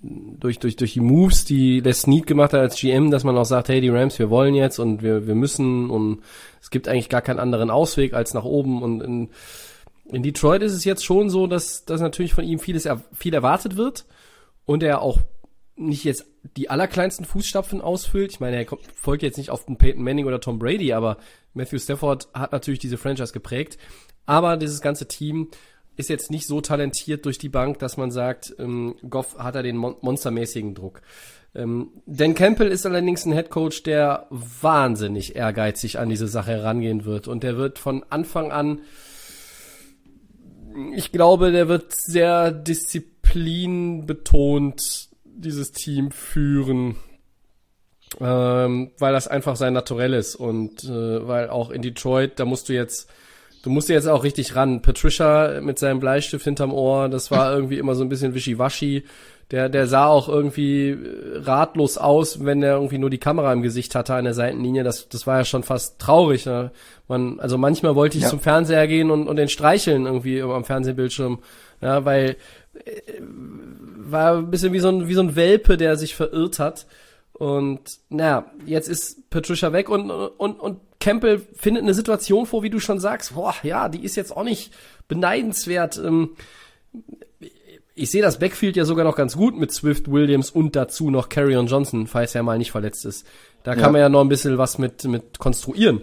[0.03, 3.45] durch, durch, durch die Moves, die Les Snead gemacht hat als GM, dass man auch
[3.45, 6.21] sagt, hey, die Rams, wir wollen jetzt und wir, wir müssen und
[6.61, 9.29] es gibt eigentlich gar keinen anderen Ausweg als nach oben und in,
[10.11, 13.77] in Detroit ist es jetzt schon so, dass, dass natürlich von ihm vieles, viel erwartet
[13.77, 14.05] wird
[14.65, 15.19] und er auch
[15.77, 16.25] nicht jetzt
[16.57, 18.31] die allerkleinsten Fußstapfen ausfüllt.
[18.31, 18.65] Ich meine, er
[18.95, 21.17] folgt jetzt nicht auf den Peyton Manning oder Tom Brady, aber
[21.53, 23.77] Matthew Stafford hat natürlich diese Franchise geprägt.
[24.25, 25.49] Aber dieses ganze Team
[25.95, 29.63] ist jetzt nicht so talentiert durch die Bank, dass man sagt, ähm, Goff hat er
[29.63, 31.01] den mon monstermäßigen Druck.
[31.55, 37.27] Ähm, Dan Campbell ist allerdings ein Headcoach, der wahnsinnig ehrgeizig an diese Sache herangehen wird.
[37.27, 38.81] Und der wird von Anfang an,
[40.95, 46.95] ich glaube, der wird sehr disziplinbetont dieses Team führen,
[48.19, 52.69] ähm, weil das einfach sein Naturell ist und äh, weil auch in Detroit, da musst
[52.69, 53.09] du jetzt,
[53.63, 54.81] du musst jetzt auch richtig ran.
[54.81, 59.03] Patricia mit seinem Bleistift hinterm Ohr, das war irgendwie immer so ein bisschen wischiwaschi.
[59.51, 63.61] Der, der sah auch irgendwie äh, ratlos aus, wenn er irgendwie nur die Kamera im
[63.61, 64.83] Gesicht hatte an der Seitenlinie.
[64.83, 66.45] Das, das war ja schon fast traurig.
[66.45, 66.71] Ne?
[67.07, 68.29] Man, also manchmal wollte ich ja.
[68.29, 71.39] zum Fernseher gehen und, und den streicheln irgendwie am Fernsehbildschirm.
[71.81, 72.37] Ja, weil
[73.19, 76.85] war ein bisschen wie so ein, wie so ein Welpe, der sich verirrt hat.
[77.33, 82.69] Und naja, jetzt ist Patricia weg und, und, und Campbell findet eine Situation vor, wie
[82.69, 84.73] du schon sagst, boah, ja, die ist jetzt auch nicht
[85.07, 85.97] beneidenswert.
[85.97, 86.35] Ähm,
[87.95, 91.29] ich sehe das Backfield ja sogar noch ganz gut mit Swift, Williams und dazu noch
[91.29, 93.27] Carrion Johnson, falls er mal nicht verletzt ist.
[93.63, 93.91] Da kann ja.
[93.91, 96.01] man ja noch ein bisschen was mit, mit konstruieren.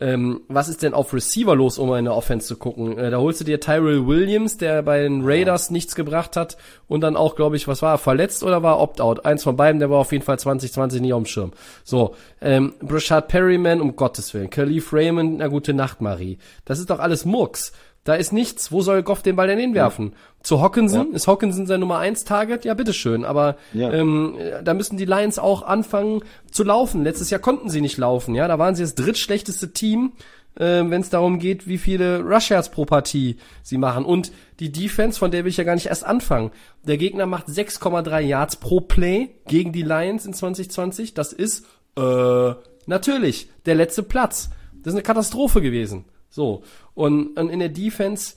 [0.00, 2.98] Ähm, was ist denn auf Receiver los, um in der Offense zu gucken?
[2.98, 5.72] Äh, da holst du dir Tyrell Williams, der bei den Raiders ja.
[5.72, 9.24] nichts gebracht hat und dann auch, glaube ich, was war er, verletzt oder war Opt-out?
[9.24, 11.52] Eins von beiden, der war auf jeden Fall 2020 nicht auf dem Schirm.
[11.82, 14.50] So, ähm, Brashard Perryman, um Gottes Willen.
[14.50, 16.38] Khalif Raymond, na gute Nacht, Marie.
[16.64, 17.72] Das ist doch alles Murks.
[18.04, 18.72] Da ist nichts.
[18.72, 20.10] Wo soll Goff den Ball denn hinwerfen?
[20.10, 20.16] Ja.
[20.42, 21.10] Zu Hawkinson?
[21.10, 21.16] Ja.
[21.16, 22.64] Ist Hawkinson sein Nummer 1 Target?
[22.64, 23.24] Ja, bitteschön.
[23.24, 23.92] Aber ja.
[23.92, 27.04] ähm, da müssen die Lions auch anfangen zu laufen.
[27.04, 28.34] Letztes Jahr konnten sie nicht laufen.
[28.34, 30.12] Ja, da waren sie das drittschlechteste Team,
[30.54, 34.06] äh, wenn es darum geht, wie viele Rush Yards pro Partie sie machen.
[34.06, 36.52] Und die Defense, von der will ich ja gar nicht erst anfangen.
[36.84, 41.12] Der Gegner macht 6,3 Yards pro Play gegen die Lions in 2020.
[41.12, 41.66] Das ist
[41.98, 42.54] äh,
[42.86, 44.48] natürlich der letzte Platz.
[44.82, 46.06] Das ist eine Katastrophe gewesen.
[46.30, 46.62] So.
[46.94, 48.36] Und, und in der Defense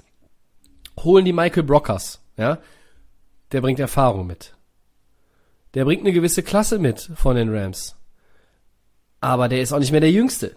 [1.00, 2.58] holen die Michael Brockers, ja.
[3.52, 4.56] Der bringt Erfahrung mit.
[5.76, 7.96] Der bringt eine gewisse Klasse mit von den Rams.
[9.22, 10.56] Aber der ist auch nicht mehr der Jüngste,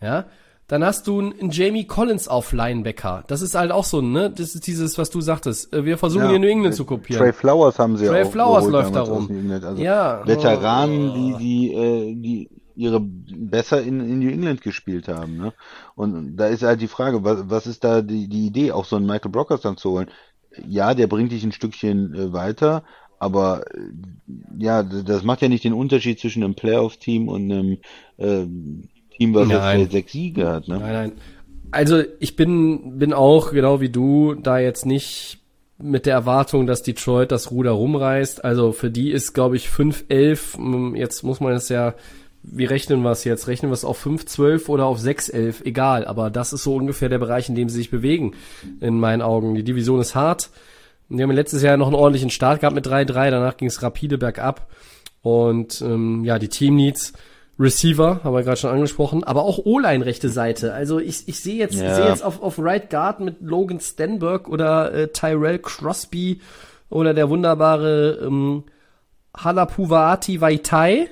[0.00, 0.26] ja.
[0.66, 3.24] Dann hast du einen Jamie Collins auf Linebacker.
[3.26, 4.30] Das ist halt auch so, ne?
[4.30, 5.74] Das ist dieses, was du sagtest.
[5.74, 7.22] Äh, wir versuchen ja, hier New England zu kopieren.
[7.22, 8.22] Trey Flowers haben sie Trey auch.
[8.22, 9.50] Trey Flowers läuft da rum.
[9.52, 10.26] Also ja.
[10.26, 11.14] Veteranen, oh.
[11.14, 15.36] die, die, äh, die ihre besser in, in New England gespielt haben.
[15.36, 15.52] Ne?
[15.94, 18.96] Und da ist halt die Frage, was, was ist da die, die Idee, auch so
[18.96, 20.10] einen Michael Brockers dann zu holen?
[20.66, 22.84] Ja, der bringt dich ein Stückchen äh, weiter,
[23.18, 23.80] aber äh,
[24.58, 27.78] ja, das macht ja nicht den Unterschied zwischen einem Playoff-Team und einem
[28.16, 28.46] äh,
[29.16, 29.80] Team, was nein.
[29.80, 30.68] jetzt sechs Siege hat.
[30.68, 30.78] Ne?
[30.78, 31.12] Nein, nein.
[31.70, 35.40] Also ich bin, bin auch, genau wie du, da jetzt nicht
[35.78, 38.44] mit der Erwartung, dass Detroit das Ruder rumreißt.
[38.44, 41.94] Also für die ist, glaube ich, 5-11, jetzt muss man es ja
[42.46, 43.48] wie rechnen wir es jetzt?
[43.48, 45.64] Rechnen wir es auf 5,12 oder auf 6,11?
[45.64, 48.34] Egal, aber das ist so ungefähr der Bereich, in dem sie sich bewegen,
[48.80, 49.54] in meinen Augen.
[49.54, 50.50] Die Division ist hart.
[51.08, 54.18] Die haben letztes Jahr noch einen ordentlichen Start gehabt mit 3-3, danach ging es rapide
[54.18, 54.68] bergab.
[55.22, 57.14] Und ähm, ja, die Team Needs,
[57.58, 60.74] Receiver, haben wir gerade schon angesprochen, aber auch O-Line rechte Seite.
[60.74, 61.94] Also ich, ich sehe jetzt, ja.
[61.94, 66.40] sehe jetzt auf, auf Right Guard mit Logan Stenberg oder äh, Tyrell Crosby
[66.90, 68.64] oder der wunderbare ähm,
[69.36, 71.08] Halapuvaati Vaitai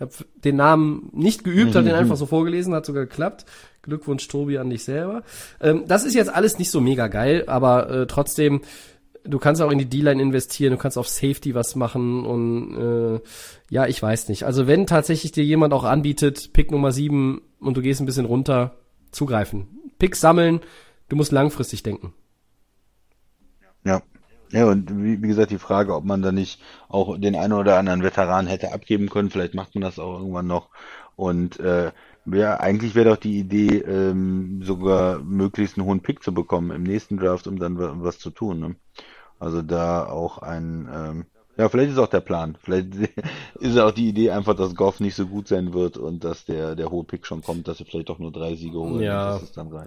[0.00, 0.12] habe
[0.44, 2.00] den Namen nicht geübt, habe den mhm.
[2.00, 3.44] einfach so vorgelesen, hat sogar geklappt.
[3.82, 5.22] Glückwunsch, Tobi, an dich selber.
[5.60, 8.60] Ähm, das ist jetzt alles nicht so mega geil, aber äh, trotzdem,
[9.24, 13.20] du kannst auch in die D-Line investieren, du kannst auf Safety was machen und äh,
[13.70, 14.44] ja, ich weiß nicht.
[14.44, 18.26] Also wenn tatsächlich dir jemand auch anbietet, Pick Nummer 7 und du gehst ein bisschen
[18.26, 18.76] runter,
[19.10, 19.68] zugreifen.
[19.98, 20.60] Pick sammeln,
[21.08, 22.12] du musst langfristig denken.
[23.84, 24.02] Ja,
[24.50, 27.78] ja, und wie, wie gesagt, die Frage, ob man da nicht auch den einen oder
[27.78, 30.70] anderen Veteran hätte abgeben können, vielleicht macht man das auch irgendwann noch.
[31.16, 31.92] Und äh,
[32.26, 36.82] ja, eigentlich wäre doch die Idee, ähm, sogar möglichst einen hohen Pick zu bekommen im
[36.82, 38.60] nächsten Draft, um dann was zu tun.
[38.60, 38.76] Ne?
[39.38, 41.26] Also da auch ein, ähm,
[41.58, 42.56] ja, vielleicht ist auch der Plan.
[42.62, 42.94] Vielleicht
[43.60, 46.76] ist auch die Idee einfach, dass Goff nicht so gut sein wird und dass der,
[46.76, 49.40] der hohe Pick schon kommt, dass er vielleicht doch nur drei Siege holen, ja.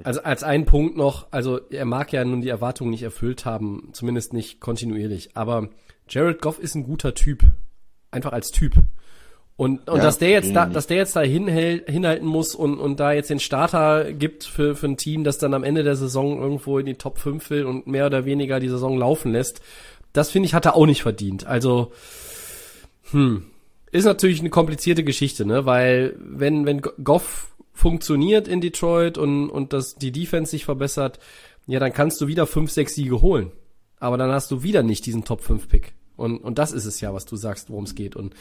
[0.04, 3.90] Also als ein Punkt noch, also er mag ja nun die Erwartungen nicht erfüllt haben,
[3.94, 5.70] zumindest nicht kontinuierlich, aber
[6.10, 7.44] Jared Goff ist ein guter Typ.
[8.12, 8.74] Einfach als Typ.
[9.56, 12.80] Und, und ja, dass der jetzt da, dass der jetzt da hinhält, hinhalten muss und,
[12.80, 15.96] und da jetzt den Starter gibt für, für ein Team, das dann am Ende der
[15.96, 19.62] Saison irgendwo in die Top 5 will und mehr oder weniger die Saison laufen lässt,
[20.14, 21.46] das finde ich, hat er auch nicht verdient.
[21.46, 21.92] Also,
[23.12, 23.46] hm,
[23.92, 29.74] ist natürlich eine komplizierte Geschichte, ne, weil wenn, wenn Goff funktioniert in Detroit und, und
[29.74, 31.20] das, die Defense sich verbessert,
[31.68, 33.52] ja, dann kannst du wieder 5, 6 Siege holen.
[34.00, 35.94] Aber dann hast du wieder nicht diesen Top 5 Pick.
[36.16, 38.16] Und, und das ist es ja, was du sagst, worum es geht.
[38.16, 38.34] Und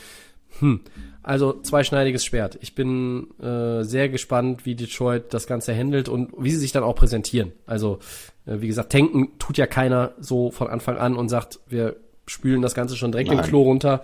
[0.58, 0.80] hm,
[1.22, 2.58] also zweischneidiges Schwert.
[2.62, 6.82] Ich bin äh, sehr gespannt, wie Detroit das Ganze handelt und wie sie sich dann
[6.82, 7.52] auch präsentieren.
[7.66, 7.98] Also,
[8.46, 11.96] äh, wie gesagt, tanken tut ja keiner so von Anfang an und sagt, wir
[12.26, 13.38] spülen das Ganze schon direkt Nein.
[13.38, 14.02] den Klo runter.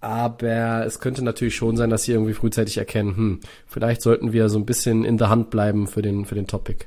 [0.00, 4.50] Aber es könnte natürlich schon sein, dass sie irgendwie frühzeitig erkennen, hm, vielleicht sollten wir
[4.50, 6.84] so ein bisschen in der Hand bleiben für den, für den Topic.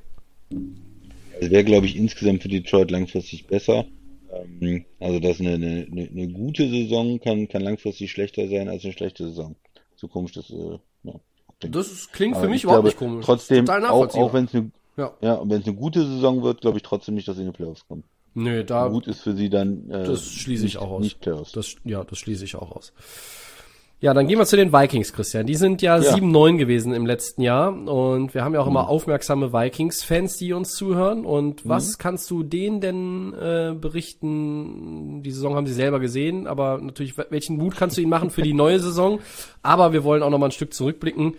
[1.40, 3.86] Es wäre, glaube ich, insgesamt für Detroit langfristig besser.
[4.32, 8.94] Ähm, also dass eine, eine, eine gute Saison kann, kann langfristig schlechter sein als eine
[8.94, 9.56] schlechte Saison.
[9.96, 11.14] So komisch das, äh, ja.
[11.60, 13.26] Das klingt Aber für mich überhaupt nicht komisch.
[13.26, 15.14] Trotzdem, auch, auch wenn es eine, ja.
[15.22, 18.04] ja, eine gute Saison wird, glaube ich trotzdem nicht, dass sie in die Playoffs kommen.
[18.36, 18.88] Nö, da.
[18.90, 19.90] Gut ist für sie dann.
[19.90, 21.02] Äh, das schließe ich nicht, auch aus.
[21.02, 21.54] Nicht Playoffs.
[21.54, 22.94] Das, ja, das schließe ich auch aus.
[24.00, 25.48] Ja, dann gehen wir zu den Vikings, Christian.
[25.48, 26.14] Die sind ja, ja.
[26.14, 28.74] 7-9 gewesen im letzten Jahr und wir haben ja auch mhm.
[28.74, 31.26] immer aufmerksame Vikings-Fans, die uns zuhören.
[31.26, 31.70] Und mhm.
[31.70, 35.24] was kannst du denen denn äh, berichten?
[35.24, 38.44] Die Saison haben sie selber gesehen, aber natürlich, welchen Mut kannst du ihnen machen für
[38.44, 39.20] die neue Saison?
[39.64, 41.34] Aber wir wollen auch noch mal ein Stück zurückblicken.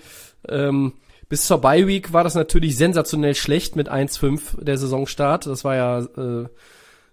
[0.49, 0.95] Ähm,
[1.29, 5.47] bis zur Bye Week war das natürlich sensationell schlecht mit 1-5 der Saisonstart.
[5.47, 6.49] Das war ja äh,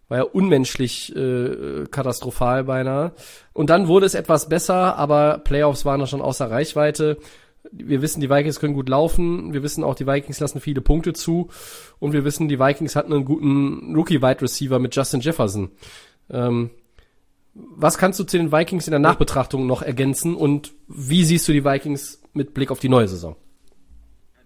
[0.08, 3.14] war ja unmenschlich äh, katastrophal beinahe.
[3.54, 7.18] Und dann wurde es etwas besser, aber Playoffs waren da schon außer Reichweite.
[7.72, 9.54] Wir wissen, die Vikings können gut laufen.
[9.54, 11.50] Wir wissen auch, die Vikings lassen viele Punkte zu.
[12.00, 15.72] Und wir wissen, die Vikings hatten einen guten Rookie-Wide Receiver mit Justin Jefferson.
[16.30, 16.70] Ähm,
[17.56, 21.54] was kannst du zu den Vikings in der Nachbetrachtung noch ergänzen und wie siehst du
[21.54, 23.38] die Vikings mit Blick auf die neue Saison?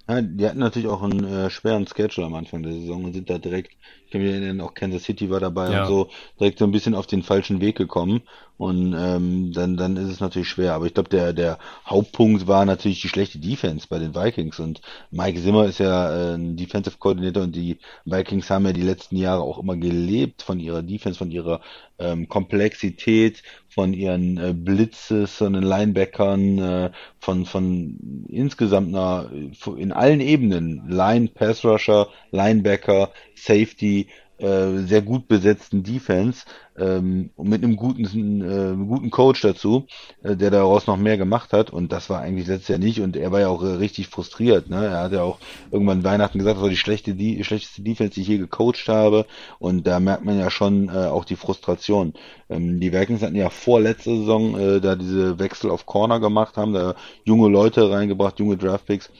[0.10, 3.30] Ja, die hatten natürlich auch einen äh, schweren Schedule am Anfang der Saison und sind
[3.30, 3.74] da direkt,
[4.05, 5.84] ich kann mich erinnern, auch Kansas City war dabei ja.
[5.84, 8.24] und so, direkt so ein bisschen auf den falschen Weg gekommen.
[8.57, 10.74] Und ähm, dann, dann ist es natürlich schwer.
[10.74, 14.60] Aber ich glaube, der, der Hauptpunkt war natürlich die schlechte Defense bei den Vikings.
[14.60, 14.82] Und
[15.12, 19.16] Mike Zimmer ist ja äh, ein Defensive Coordinator und die Vikings haben ja die letzten
[19.16, 21.62] Jahre auch immer gelebt von ihrer Defense, von ihrer
[22.00, 29.30] ähm, Komplexität, von ihren äh, Blitzes, von den Linebackern, äh, von, von insgesamt einer,
[29.78, 34.08] in allen Ebenen, Line, Pass Rusher, Linebacker, Safety,
[34.39, 36.45] äh, sehr gut besetzten Defense
[36.77, 39.85] ähm, mit einem guten, äh, guten Coach dazu,
[40.23, 41.69] äh, der daraus noch mehr gemacht hat.
[41.71, 43.01] Und das war eigentlich letztes Jahr nicht.
[43.01, 44.69] Und er war ja auch äh, richtig frustriert.
[44.69, 44.85] Ne?
[44.85, 45.39] Er hat ja auch
[45.71, 49.25] irgendwann Weihnachten gesagt, das war die schlechte, die schlechteste Defense, die ich je gecoacht habe.
[49.59, 52.13] Und da merkt man ja schon äh, auch die Frustration.
[52.49, 56.57] Ähm, die Vikings hatten ja vor letzter Saison äh, da diese Wechsel auf Corner gemacht,
[56.57, 59.11] haben da junge Leute reingebracht, junge Draftpicks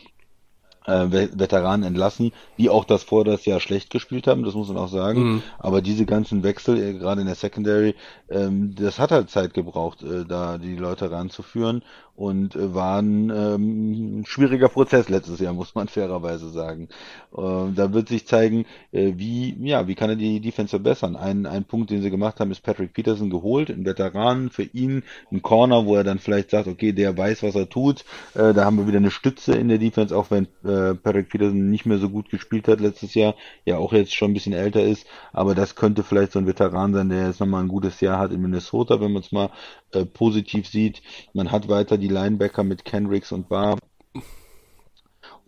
[0.86, 4.78] äh, Veteranen entlassen, die auch das vor das Jahr schlecht gespielt haben, das muss man
[4.78, 5.34] auch sagen.
[5.34, 5.44] Mhm.
[5.58, 7.96] Aber diese ganzen Wechsel, äh, gerade in der Secondary,
[8.30, 11.84] ähm, das hat halt Zeit gebraucht, äh, da die Leute ranzuführen
[12.20, 16.90] und äh, war ein ähm, schwieriger Prozess letztes Jahr, muss man fairerweise sagen.
[17.32, 21.16] Äh, da wird sich zeigen, äh, wie, ja, wie kann er die Defense verbessern.
[21.16, 25.04] Ein, ein Punkt, den sie gemacht haben, ist Patrick Peterson geholt, ein Veteran für ihn,
[25.32, 28.04] ein Corner, wo er dann vielleicht sagt, okay, der weiß, was er tut.
[28.36, 31.70] Äh, da haben wir wieder eine Stütze in der Defense, auch wenn äh, Patrick Peterson
[31.70, 34.84] nicht mehr so gut gespielt hat letztes Jahr, ja auch jetzt schon ein bisschen älter
[34.84, 38.20] ist, aber das könnte vielleicht so ein Veteran sein, der jetzt nochmal ein gutes Jahr
[38.20, 39.52] hat in Minnesota, wenn man es mal
[39.94, 41.02] äh, positiv sieht.
[41.34, 43.78] Man hat weiter die Linebacker mit Kendricks und Barr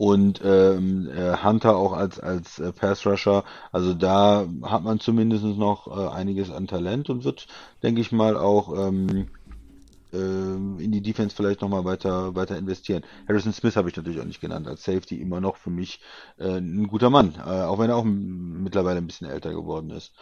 [0.02, 3.44] und ähm, äh, Hunter auch als als äh, Pass Rusher.
[3.72, 7.46] Also da hat man zumindest noch äh, einiges an Talent und wird,
[7.84, 9.28] denke ich mal, auch ähm,
[10.12, 13.04] äh, in die Defense vielleicht nochmal weiter weiter investieren.
[13.28, 16.00] Harrison Smith habe ich natürlich auch nicht genannt als Safety immer noch für mich
[16.40, 20.14] äh, ein guter Mann, äh, auch wenn er auch mittlerweile ein bisschen älter geworden ist.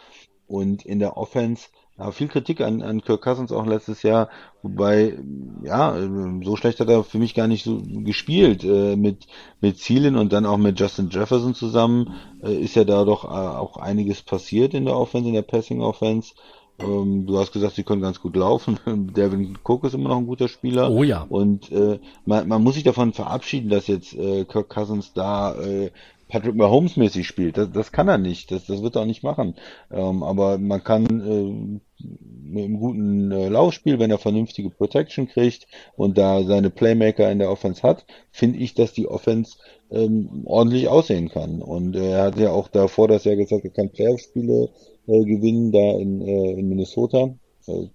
[0.46, 1.68] Und in der Offense
[2.00, 4.30] ja, viel Kritik an, an Kirk Cousins auch letztes Jahr,
[4.62, 5.18] wobei,
[5.62, 5.94] ja,
[6.42, 8.64] so schlecht hat er für mich gar nicht so gespielt.
[8.64, 9.26] Äh, mit,
[9.60, 13.28] mit Zielen und dann auch mit Justin Jefferson zusammen äh, ist ja da doch äh,
[13.28, 16.32] auch einiges passiert in der Offense, in der Passing Offense.
[16.78, 18.78] Ähm, du hast gesagt, sie können ganz gut laufen.
[19.14, 20.90] Devin Cook ist immer noch ein guter Spieler.
[20.90, 21.26] Oh ja.
[21.28, 25.90] Und äh, man, man muss sich davon verabschieden, dass jetzt äh, Kirk Cousins da äh,
[26.30, 27.56] Patrick Mahomes mäßig spielt.
[27.56, 28.50] Das, das kann er nicht.
[28.50, 29.54] Das, das wird er auch nicht machen.
[29.90, 32.04] Ähm, aber man kann äh,
[32.42, 35.66] mit einem guten äh, Laufspiel, wenn er vernünftige Protection kriegt
[35.96, 39.58] und da seine Playmaker in der Offense hat, finde ich, dass die Offense
[39.90, 41.62] ähm, ordentlich aussehen kann.
[41.62, 44.70] Und äh, er hat ja auch davor das Jahr gesagt, er kann Playoff-Spiele
[45.06, 47.34] äh, gewinnen, da in, äh, in Minnesota.
[47.66, 47.88] Äh,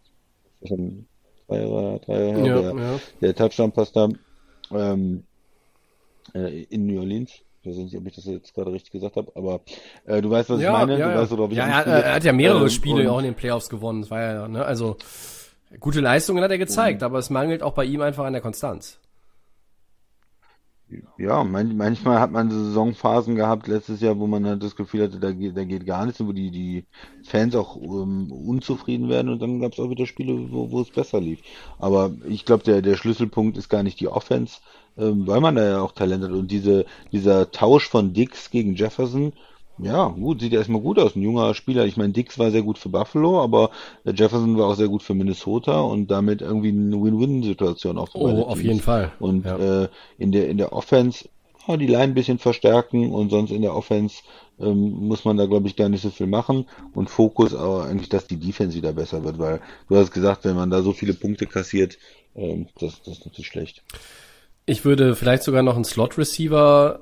[0.68, 1.08] schon
[1.48, 3.00] drei Jahre, drei Jahre Ja, der, ja.
[3.22, 4.10] der Touchdown-Pass da
[4.72, 5.24] ähm,
[6.34, 7.32] äh, in New Orleans.
[7.66, 9.62] Ich weiß nicht, ob ich das jetzt gerade richtig gesagt habe, aber
[10.06, 10.98] äh, du weißt, was ich meine.
[10.98, 13.34] du weißt, worauf ich ja, er, er hat ja mehrere Ähm, Spiele auch in den
[13.34, 14.02] Playoffs gewonnen.
[14.02, 14.98] Das war ja, ne, also
[15.80, 19.00] gute Leistungen hat er gezeigt, aber es mangelt auch bei ihm einfach an der Konstanz.
[21.18, 25.04] Ja, man, manchmal hat man so Saisonphasen gehabt letztes Jahr, wo man halt das Gefühl
[25.04, 26.86] hatte, da geht, da geht gar nichts wo die, die
[27.24, 30.92] Fans auch ähm, unzufrieden werden und dann gab es auch wieder Spiele, wo, wo es
[30.92, 31.42] besser lief.
[31.80, 34.60] Aber ich glaube, der, der Schlüsselpunkt ist gar nicht die Offense,
[34.98, 38.76] ähm, weil man da ja auch Talent hat und diese, dieser Tausch von Dix gegen
[38.76, 39.34] Jefferson,
[39.78, 41.16] ja, gut, sieht ja erstmal gut aus.
[41.16, 41.86] Ein junger Spieler.
[41.86, 43.72] Ich meine, Dix war sehr gut für Buffalo, aber
[44.06, 48.44] der Jefferson war auch sehr gut für Minnesota und damit irgendwie eine Win-Win-Situation für Oh,
[48.44, 49.12] auf jeden Fall.
[49.20, 49.84] Und Ja.
[49.84, 51.28] äh, in der in der Offense
[51.68, 54.18] ja, die Line ein bisschen verstärken und sonst in der Offense
[54.60, 58.10] ähm, muss man da glaube ich gar nicht so viel machen und Fokus aber eigentlich,
[58.10, 61.14] dass die Defense wieder besser wird, weil du hast gesagt, wenn man da so viele
[61.14, 61.98] Punkte kassiert,
[62.36, 63.84] ähm, das, das ist natürlich schlecht.
[64.66, 67.02] Ich würde vielleicht sogar noch einen Slot-Receiver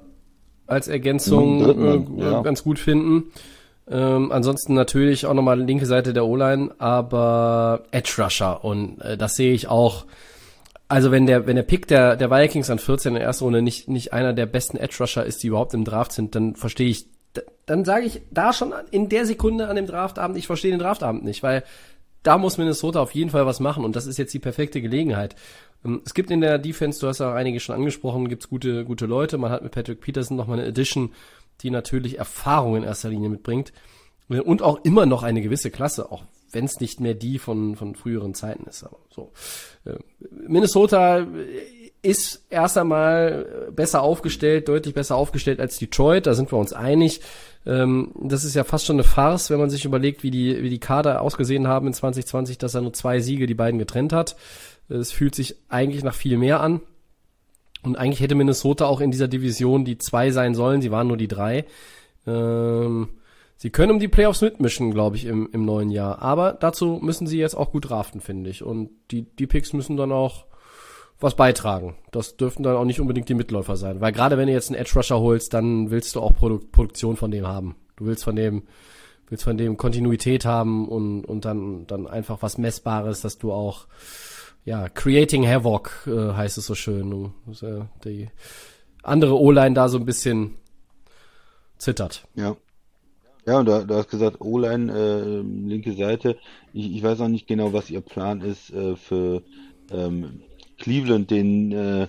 [0.67, 2.41] als Ergänzung dritten, äh, ja.
[2.41, 3.31] ganz gut finden.
[3.89, 9.35] Ähm, ansonsten natürlich auch nochmal linke Seite der O-Line, aber Edge Rusher und äh, das
[9.35, 10.05] sehe ich auch.
[10.87, 13.61] Also wenn der wenn der Pick der der Vikings an 14 in der ersten Runde
[13.61, 16.87] nicht nicht einer der besten Edge Rusher ist, die überhaupt im Draft sind, dann verstehe
[16.87, 17.07] ich
[17.65, 21.23] dann sage ich da schon in der Sekunde an dem Draftabend, ich verstehe den Draftabend
[21.23, 21.63] nicht, weil
[22.23, 25.35] da muss Minnesota auf jeden Fall was machen und das ist jetzt die perfekte Gelegenheit.
[25.85, 29.05] Ähm, Es gibt in der Defense, du hast ja einige schon angesprochen, gibt's gute, gute
[29.05, 29.37] Leute.
[29.37, 31.11] Man hat mit Patrick Peterson nochmal eine Edition,
[31.61, 33.73] die natürlich Erfahrung in erster Linie mitbringt
[34.29, 37.75] Äh, und auch immer noch eine gewisse Klasse, auch wenn es nicht mehr die von,
[37.75, 38.83] von früheren Zeiten ist.
[38.83, 39.31] Aber so.
[39.85, 39.97] Äh,
[40.47, 41.27] Minnesota
[42.01, 47.21] ist erst einmal besser aufgestellt, deutlich besser aufgestellt als Detroit, da sind wir uns einig.
[47.65, 50.69] Ähm, das ist ja fast schon eine Farce, wenn man sich überlegt, wie die, wie
[50.69, 54.35] die Kader ausgesehen haben in 2020, dass er nur zwei Siege die beiden getrennt hat.
[54.89, 56.81] Es fühlt sich eigentlich nach viel mehr an.
[57.83, 61.17] Und eigentlich hätte Minnesota auch in dieser Division die zwei sein sollen, sie waren nur
[61.17, 61.65] die drei.
[62.25, 63.09] Ähm,
[63.57, 66.21] sie können um die Playoffs mitmischen, glaube ich, im, im neuen Jahr.
[66.21, 68.63] Aber dazu müssen sie jetzt auch gut draften, finde ich.
[68.63, 70.45] Und die, die Picks müssen dann auch
[71.23, 71.95] was beitragen.
[72.11, 74.01] Das dürften dann auch nicht unbedingt die Mitläufer sein.
[74.01, 77.15] Weil gerade wenn du jetzt einen Edge Rusher holst, dann willst du auch Produ Produktion
[77.15, 77.75] von dem haben.
[77.95, 78.63] Du willst von dem,
[79.27, 83.87] willst von dem Kontinuität haben und, und dann, dann einfach was Messbares, dass du auch,
[84.65, 87.31] ja, creating havoc, äh, heißt es so schön.
[87.61, 88.29] Äh, die
[89.01, 90.55] andere O-Line da so ein bisschen
[91.77, 92.27] zittert.
[92.35, 92.55] Ja.
[93.45, 96.37] Ja, und du, du hast gesagt, O-Line, äh, linke Seite.
[96.71, 99.43] Ich, ich weiß noch nicht genau, was ihr Plan ist äh, für
[99.91, 100.43] ähm,
[100.83, 102.07] Cleveland, den äh,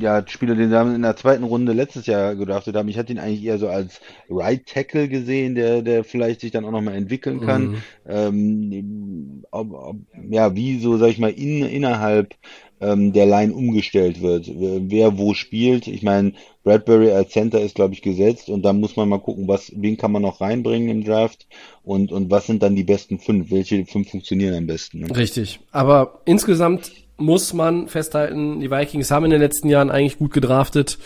[0.00, 2.88] ja, Spieler, den sie in der zweiten Runde letztes Jahr gedraftet haben.
[2.88, 4.00] Ich hatte ihn eigentlich eher so als
[4.30, 7.82] Right Tackle gesehen, der, der vielleicht sich dann auch nochmal entwickeln kann.
[8.06, 9.96] Ähm, ob, ob,
[10.30, 12.34] ja, wie so, sag ich mal, in, innerhalb
[12.80, 15.86] ähm, der Line umgestellt wird, wer, wer wo spielt.
[15.86, 16.32] Ich meine,
[16.64, 19.96] Bradbury als Center ist, glaube ich, gesetzt und da muss man mal gucken, was, wen
[19.96, 21.46] kann man noch reinbringen im Draft
[21.82, 23.50] und, und was sind dann die besten fünf?
[23.50, 25.00] Welche fünf funktionieren am besten?
[25.00, 25.16] Ne?
[25.16, 25.60] Richtig.
[25.72, 30.98] Aber insgesamt muss man festhalten, die Vikings haben in den letzten Jahren eigentlich gut gedraftet.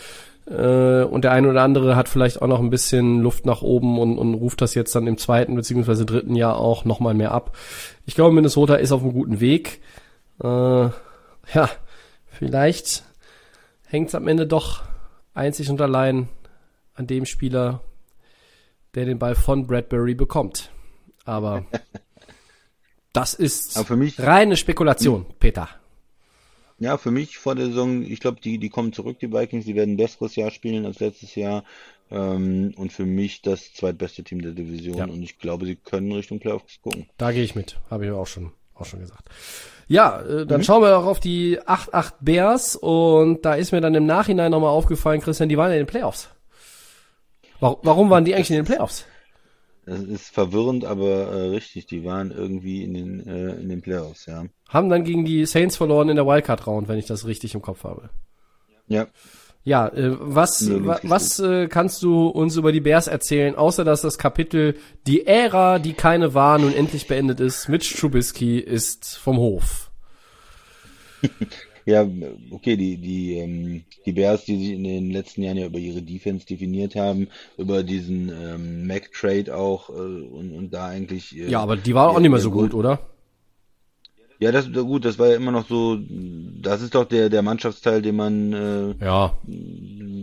[0.46, 3.98] Äh, und der eine oder andere hat vielleicht auch noch ein bisschen Luft nach oben
[3.98, 7.56] und, und ruft das jetzt dann im zweiten beziehungsweise dritten Jahr auch nochmal mehr ab.
[8.06, 9.80] Ich glaube, Minnesota ist auf einem guten Weg.
[10.42, 11.70] Äh, ja,
[12.26, 13.04] vielleicht
[13.86, 14.82] hängt es am Ende doch
[15.34, 16.28] einzig und allein
[16.94, 17.80] an dem Spieler,
[18.94, 20.70] der den Ball von Bradbury bekommt.
[21.24, 21.64] Aber
[23.12, 25.68] das ist Aber reine Spekulation, Peter.
[26.82, 29.76] Ja, für mich vor der Saison, ich glaube, die, die kommen zurück, die Vikings, die
[29.76, 31.62] werden ein besseres Jahr spielen als letztes Jahr.
[32.10, 34.96] Ähm, und für mich das zweitbeste Team der Division.
[34.96, 35.04] Ja.
[35.04, 37.06] Und ich glaube, sie können Richtung Playoffs gucken.
[37.16, 39.28] Da gehe ich mit, habe ich auch schon, auch schon gesagt.
[39.88, 40.48] Ja, äh, Mhm.
[40.48, 44.50] dann schauen wir auch auf die 8-8 Bears und da ist mir dann im Nachhinein
[44.50, 46.28] nochmal aufgefallen, Christian, die waren ja in den Playoffs.
[47.60, 49.06] Warum, warum waren die eigentlich in den Playoffs?
[49.84, 54.26] Das ist verwirrend, aber äh, richtig, die waren irgendwie in den, äh, in den Playoffs,
[54.26, 54.44] ja.
[54.68, 57.82] Haben dann gegen die Saints verloren in der Wildcard-Round, wenn ich das richtig im Kopf
[57.82, 58.10] habe.
[58.86, 59.06] Ja,
[59.64, 64.02] Ja, äh, was, wa, was äh, kannst du uns über die Bears erzählen, außer dass
[64.02, 64.76] das Kapitel
[65.06, 67.68] Die Ära, die keine war, nun endlich beendet ist.
[67.68, 69.90] Mitch Trubisky ist vom Hof.
[71.84, 72.06] Ja,
[72.50, 76.02] okay, die, die, ähm, die Bears, die sich in den letzten Jahren ja über ihre
[76.02, 77.28] Defense definiert haben,
[77.58, 81.36] über diesen ähm, Mac-Trade auch äh, und, und da eigentlich.
[81.36, 83.00] Äh, ja, aber die war auch nicht mehr so gut, gut, oder?
[84.42, 86.00] Ja, das gut, das war ja immer noch so,
[86.60, 89.38] das ist doch der, der Mannschaftsteil, den man äh, ja.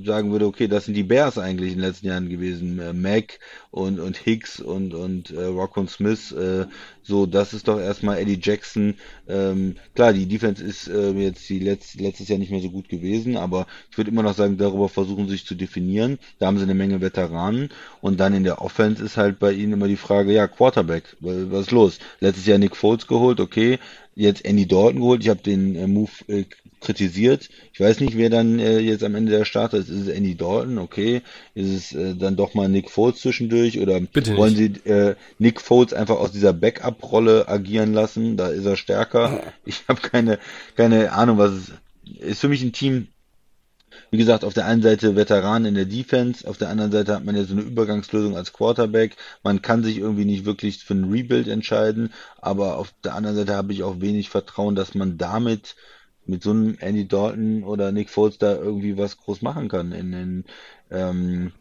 [0.05, 2.79] sagen würde, okay, das sind die Bears eigentlich in den letzten Jahren gewesen.
[2.79, 3.39] Äh, Mac
[3.71, 6.65] und, und Hicks und, und äh, Rockon Smith, äh,
[7.03, 8.95] so, das ist doch erstmal Eddie Jackson.
[9.27, 12.89] Ähm, klar, die Defense ist äh, jetzt die letzt, letztes Jahr nicht mehr so gut
[12.89, 16.19] gewesen, aber ich würde immer noch sagen, darüber versuchen sich zu definieren.
[16.37, 17.69] Da haben sie eine Menge Veteranen
[18.01, 21.67] und dann in der Offense ist halt bei ihnen immer die Frage, ja, Quarterback, was
[21.67, 21.99] ist los?
[22.19, 23.79] Letztes Jahr Nick Foles geholt, okay,
[24.15, 25.23] jetzt Andy Dalton geholt.
[25.23, 26.45] Ich habe den äh, Move äh,
[26.81, 27.49] kritisiert.
[27.73, 29.89] Ich weiß nicht, wer dann äh, jetzt am Ende der Starter ist.
[29.89, 30.77] Ist es Andy Dalton?
[30.77, 31.21] Okay.
[31.53, 33.79] Ist es äh, dann doch mal Nick Foles zwischendurch?
[33.79, 38.37] Oder Bitte wollen Sie äh, Nick Foles einfach aus dieser Backup-Rolle agieren lassen?
[38.37, 39.41] Da ist er stärker.
[39.65, 40.39] Ich habe keine,
[40.75, 41.71] keine Ahnung, was es
[42.19, 42.41] ist.
[42.41, 43.07] für mich ein Team,
[44.11, 47.25] wie gesagt, auf der einen Seite Veteran in der Defense, auf der anderen Seite hat
[47.25, 49.15] man ja so eine Übergangslösung als Quarterback.
[49.43, 53.55] Man kann sich irgendwie nicht wirklich für ein Rebuild entscheiden, aber auf der anderen Seite
[53.55, 55.75] habe ich auch wenig Vertrauen, dass man damit
[56.29, 59.91] mit so einem Andy Dalton oder Nick Foles da irgendwie was groß machen kann.
[59.91, 60.45] In den,
[60.91, 61.51] ähm,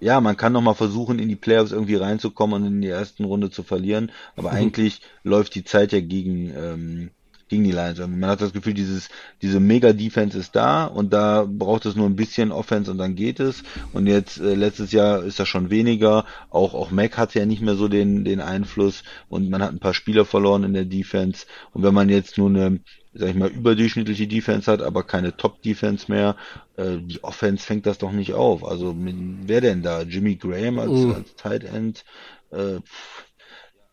[0.00, 3.24] ja, man kann noch mal versuchen, in die Playoffs irgendwie reinzukommen und in die ersten
[3.24, 4.56] Runde zu verlieren, aber mhm.
[4.56, 7.10] eigentlich läuft die Zeit ja gegen ähm,
[7.48, 7.98] gegen die Lions.
[7.98, 9.08] Man hat das Gefühl, dieses,
[9.42, 13.40] diese Mega-Defense ist da und da braucht es nur ein bisschen Offense und dann geht
[13.40, 13.62] es.
[13.92, 16.24] Und jetzt, äh, letztes Jahr ist das schon weniger.
[16.50, 19.80] Auch, auch Mac hat ja nicht mehr so den, den Einfluss und man hat ein
[19.80, 21.46] paar Spieler verloren in der Defense.
[21.72, 22.80] Und wenn man jetzt nur eine,
[23.18, 26.36] sag ich mal, überdurchschnittliche Defense hat, aber keine Top-Defense mehr,
[26.76, 28.64] äh, die Offense fängt das doch nicht auf.
[28.64, 29.16] Also, mit,
[29.48, 30.02] wer denn da?
[30.02, 31.12] Jimmy Graham als, uh.
[31.14, 32.04] als Tight End?
[32.50, 32.80] Äh,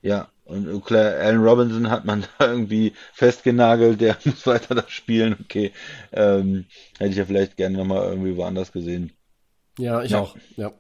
[0.02, 5.36] ja, und klar, Allen Robinson hat man da irgendwie festgenagelt, der muss weiter das spielen.
[5.44, 5.72] Okay,
[6.12, 6.66] ähm,
[7.00, 9.12] hätte ich ja vielleicht gerne nochmal irgendwie woanders gesehen.
[9.78, 10.20] Ja, ich ja.
[10.20, 10.72] auch, ja.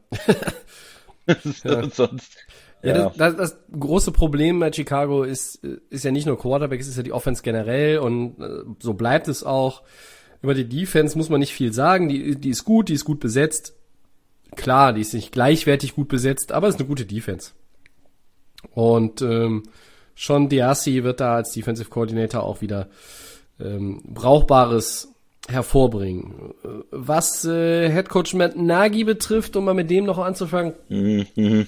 [1.27, 1.89] ja.
[1.89, 2.38] Sonst.
[2.86, 3.14] Ja, ja.
[3.16, 6.98] Das, das, das, große Problem bei Chicago ist, ist ja nicht nur Quarterback, es ist
[6.98, 9.84] ja die Offense generell und äh, so bleibt es auch.
[10.41, 12.07] Über die Defense muss man nicht viel sagen.
[12.07, 13.74] Die, die ist gut, die ist gut besetzt.
[14.56, 17.52] Klar, die ist nicht gleichwertig gut besetzt, aber es ist eine gute Defense.
[18.74, 19.64] Und ähm,
[20.16, 22.88] Sean Diassi wird da als Defensive Coordinator auch wieder
[23.60, 25.10] ähm, Brauchbares
[25.48, 26.53] hervorbringen.
[26.91, 31.68] Was äh, Head Coach Matt Nagy betrifft, um mal mit dem noch anzufangen, mhm.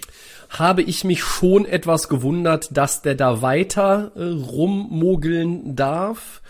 [0.49, 6.41] Habe ich mich schon etwas gewundert, dass der da weiter äh, rummogeln darf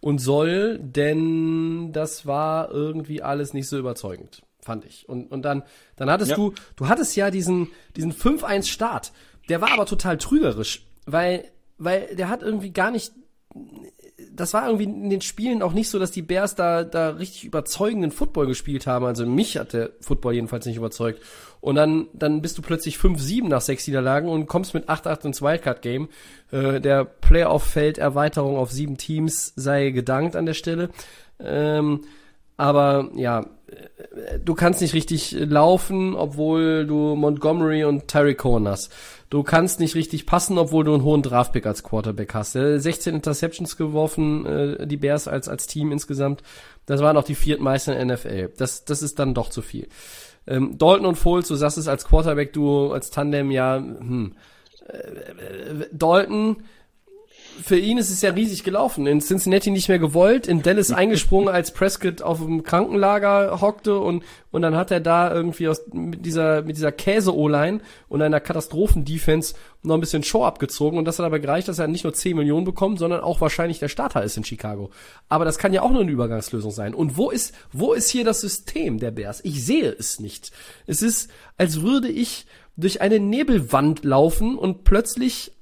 [0.00, 5.08] und soll, denn das war irgendwie alles nicht so überzeugend, fand ich.
[5.08, 5.62] Und, und dann,
[5.96, 6.36] dann hattest ja.
[6.36, 9.12] du, du hattest ja diesen, diesen 5-1 Start
[9.48, 11.44] der war aber total trügerisch, weil,
[11.78, 13.12] weil der hat irgendwie gar nicht,
[14.36, 17.44] das war irgendwie in den Spielen auch nicht so, dass die Bears da, da richtig
[17.44, 19.04] überzeugenden Football gespielt haben.
[19.04, 21.20] Also mich hat der Football jedenfalls nicht überzeugt.
[21.60, 25.42] Und dann, dann bist du plötzlich 5-7 nach sechs Niederlagen und kommst mit 8-8 ins
[25.42, 26.08] Wildcard-Game.
[26.50, 30.90] Äh, der Playoff-Feld-Erweiterung auf sieben Teams sei gedankt an der Stelle.
[31.38, 32.02] Ähm,
[32.56, 33.46] aber ja,
[34.44, 38.92] du kannst nicht richtig laufen, obwohl du Montgomery und Terry Cohen hast.
[39.34, 42.52] Du kannst nicht richtig passen, obwohl du einen hohen Draftpick als Quarterback hast.
[42.52, 46.44] 16 Interceptions geworfen, äh, die Bears als, als Team insgesamt.
[46.86, 48.52] Das waren auch die viertmeisten in der NFL.
[48.56, 49.88] Das, das ist dann doch zu viel.
[50.46, 54.36] Ähm, Dalton und Foles, du sagst es als Quarterback-Duo, als Tandem, ja, hm.
[54.86, 56.58] Äh, äh Dalton
[57.62, 59.06] für ihn ist es ja riesig gelaufen.
[59.06, 64.24] In Cincinnati nicht mehr gewollt, in Dallas eingesprungen, als Prescott auf dem Krankenlager hockte und,
[64.50, 69.54] und dann hat er da irgendwie aus, mit dieser, mit dieser Käse-O-Line und einer Katastrophen-Defense
[69.82, 72.36] noch ein bisschen Show abgezogen und das hat aber gereicht, dass er nicht nur 10
[72.36, 74.90] Millionen bekommt, sondern auch wahrscheinlich der Starter ist in Chicago.
[75.28, 76.94] Aber das kann ja auch nur eine Übergangslösung sein.
[76.94, 79.40] Und wo ist, wo ist hier das System der Bears?
[79.44, 80.52] Ich sehe es nicht.
[80.86, 85.52] Es ist, als würde ich durch eine Nebelwand laufen und plötzlich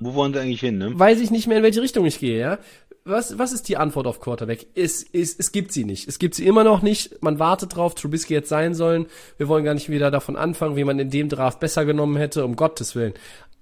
[0.00, 0.98] wo wollen sie eigentlich hin, ne?
[0.98, 2.58] Weiß ich nicht mehr, in welche Richtung ich gehe, ja.
[3.04, 4.66] Was, was ist die Antwort auf Quarterback?
[4.74, 6.08] Es, es, es gibt sie nicht.
[6.08, 7.22] Es gibt sie immer noch nicht.
[7.22, 9.06] Man wartet drauf, Trubisky jetzt sein sollen.
[9.38, 12.44] Wir wollen gar nicht wieder davon anfangen, wie man in dem Draft besser genommen hätte,
[12.44, 13.14] um Gottes Willen.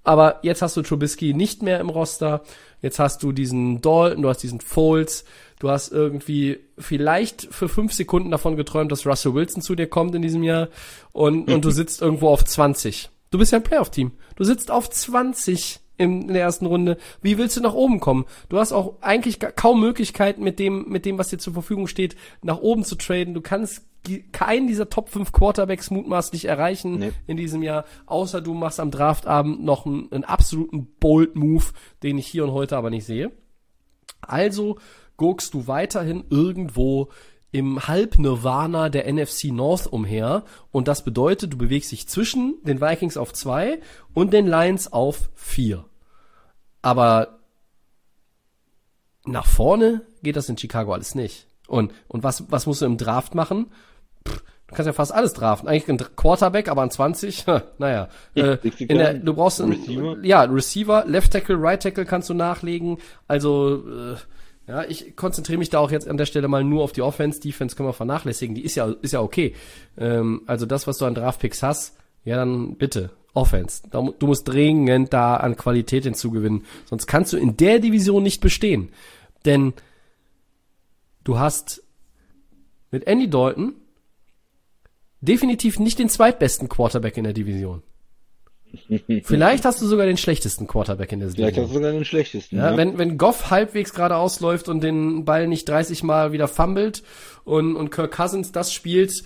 [0.03, 2.41] Aber jetzt hast du Trubisky nicht mehr im Roster.
[2.81, 5.23] Jetzt hast du diesen Dalton, du hast diesen Foles.
[5.59, 10.13] Du hast irgendwie vielleicht für fünf Sekunden davon geträumt, dass Russell Wilson zu dir kommt
[10.13, 10.69] in diesem Jahr.
[11.13, 13.09] Und, und du sitzt irgendwo auf 20.
[13.31, 14.11] Du bist ja ein Playoff-Team.
[14.35, 16.97] Du sitzt auf 20 in der ersten Runde.
[17.21, 18.25] Wie willst du nach oben kommen?
[18.49, 22.15] Du hast auch eigentlich kaum Möglichkeiten mit dem, mit dem, was dir zur Verfügung steht,
[22.41, 23.33] nach oben zu traden.
[23.33, 23.83] Du kannst
[24.31, 27.11] keinen dieser Top 5 Quarterbacks mutmaßlich erreichen nee.
[27.25, 31.65] in diesem Jahr, außer du machst am Draftabend noch einen, einen absoluten Bold Move,
[32.03, 33.31] den ich hier und heute aber nicht sehe.
[34.21, 34.77] Also
[35.17, 37.09] guckst du weiterhin irgendwo
[37.51, 43.17] im Halbnirvana der NFC North umher und das bedeutet, du bewegst dich zwischen den Vikings
[43.17, 43.79] auf zwei
[44.13, 45.85] und den Lions auf vier.
[46.81, 47.39] Aber
[49.25, 51.47] nach vorne geht das in Chicago alles nicht.
[51.67, 53.71] Und, und was, was musst du im Draft machen?
[54.27, 55.67] Pff, du kannst ja fast alles draften.
[55.67, 57.45] Eigentlich ein Quarterback, aber an 20,
[57.77, 58.09] naja.
[58.35, 60.17] Äh, in der, du brauchst einen, Receiver.
[60.23, 62.97] ja, Receiver, Left Tackle, Right Tackle kannst du nachlegen.
[63.27, 64.15] Also, äh,
[64.67, 67.39] ja, ich konzentriere mich da auch jetzt an der Stelle mal nur auf die Offense.
[67.39, 68.53] Defense können wir vernachlässigen.
[68.53, 69.55] Die ist ja, ist ja okay.
[69.97, 71.95] Ähm, also das, was du an Draftpicks hast,
[72.25, 73.11] ja dann bitte.
[73.33, 73.83] Offense.
[73.91, 76.65] Du musst dringend da an Qualität hinzugewinnen.
[76.85, 78.89] Sonst kannst du in der Division nicht bestehen.
[79.45, 79.73] Denn
[81.23, 81.83] du hast
[82.89, 83.75] mit Andy Dalton
[85.21, 87.83] definitiv nicht den zweitbesten Quarterback in der Division.
[89.23, 91.37] Vielleicht hast du sogar den schlechtesten Quarterback in der Saison.
[91.37, 92.57] Vielleicht hast du sogar den schlechtesten.
[92.57, 92.77] Ja, ja.
[92.77, 97.03] Wenn, wenn Goff halbwegs gerade ausläuft und den Ball nicht 30 Mal wieder fummelt
[97.43, 99.23] und, und Kirk Cousins das spielt,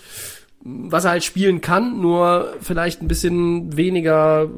[0.63, 4.49] was er halt spielen kann, nur vielleicht ein bisschen weniger,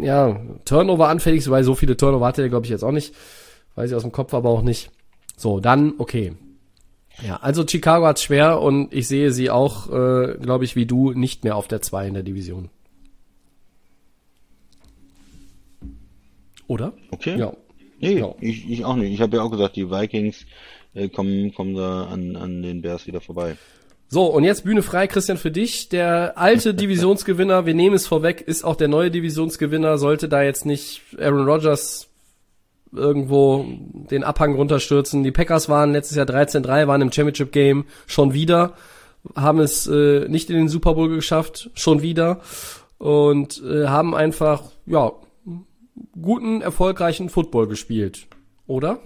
[0.00, 3.14] ja, Turnover anfällig, weil so viele Turnover hatte er, glaube ich, jetzt auch nicht.
[3.74, 4.90] Weiß ich aus dem Kopf aber auch nicht.
[5.36, 6.32] So, dann, okay.
[7.26, 11.12] Ja, also Chicago hat's schwer und ich sehe sie auch, äh, glaube ich, wie du,
[11.12, 12.68] nicht mehr auf der 2 in der Division.
[16.68, 16.92] Oder?
[17.10, 17.36] Okay.
[17.36, 17.52] Ja.
[17.98, 18.34] Nee, ja.
[18.40, 19.12] Ich, ich auch nicht.
[19.12, 20.46] Ich habe ja auch gesagt, die Vikings
[20.94, 23.56] äh, kommen, kommen da an, an den Bears wieder vorbei.
[24.08, 25.88] So, und jetzt Bühne frei, Christian, für dich.
[25.88, 29.98] Der alte Divisionsgewinner, wir nehmen es vorweg, ist auch der neue Divisionsgewinner.
[29.98, 32.08] Sollte da jetzt nicht Aaron Rodgers
[32.92, 33.66] irgendwo
[34.10, 35.22] den Abhang runterstürzen.
[35.22, 38.74] Die Packers waren letztes Jahr 13-3, waren im Championship Game schon wieder,
[39.34, 42.40] haben es äh, nicht in den Super Bowl geschafft, schon wieder
[42.98, 45.12] und äh, haben einfach ja
[46.20, 48.26] guten, erfolgreichen Football gespielt,
[48.66, 49.00] oder?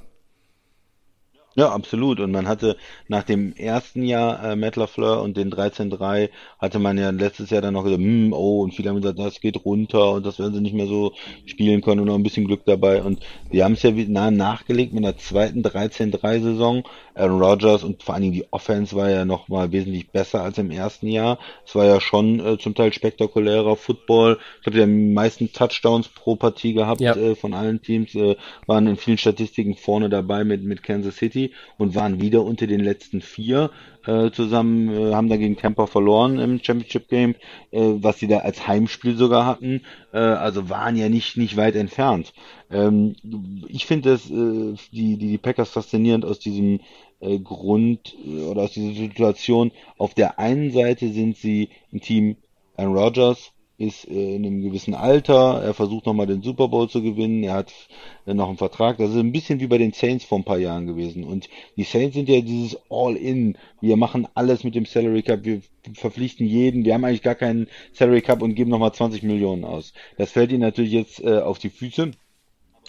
[1.56, 2.20] Ja, absolut.
[2.20, 2.76] Und man hatte
[3.08, 6.30] nach dem ersten Jahr äh, Matt LaFleur und den 13-3
[6.60, 9.40] hatte man ja letztes Jahr dann noch gesagt, hm, oh, und viele haben gesagt, das
[9.40, 11.12] geht runter und das werden sie nicht mehr so
[11.46, 13.02] spielen können und noch ein bisschen Glück dabei.
[13.02, 13.20] Und
[13.52, 16.84] die haben es ja nah nachgelegt mit einer zweiten 13-3-Saison.
[17.14, 20.58] Aaron Rodgers und vor allen Dingen die Offense war ja noch mal wesentlich besser als
[20.58, 21.38] im ersten Jahr.
[21.66, 24.38] Es war ja schon äh, zum Teil spektakulärer Football.
[24.60, 27.14] Ich habe ja die meisten Touchdowns pro Partie gehabt ja.
[27.14, 31.52] äh, von allen Teams, äh, waren in vielen Statistiken vorne dabei mit, mit Kansas City
[31.78, 33.70] und waren wieder unter den letzten vier
[34.06, 37.34] äh, zusammen, äh, haben da gegen Tampa verloren im Championship Game,
[37.70, 39.82] äh, was sie da als Heimspiel sogar hatten,
[40.12, 42.32] äh, also waren ja nicht, nicht weit entfernt.
[42.70, 43.16] Ähm,
[43.68, 46.80] ich finde das, äh, die, die, Packers faszinierend aus diesem
[47.20, 49.72] äh, Grund äh, oder aus dieser Situation.
[49.98, 52.36] Auf der einen Seite sind sie ein Team
[52.76, 57.02] Aaron Rodgers, ist äh, in einem gewissen Alter, er versucht nochmal den Super Bowl zu
[57.02, 57.72] gewinnen, er hat
[58.26, 60.58] äh, noch einen Vertrag, das ist ein bisschen wie bei den Saints vor ein paar
[60.58, 61.24] Jahren gewesen.
[61.24, 65.62] Und die Saints sind ja dieses All-In, wir machen alles mit dem Salary Cup, wir
[65.94, 69.94] verpflichten jeden, wir haben eigentlich gar keinen Salary Cup und geben nochmal 20 Millionen aus.
[70.18, 72.12] Das fällt ihnen natürlich jetzt äh, auf die Füße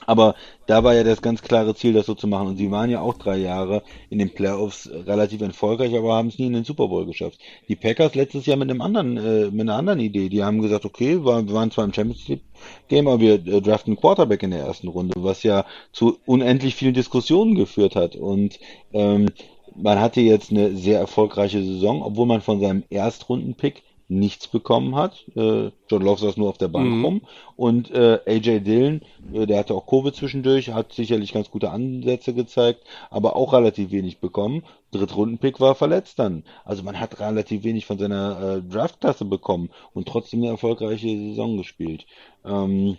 [0.05, 0.35] aber
[0.67, 2.47] da war ja das ganz klare Ziel, das so zu machen.
[2.47, 6.39] Und sie waren ja auch drei Jahre in den Playoffs relativ erfolgreich, aber haben es
[6.39, 7.39] nie in den Super Bowl geschafft.
[7.67, 10.29] Die Packers letztes Jahr mit einem anderen, äh, mit einer anderen Idee.
[10.29, 12.41] Die haben gesagt, okay, wir waren zwar im Championship
[12.87, 16.93] Game, aber wir äh, draften Quarterback in der ersten Runde, was ja zu unendlich vielen
[16.93, 18.15] Diskussionen geführt hat.
[18.15, 18.59] Und
[18.93, 19.27] ähm,
[19.75, 25.25] man hatte jetzt eine sehr erfolgreiche Saison, obwohl man von seinem Erstrunden-Pick nichts bekommen hat.
[25.35, 27.05] Äh, John Love saß nur auf der Bank mhm.
[27.05, 27.21] rum.
[27.55, 29.01] Und äh, AJ Dillon,
[29.33, 33.91] äh, der hatte auch Covid zwischendurch, hat sicherlich ganz gute Ansätze gezeigt, aber auch relativ
[33.91, 34.63] wenig bekommen.
[34.91, 36.43] Drittrundenpick war verletzt dann.
[36.65, 41.55] Also man hat relativ wenig von seiner äh, Draftklasse bekommen und trotzdem eine erfolgreiche Saison
[41.55, 42.05] gespielt.
[42.43, 42.97] Ähm,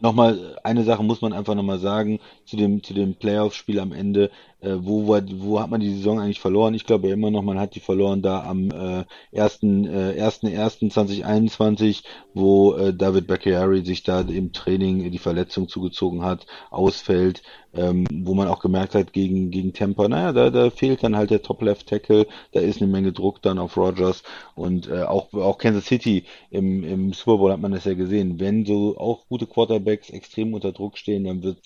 [0.00, 4.30] nochmal, eine Sache muss man einfach nochmal sagen zu dem, zu dem Playoff-Spiel am Ende.
[4.60, 6.74] Äh, wo, wo, wo hat man die Saison eigentlich verloren?
[6.74, 9.04] Ich glaube immer noch, man hat die verloren da am äh,
[9.38, 9.62] 1.
[9.62, 12.02] Äh, 1.1.2021,
[12.34, 18.34] wo äh, David Bakhtiari sich da im Training die Verletzung zugezogen hat, ausfällt, ähm, wo
[18.34, 22.26] man auch gemerkt hat gegen, gegen Tampa, naja, da, da fehlt dann halt der Top-Left-Tackle,
[22.52, 24.22] da ist eine Menge Druck dann auf Rogers
[24.56, 28.40] und äh, auch, auch Kansas City im, im Super Bowl hat man das ja gesehen.
[28.40, 31.58] Wenn so auch gute Quarterbacks extrem unter Druck stehen, dann wird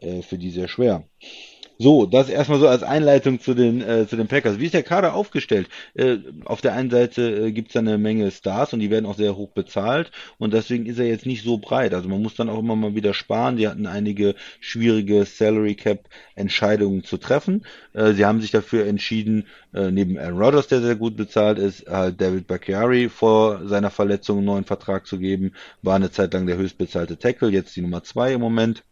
[0.00, 1.04] äh, für die sehr schwer.
[1.78, 4.58] So, das erstmal so als Einleitung zu den, äh, zu den Packers.
[4.60, 5.68] Wie ist der Kader aufgestellt?
[5.94, 9.16] Äh, auf der einen Seite äh, gibt es eine Menge Stars und die werden auch
[9.16, 11.92] sehr hoch bezahlt und deswegen ist er jetzt nicht so breit.
[11.92, 13.56] Also man muss dann auch immer mal wieder sparen.
[13.56, 17.66] Die hatten einige schwierige Salary Cap Entscheidungen zu treffen.
[17.94, 21.88] Äh, sie haben sich dafür entschieden, äh, neben Aaron Rodgers, der sehr gut bezahlt ist,
[21.88, 25.52] halt David Bakhtiari vor seiner Verletzung einen neuen Vertrag zu geben.
[25.82, 28.84] War eine Zeit lang der höchstbezahlte Tackle, jetzt die Nummer zwei im Moment.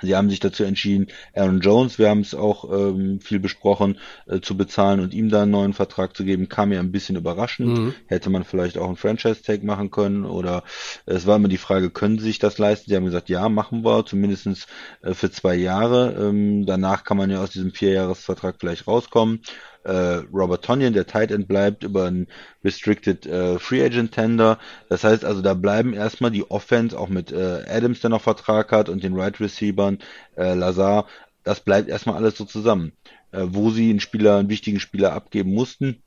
[0.00, 4.40] Sie haben sich dazu entschieden, Aaron Jones, wir haben es auch ähm, viel besprochen, äh,
[4.40, 7.78] zu bezahlen und ihm da einen neuen Vertrag zu geben, kam mir ein bisschen überraschend.
[7.78, 7.94] Mhm.
[8.06, 10.62] Hätte man vielleicht auch einen Franchise-Tag machen können oder
[11.06, 12.90] äh, es war immer die Frage, können Sie sich das leisten?
[12.90, 14.66] Sie haben gesagt, ja, machen wir, zumindestens
[15.02, 16.28] äh, für zwei Jahre.
[16.28, 19.42] Ähm, danach kann man ja aus diesem Vierjahresvertrag vielleicht rauskommen
[19.84, 22.26] äh, Robert Tonyan, der Tight End bleibt, über einen
[22.64, 24.58] Restricted äh, Free Agent Tender.
[24.88, 28.72] Das heißt also, da bleiben erstmal die Offense, auch mit äh, Adams, der noch Vertrag
[28.72, 29.98] hat, und den Right Receivern,
[30.36, 31.06] äh, Lazar,
[31.44, 32.92] das bleibt erstmal alles so zusammen.
[33.30, 36.02] Äh, wo sie einen Spieler, einen wichtigen Spieler abgeben mussten,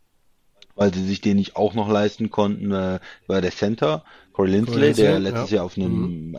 [0.76, 4.04] weil sie sich den nicht auch noch leisten konnten, äh, war der Center,
[4.34, 5.58] Corey Lindsley, Corey Lindsley der letztes ja.
[5.58, 6.38] Jahr auf einem mhm.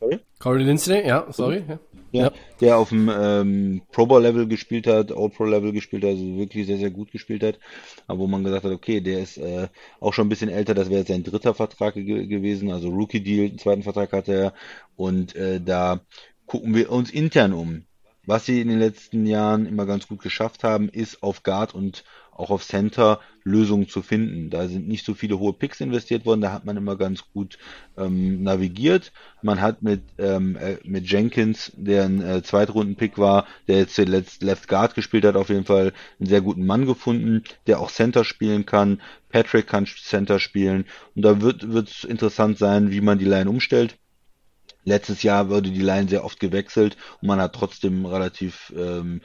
[0.00, 0.20] Sorry?
[0.38, 1.64] Corey Lindsley, ja, sorry.
[1.66, 1.78] Ja.
[2.10, 6.10] Ja, der auf dem ähm, Pro Bowl Level gespielt hat, All Pro Level gespielt hat,
[6.10, 7.58] also wirklich sehr, sehr gut gespielt hat.
[8.06, 9.68] Aber wo man gesagt hat, okay, der ist äh,
[10.00, 13.48] auch schon ein bisschen älter, das wäre sein dritter Vertrag ge gewesen, also Rookie Deal,
[13.48, 14.54] einen zweiten Vertrag hatte er.
[14.96, 16.00] Und äh, da
[16.46, 17.84] gucken wir uns intern um.
[18.24, 22.04] Was sie in den letzten Jahren immer ganz gut geschafft haben, ist auf Guard und
[22.38, 24.50] auch auf Center Lösungen zu finden.
[24.50, 27.58] Da sind nicht so viele hohe Picks investiert worden, da hat man immer ganz gut
[27.96, 29.12] ähm, navigiert.
[29.42, 34.42] Man hat mit, ähm, äh, mit Jenkins, der ein äh, Zweitrunden-Pick war, der jetzt zuletzt
[34.42, 38.24] Left Guard gespielt hat, auf jeden Fall einen sehr guten Mann gefunden, der auch Center
[38.24, 39.00] spielen kann.
[39.30, 43.98] Patrick kann Center spielen und da wird es interessant sein, wie man die Line umstellt.
[44.84, 49.20] Letztes Jahr wurde die Line sehr oft gewechselt und man hat trotzdem relativ ähm,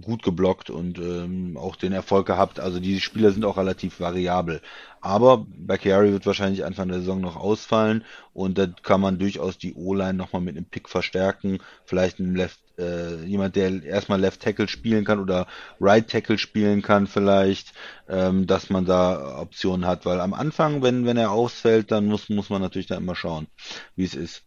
[0.00, 2.60] gut geblockt und ähm, auch den Erfolg gehabt.
[2.60, 4.62] Also die Spieler sind auch relativ variabel.
[5.00, 9.74] Aber Bakary wird wahrscheinlich Anfang der Saison noch ausfallen und da kann man durchaus die
[9.74, 11.58] O-Line nochmal mit einem Pick verstärken.
[11.84, 15.46] Vielleicht ein Left, äh, jemand, der erstmal Left Tackle spielen kann oder
[15.78, 17.74] Right Tackle spielen kann vielleicht,
[18.08, 20.06] ähm, dass man da Optionen hat.
[20.06, 23.46] Weil am Anfang, wenn, wenn er ausfällt, dann muss, muss man natürlich da immer schauen,
[23.94, 24.45] wie es ist.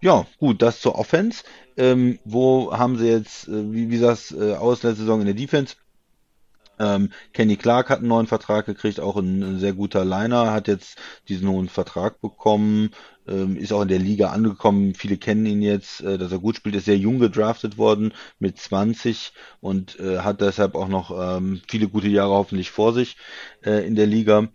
[0.00, 1.44] Ja, gut, das zur Offense.
[1.76, 5.26] Ähm, wo haben sie jetzt, äh, wie, wie sah es äh, aus letzte Saison in
[5.26, 5.76] der Defense?
[6.78, 10.68] Ähm, Kenny Clark hat einen neuen Vertrag gekriegt, auch ein, ein sehr guter Liner, hat
[10.68, 12.90] jetzt diesen hohen Vertrag bekommen,
[13.28, 14.94] ähm, ist auch in der Liga angekommen.
[14.94, 18.58] Viele kennen ihn jetzt, äh, dass er gut spielt, ist sehr jung gedraftet worden mit
[18.58, 23.16] 20 und äh, hat deshalb auch noch ähm, viele gute Jahre hoffentlich vor sich
[23.64, 24.48] äh, in der Liga.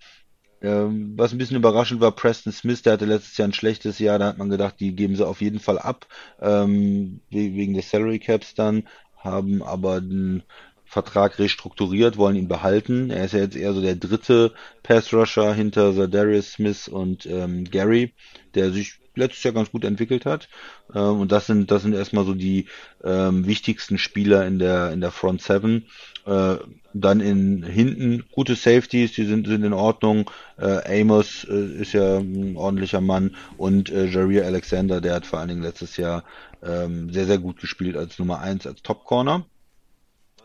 [0.61, 4.17] Ähm, was ein bisschen überraschend war, Preston Smith, der hatte letztes Jahr ein schlechtes Jahr,
[4.17, 6.07] da hat man gedacht, die geben sie auf jeden Fall ab,
[6.41, 10.43] ähm, wegen des Salary Caps dann, haben aber den
[10.85, 13.11] Vertrag restrukturiert, wollen ihn behalten.
[13.11, 14.53] Er ist ja jetzt eher so der dritte
[14.83, 18.13] Pass Rusher hinter Darius Smith und ähm, Gary,
[18.55, 20.49] der sich letztes Jahr ganz gut entwickelt hat.
[20.93, 22.65] Ähm, und das sind, das sind erstmal so die
[23.03, 25.85] ähm, wichtigsten Spieler in der, in der Front Seven.
[26.25, 26.57] Äh,
[26.93, 30.29] dann in hinten gute Safeties, die sind, sind in Ordnung.
[30.57, 35.39] Äh, Amos äh, ist ja ein ordentlicher Mann und äh, Jareer Alexander, der hat vor
[35.39, 36.23] allen Dingen letztes Jahr
[36.63, 39.45] ähm, sehr, sehr gut gespielt als Nummer 1, als Top Corner.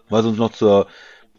[0.09, 0.89] Was uns noch zur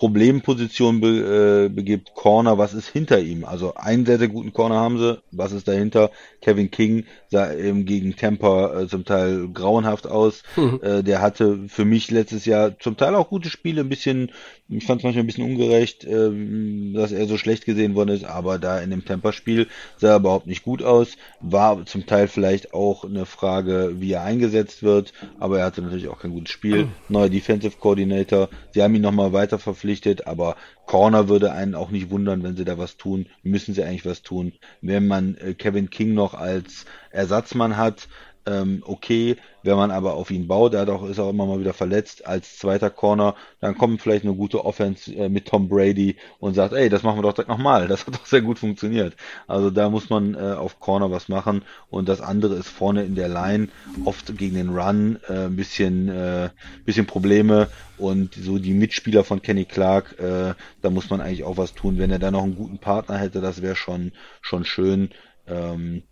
[0.04, 2.14] Problemposition be, äh, begibt.
[2.14, 3.46] Corner, was ist hinter ihm?
[3.46, 5.22] Also einen sehr, sehr guten Corner haben sie.
[5.32, 6.12] Was ist dahinter?
[6.42, 10.44] Kevin King sah eben gegen Tampa äh, zum Teil grauenhaft aus.
[10.58, 10.82] Mhm.
[10.84, 14.34] Äh, der hatte für mich letztes Jahr zum Teil auch gute Spiele, ein bisschen,
[14.78, 18.26] ich fand es manchmal ein bisschen ungerecht, äh, dass er so schlecht gesehen worden ist,
[18.26, 19.68] aber da in dem Tampa-Spiel
[19.98, 21.18] sah er überhaupt nicht gut aus.
[21.40, 26.08] War zum Teil vielleicht auch eine Frage, wie er eingesetzt wird, aber er hatte natürlich
[26.08, 26.86] auch kein gutes Spiel.
[26.86, 26.92] Mhm.
[27.10, 28.50] Neuer Defensive Coordinator.
[28.72, 30.56] Sie haben ihn nochmal weiter verpflichtet verpflichtet, aber
[30.86, 33.28] Corner würde einen auch nicht wundern, wenn sie da was tun.
[33.44, 34.54] Müssen sie eigentlich was tun.
[34.82, 38.08] Wenn man äh, Kevin King noch als Ersatzmann hat,
[38.46, 39.38] ähm, okay.
[39.66, 42.28] Wenn man aber auf ihn baut, er hat auch, ist auch immer mal wieder verletzt
[42.28, 46.74] als zweiter Corner, dann kommt vielleicht eine gute Offense äh, mit Tom Brady und sagt,
[46.74, 47.88] ey, das machen wir doch direkt nochmal.
[47.88, 49.16] Das hat doch sehr gut funktioniert.
[49.48, 53.16] Also da muss man äh, auf Corner was machen und das andere ist vorne in
[53.16, 53.70] der Line
[54.04, 56.50] oft gegen den Run äh, ein bisschen, äh,
[56.84, 61.56] bisschen Probleme und so die Mitspieler von Kenny Clark, äh, da muss man eigentlich auch
[61.56, 62.00] was tun.
[62.00, 64.12] Wenn er da noch einen guten Partner hätte, das wäre schon,
[64.42, 65.12] schon schön.
[65.48, 66.04] Ähm,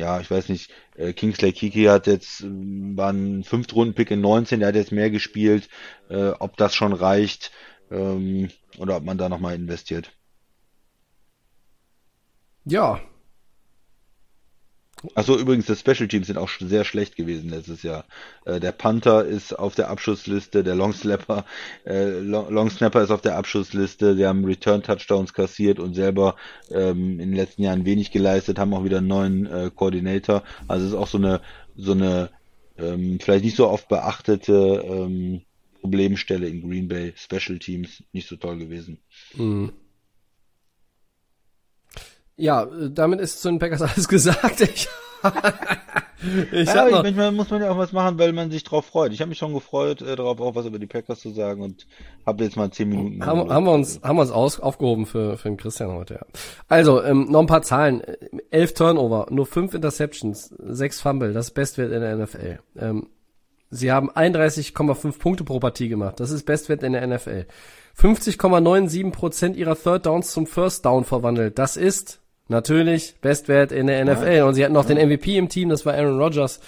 [0.00, 4.60] ja, ich weiß nicht, äh, Kingsley Kiki hat jetzt, ähm, war ein Fünftrunden-Pick in 19,
[4.60, 5.68] der hat jetzt mehr gespielt,
[6.08, 7.52] äh, ob das schon reicht
[7.90, 8.48] ähm,
[8.78, 10.12] oder ob man da nochmal investiert.
[12.64, 13.00] Ja.
[15.14, 18.04] Achso, übrigens, die Special Teams sind auch sehr schlecht gewesen letztes Jahr.
[18.44, 21.46] Äh, der Panther ist auf der Abschussliste, der Long Snapper,
[21.86, 26.36] äh, Long, Long Snapper ist auf der Abschussliste, die haben Return Touchdowns kassiert und selber
[26.70, 30.42] ähm, in den letzten Jahren wenig geleistet, haben auch wieder einen neuen äh, Koordinator.
[30.68, 31.40] Also es ist auch so eine,
[31.76, 32.30] so eine
[32.76, 35.42] ähm, vielleicht nicht so oft beachtete ähm,
[35.80, 38.98] Problemstelle in Green Bay, Special Teams, nicht so toll gewesen.
[39.34, 39.72] Mhm.
[42.40, 44.60] Ja, damit ist zu den Packers alles gesagt.
[44.62, 44.88] Ich,
[46.52, 49.12] ich ja, noch, manchmal muss man ja auch was machen, weil man sich drauf freut.
[49.12, 51.86] Ich habe mich schon gefreut, äh, darauf auch was über die Packers zu sagen und
[52.24, 53.24] habe jetzt mal zehn Minuten.
[53.24, 56.20] Haben, haben wir uns, haben wir uns aus, aufgehoben für, für den Christian heute, ja.
[56.68, 58.02] Also, ähm, noch ein paar Zahlen.
[58.50, 62.58] Elf Turnover, nur fünf Interceptions, sechs Fumble, das Bestwert in der NFL.
[62.78, 63.08] Ähm,
[63.68, 67.46] sie haben 31,5 Punkte pro Partie gemacht, das ist Bestwert in der NFL.
[67.98, 72.19] 50,97 Prozent ihrer Third Downs zum First Down verwandelt, das ist
[72.50, 74.36] Natürlich, Bestwert in der NFL.
[74.36, 74.44] Ja.
[74.44, 74.96] Und sie hatten noch ja.
[74.96, 76.58] den MVP im Team, das war Aaron Rodgers.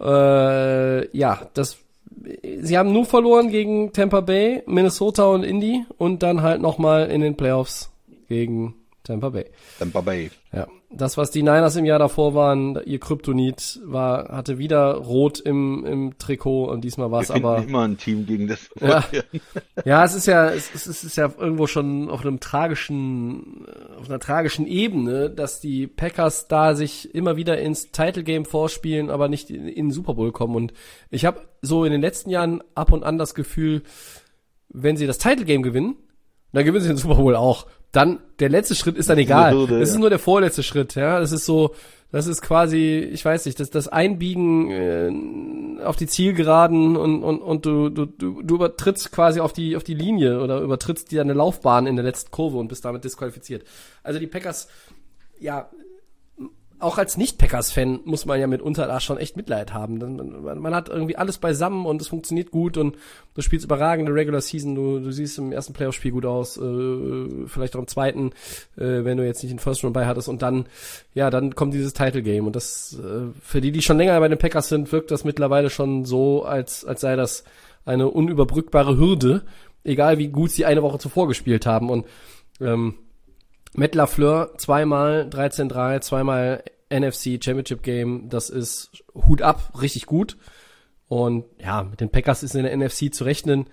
[0.00, 1.76] Äh, ja, das,
[2.60, 7.20] sie haben nur verloren gegen Tampa Bay, Minnesota und Indy und dann halt nochmal in
[7.20, 7.92] den Playoffs
[8.28, 8.74] gegen
[9.04, 9.46] Tampa Bay.
[9.78, 10.32] Tampa Bay.
[10.52, 10.66] Ja.
[10.96, 15.84] Das, was die Niners im Jahr davor waren, ihr Kryptonit war, hatte wieder Rot im,
[15.84, 17.62] im Trikot und diesmal war es aber.
[17.64, 18.70] immer ein Team gegen das.
[18.80, 19.04] Ja,
[19.84, 23.66] ja es ist ja, es, es ist ja irgendwo schon auf einem tragischen,
[23.98, 29.10] auf einer tragischen Ebene, dass die Packers da sich immer wieder ins Title Game vorspielen,
[29.10, 30.54] aber nicht in, in den Super Bowl kommen.
[30.54, 30.74] Und
[31.10, 33.82] ich habe so in den letzten Jahren ab und an das Gefühl,
[34.68, 35.96] wenn sie das Title Game gewinnen,
[36.54, 39.52] dann gewinnen sie den Super Bowl auch dann der letzte Schritt ist dann egal.
[39.52, 40.00] Hürde, das ist ja.
[40.00, 41.20] nur der vorletzte Schritt, ja.
[41.20, 41.74] Das ist so,
[42.10, 47.40] das ist quasi, ich weiß nicht, das, das Einbiegen äh, auf die Zielgeraden und, und,
[47.40, 51.20] und du, du, du, du übertrittst quasi auf die, auf die Linie oder übertrittst dir
[51.20, 53.64] eine Laufbahn in der letzten Kurve und bist damit disqualifiziert.
[54.02, 54.68] Also die Packers,
[55.38, 55.70] ja,
[56.78, 59.98] auch als Nicht-Packers-Fan muss man ja mitunter da schon echt Mitleid haben.
[59.98, 62.96] Man, hat irgendwie alles beisammen und es funktioniert gut und
[63.34, 67.76] du spielst überragende Regular Season, du, du siehst im ersten Playoff-Spiel gut aus, äh, vielleicht
[67.76, 68.30] auch im zweiten,
[68.76, 70.28] äh, wenn du jetzt nicht den First Run bei hattest.
[70.28, 70.66] Und dann,
[71.14, 72.46] ja, dann kommt dieses Title-Game.
[72.46, 75.70] Und das, äh, für die, die schon länger bei den Packers sind, wirkt das mittlerweile
[75.70, 77.44] schon so, als, als sei das
[77.84, 79.42] eine unüberbrückbare Hürde,
[79.84, 81.90] egal wie gut sie eine Woche zuvor gespielt haben.
[81.90, 82.06] Und
[82.60, 82.94] ähm,
[83.74, 90.36] Matt LaFleur zweimal 13-3, zweimal NFC Championship Game, das ist Hut ab, richtig gut.
[91.08, 93.66] Und ja, mit den Packers ist in der NFC zu rechnen,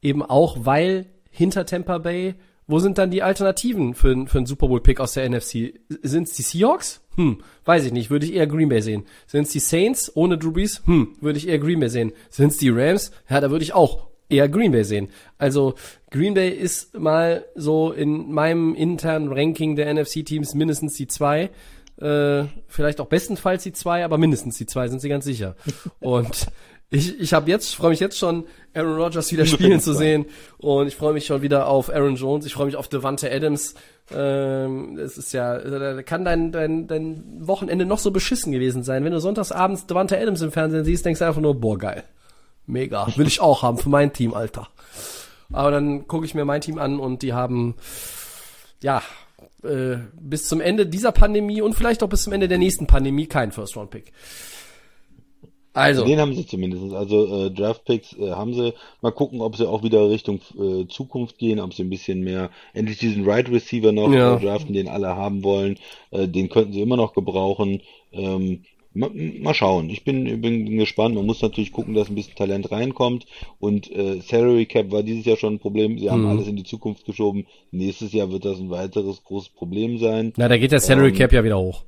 [0.00, 2.34] eben auch, weil hinter Tampa Bay,
[2.66, 5.74] wo sind dann die Alternativen für, für einen Super Bowl Pick aus der NFC?
[6.02, 7.02] Sind es die Seahawks?
[7.16, 9.04] Hm, weiß ich nicht, würde ich eher Green Bay sehen.
[9.26, 10.82] Sind es die Saints ohne Drew Brees?
[10.86, 12.12] Hm, würde ich eher Green Bay sehen.
[12.30, 13.12] Sind es die Rams?
[13.28, 15.08] Ja, da würde ich auch eher Green Bay sehen.
[15.38, 15.74] Also
[16.10, 21.50] Green Bay ist mal so in meinem internen Ranking der NFC-Teams mindestens die zwei.
[22.00, 25.54] Äh, vielleicht auch bestenfalls die zwei, aber mindestens die zwei sind sie ganz sicher.
[26.00, 26.48] Und
[26.92, 28.44] ich, ich habe jetzt, freue mich jetzt schon,
[28.74, 30.26] Aaron Rodgers wieder spielen zu sehen.
[30.58, 32.44] Und ich freue mich schon wieder auf Aaron Jones.
[32.44, 33.74] Ich freue mich auf Devante Adams.
[34.14, 39.04] Ähm, es ist ja, da kann dein, dein, dein Wochenende noch so beschissen gewesen sein.
[39.04, 42.04] Wenn du sonntagsabends Devante Adams im Fernsehen siehst, denkst du einfach nur, boah, geil.
[42.66, 43.06] Mega.
[43.16, 44.68] Will ich auch haben für mein Team, Alter.
[45.52, 47.74] Aber dann gucke ich mir mein Team an und die haben,
[48.82, 49.02] ja,
[49.62, 53.26] äh, bis zum Ende dieser Pandemie und vielleicht auch bis zum Ende der nächsten Pandemie
[53.26, 54.12] keinen First-Round-Pick.
[55.74, 56.04] Also.
[56.04, 56.92] Den haben sie zumindest.
[56.92, 58.74] Also äh, Draft-Picks äh, haben sie.
[59.00, 62.50] Mal gucken, ob sie auch wieder Richtung äh, Zukunft gehen, ob sie ein bisschen mehr,
[62.74, 64.36] endlich diesen Right Receiver noch ja.
[64.36, 65.78] äh, draften, den alle haben wollen.
[66.10, 67.80] Äh, den könnten sie immer noch gebrauchen.
[68.12, 68.64] Ähm,
[68.94, 69.88] Mal, mal schauen.
[69.90, 71.14] Ich bin, bin gespannt.
[71.14, 73.26] Man muss natürlich gucken, dass ein bisschen Talent reinkommt.
[73.58, 75.98] Und äh, Salary Cap war dieses Jahr schon ein Problem.
[75.98, 76.28] Sie haben mhm.
[76.28, 77.46] alles in die Zukunft geschoben.
[77.70, 80.32] Nächstes Jahr wird das ein weiteres großes Problem sein.
[80.36, 81.84] Na, da geht der Salary ähm, Cap ja wieder hoch.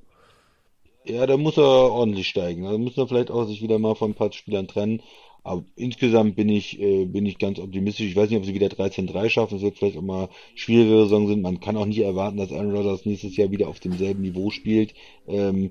[1.05, 2.65] Ja, da muss er ordentlich steigen.
[2.65, 5.03] Da muss er vielleicht auch sich wieder mal von ein paar Spielern trennen.
[5.47, 8.07] Aber insgesamt bin ich, äh, bin ich ganz optimistisch.
[8.07, 9.57] Ich weiß nicht, ob sie wieder 13-3 schaffen.
[9.57, 11.43] Es wird vielleicht auch mal schwierigere Saison sind.
[11.43, 14.95] Man kann auch nicht erwarten, dass Aaron Rodgers nächstes Jahr wieder auf demselben Niveau spielt.
[15.29, 15.71] Ähm,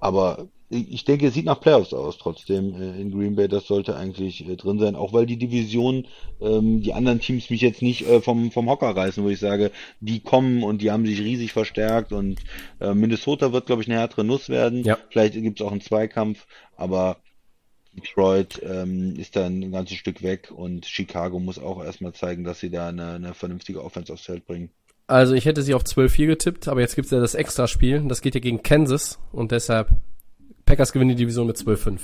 [0.00, 3.48] aber ich denke, es sieht nach Playoffs aus trotzdem äh, in Green Bay.
[3.48, 6.06] Das sollte eigentlich äh, drin sein, auch weil die Division,
[6.40, 9.72] ähm, die anderen Teams mich jetzt nicht äh, vom, vom Hocker reißen, wo ich sage,
[9.98, 12.38] die kommen und die haben sich riesig verstärkt und
[12.80, 14.84] äh, Minnesota wird, glaube ich, eine härtere Nuss werden.
[14.84, 14.96] Ja.
[15.10, 16.46] Vielleicht gibt es auch einen Zweikampf,
[16.76, 17.16] aber
[17.92, 22.60] Detroit ähm, ist dann ein ganzes Stück weg und Chicago muss auch erstmal zeigen, dass
[22.60, 24.70] sie da eine, eine vernünftige Offense aufs Feld bringen.
[25.10, 28.04] Also ich hätte sie auf 12-4 getippt, aber jetzt gibt's ja das Extraspiel.
[28.06, 29.88] Das geht ja gegen Kansas und deshalb
[30.66, 31.98] Packers gewinnen die Division mit 12-5.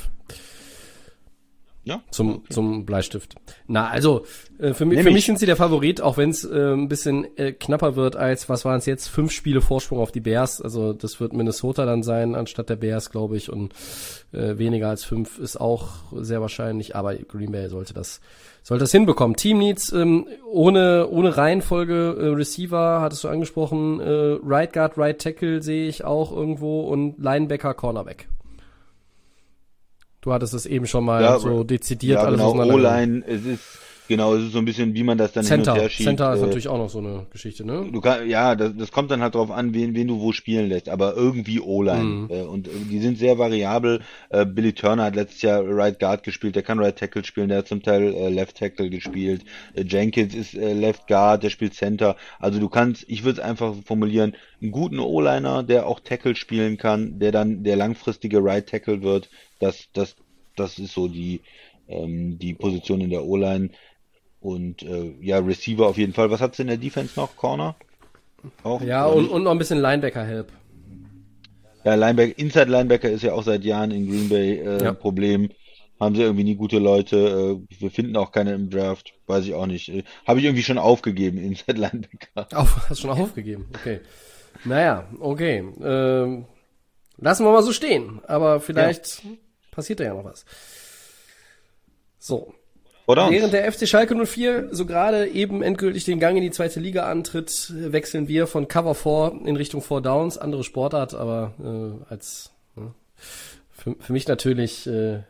[1.87, 2.03] Ja.
[2.11, 3.37] Zum, zum Bleistift.
[3.69, 4.25] Na, also,
[4.59, 5.15] äh, für, mich, für ich.
[5.15, 8.49] mich sind sie der Favorit, auch wenn es äh, ein bisschen äh, knapper wird als,
[8.49, 10.61] was waren es jetzt, fünf Spiele Vorsprung auf die Bears.
[10.61, 13.53] Also das wird Minnesota dann sein, anstatt der Bears, glaube ich.
[13.53, 13.73] Und
[14.33, 18.21] äh, weniger als fünf ist auch sehr wahrscheinlich, aber Green Bay sollte das,
[18.65, 19.37] sollte das hinbekommen.
[19.37, 25.21] Team Needs ähm, ohne, ohne Reihenfolge, äh, Receiver, hattest du angesprochen, äh, Right Guard, Right
[25.21, 28.27] Tackle sehe ich auch irgendwo und Linebacker, Cornerback.
[30.27, 32.75] Du hattest es eben schon mal Ja, so dezidiert ja, alles genau.
[32.75, 33.61] O-Line, es ist,
[34.09, 36.09] genau, es ist so ein bisschen, wie man das dann hin Center, und her schiebt.
[36.09, 37.89] Center ist äh, natürlich auch noch so eine Geschichte, ne?
[37.93, 40.69] Du kann, ja, das, das kommt dann halt drauf an, wen, wen du wo spielen
[40.69, 42.05] lässt, aber irgendwie O-Line.
[42.05, 42.31] Mhm.
[42.31, 44.01] Äh, und äh, die sind sehr variabel.
[44.31, 47.59] Äh, Billy Turner hat letztes Jahr Right Guard gespielt, der kann Right Tackle spielen, der
[47.59, 49.43] hat zum Teil äh, Left Tackle gespielt.
[49.75, 52.17] Äh, Jenkins ist äh, Left Guard, der spielt Center.
[52.39, 56.77] Also du kannst, ich würde es einfach formulieren, einen guten O-Liner, der auch Tackle spielen
[56.77, 59.29] kann, der dann der langfristige Right Tackle wird.
[59.59, 60.17] Das, das,
[60.57, 61.41] das ist so die,
[61.89, 63.71] ähm, die Position in der O-Line.
[64.41, 66.31] Und äh, ja, Receiver auf jeden Fall.
[66.31, 67.37] Was hat's in der Defense noch?
[67.37, 67.75] Corner?
[68.63, 68.81] Auch?
[68.83, 70.53] Ja, und, und noch ein bisschen Linebacker-Help.
[71.85, 74.91] ja, Linebacker, Inside Linebacker ist ja auch seit Jahren in Green Bay äh, Ja.
[74.91, 75.51] ein Problem.
[75.99, 77.17] Haben sie irgendwie nie gute Leute.
[77.71, 79.15] Äh, wir finden auch keine im Draft.
[79.27, 79.89] Weiß ich auch nicht.
[79.89, 82.47] Äh, Habe ich irgendwie schon aufgegeben, Inside Linebacker.
[82.57, 84.01] Auf, hast schon aufgegeben, okay.
[84.65, 85.65] Naja, okay.
[85.83, 86.45] Ähm,
[87.19, 89.23] lassen wir mal so stehen, aber vielleicht
[89.71, 90.45] passiert da ja noch was.
[92.19, 92.53] So,
[93.07, 93.31] Oder?
[93.31, 97.09] Während der FC Schalke 04 so gerade eben endgültig den Gang in die zweite Liga
[97.09, 102.51] antritt, wechseln wir von Cover 4 in Richtung 4 Downs, andere Sportart, aber äh, als
[102.75, 102.93] ne,
[103.71, 105.21] für, für mich natürlich, äh,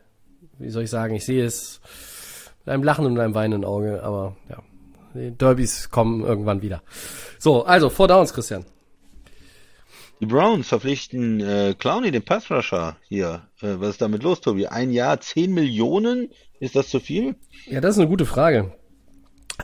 [0.57, 1.79] wie soll ich sagen, ich sehe es
[2.65, 4.63] mit einem Lachen und einem weinenden Auge, aber ja,
[5.13, 6.81] die Derbys kommen irgendwann wieder.
[7.37, 8.65] So, also 4 Downs, Christian.
[10.19, 13.47] Die Browns verpflichten äh, Clowney, den Passrusher hier.
[13.61, 14.65] Äh, was ist damit los, Tobi?
[14.65, 16.31] Ein Jahr, 10 Millionen?
[16.59, 17.35] Ist das zu viel?
[17.65, 18.71] Ja, das ist eine gute Frage.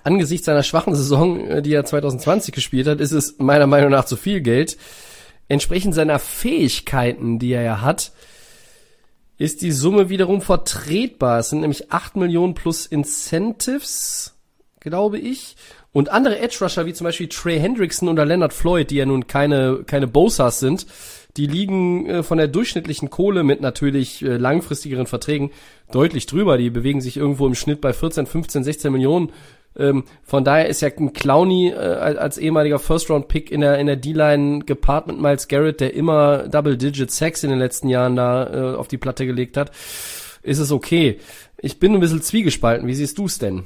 [0.04, 4.06] Angesichts seiner schwachen Saison, äh, die er 2020 gespielt hat, ist es meiner Meinung nach
[4.06, 4.78] zu viel Geld.
[5.48, 8.12] Entsprechend seiner Fähigkeiten, die er ja hat,
[9.38, 11.40] ist die Summe wiederum vertretbar.
[11.40, 14.36] Es sind nämlich 8 Millionen plus Incentives,
[14.80, 15.56] glaube ich.
[15.92, 19.28] Und andere Edge Rusher, wie zum Beispiel Trey Hendrickson oder Leonard Floyd, die ja nun
[19.28, 20.88] keine, keine Bosas sind,
[21.38, 25.52] die liegen äh, von der durchschnittlichen Kohle mit natürlich äh, langfristigeren Verträgen
[25.92, 26.58] deutlich drüber.
[26.58, 29.32] Die bewegen sich irgendwo im Schnitt bei 14, 15, 16 Millionen.
[29.76, 33.96] Ähm, von daher ist ja ein Clowny äh, als ehemaliger First-Round-Pick in der, in der
[33.96, 38.76] D-Line gepaart mit Miles Garrett, der immer Double-Digit Sacks in den letzten Jahren da äh,
[38.76, 39.72] auf die Platte gelegt hat,
[40.44, 41.20] ist es okay.
[41.58, 42.88] Ich bin ein bisschen zwiegespalten.
[42.88, 43.66] Wie siehst du es denn?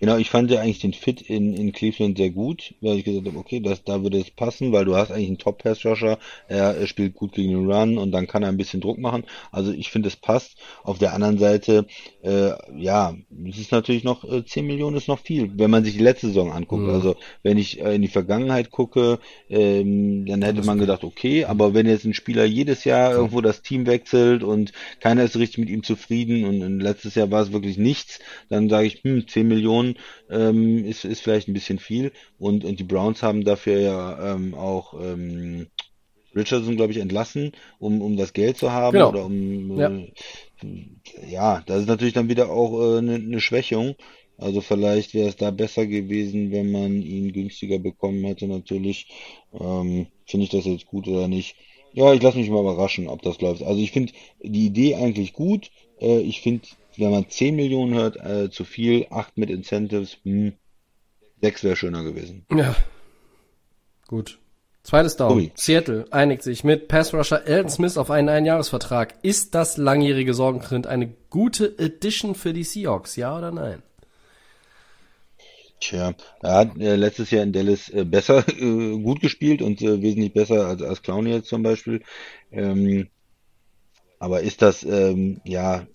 [0.00, 3.26] Genau, ich fand ja eigentlich den Fit in, in Cleveland sehr gut, weil ich gesagt
[3.26, 6.18] habe, okay, das, da würde es passen, weil du hast eigentlich einen Top-Pass-Rusher,
[6.48, 9.24] er, er spielt gut gegen den Run und dann kann er ein bisschen Druck machen.
[9.52, 10.56] Also ich finde, es passt.
[10.84, 11.86] Auf der anderen Seite,
[12.22, 13.14] äh, ja,
[13.46, 16.28] es ist natürlich noch, äh, 10 Millionen ist noch viel, wenn man sich die letzte
[16.28, 16.84] Saison anguckt.
[16.84, 16.90] Mhm.
[16.90, 19.18] Also wenn ich äh, in die Vergangenheit gucke,
[19.50, 23.60] ähm, dann hätte man gedacht, okay, aber wenn jetzt ein Spieler jedes Jahr irgendwo das
[23.60, 27.52] Team wechselt und keiner ist richtig mit ihm zufrieden und, und letztes Jahr war es
[27.52, 28.18] wirklich nichts,
[28.48, 29.89] dann sage ich, hm, 10 Millionen
[30.28, 32.12] ähm, ist, ist vielleicht ein bisschen viel.
[32.38, 35.68] Und, und die Browns haben dafür ja ähm, auch ähm,
[36.34, 39.08] Richardson, glaube ich, entlassen, um, um das Geld zu haben Genau.
[39.08, 39.90] oder um Ja.
[40.62, 43.94] äh, ja, das ist natürlich dann wieder auch äh, eine, eine Schwächung.
[44.36, 49.08] Also vielleicht wäre es da besser gewesen, wenn man ihn günstiger bekommen hätte, natürlich.
[49.52, 51.56] Ähm, finde ich das jetzt gut oder nicht?
[51.92, 53.62] Ja, ich lasse mich mal überraschen, ob das läuft.
[53.62, 54.12] Also ich finde
[54.42, 55.70] die Idee eigentlich gut.
[56.00, 60.54] Äh, ich finde, wenn man 10 Millionen hört, äh, zu viel, 8 mit Incentives, hm,
[61.40, 62.44] 6 wäre schöner gewesen.
[62.52, 62.74] Ja.
[64.06, 64.38] Gut.
[64.82, 65.36] Zweites Down.
[65.36, 65.52] Ui.
[65.54, 69.14] Seattle einigt sich mit Pass Rusher Elton Smith auf einen Einjahresvertrag.
[69.22, 73.16] Ist das langjährige Sorgenkind eine gute Addition für die Seahawks?
[73.16, 73.82] Ja oder nein?
[75.80, 80.02] Tja, er hat äh, letztes Jahr in Dallas äh, besser äh, gut gespielt und äh,
[80.02, 82.02] wesentlich besser als, als Clown jetzt zum Beispiel.
[82.50, 83.08] Ähm,
[84.18, 85.86] aber ist das ähm, ja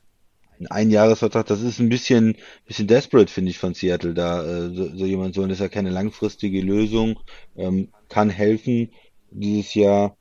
[0.59, 1.45] ein Einjahresvertrag?
[1.45, 5.35] Das ist ein bisschen bisschen desperate, finde ich, von Seattle da äh, so, so jemand
[5.35, 5.41] so.
[5.41, 7.19] Und das ist ja keine langfristige Lösung.
[7.55, 8.89] Ähm, kann helfen
[9.31, 10.15] dieses Jahr.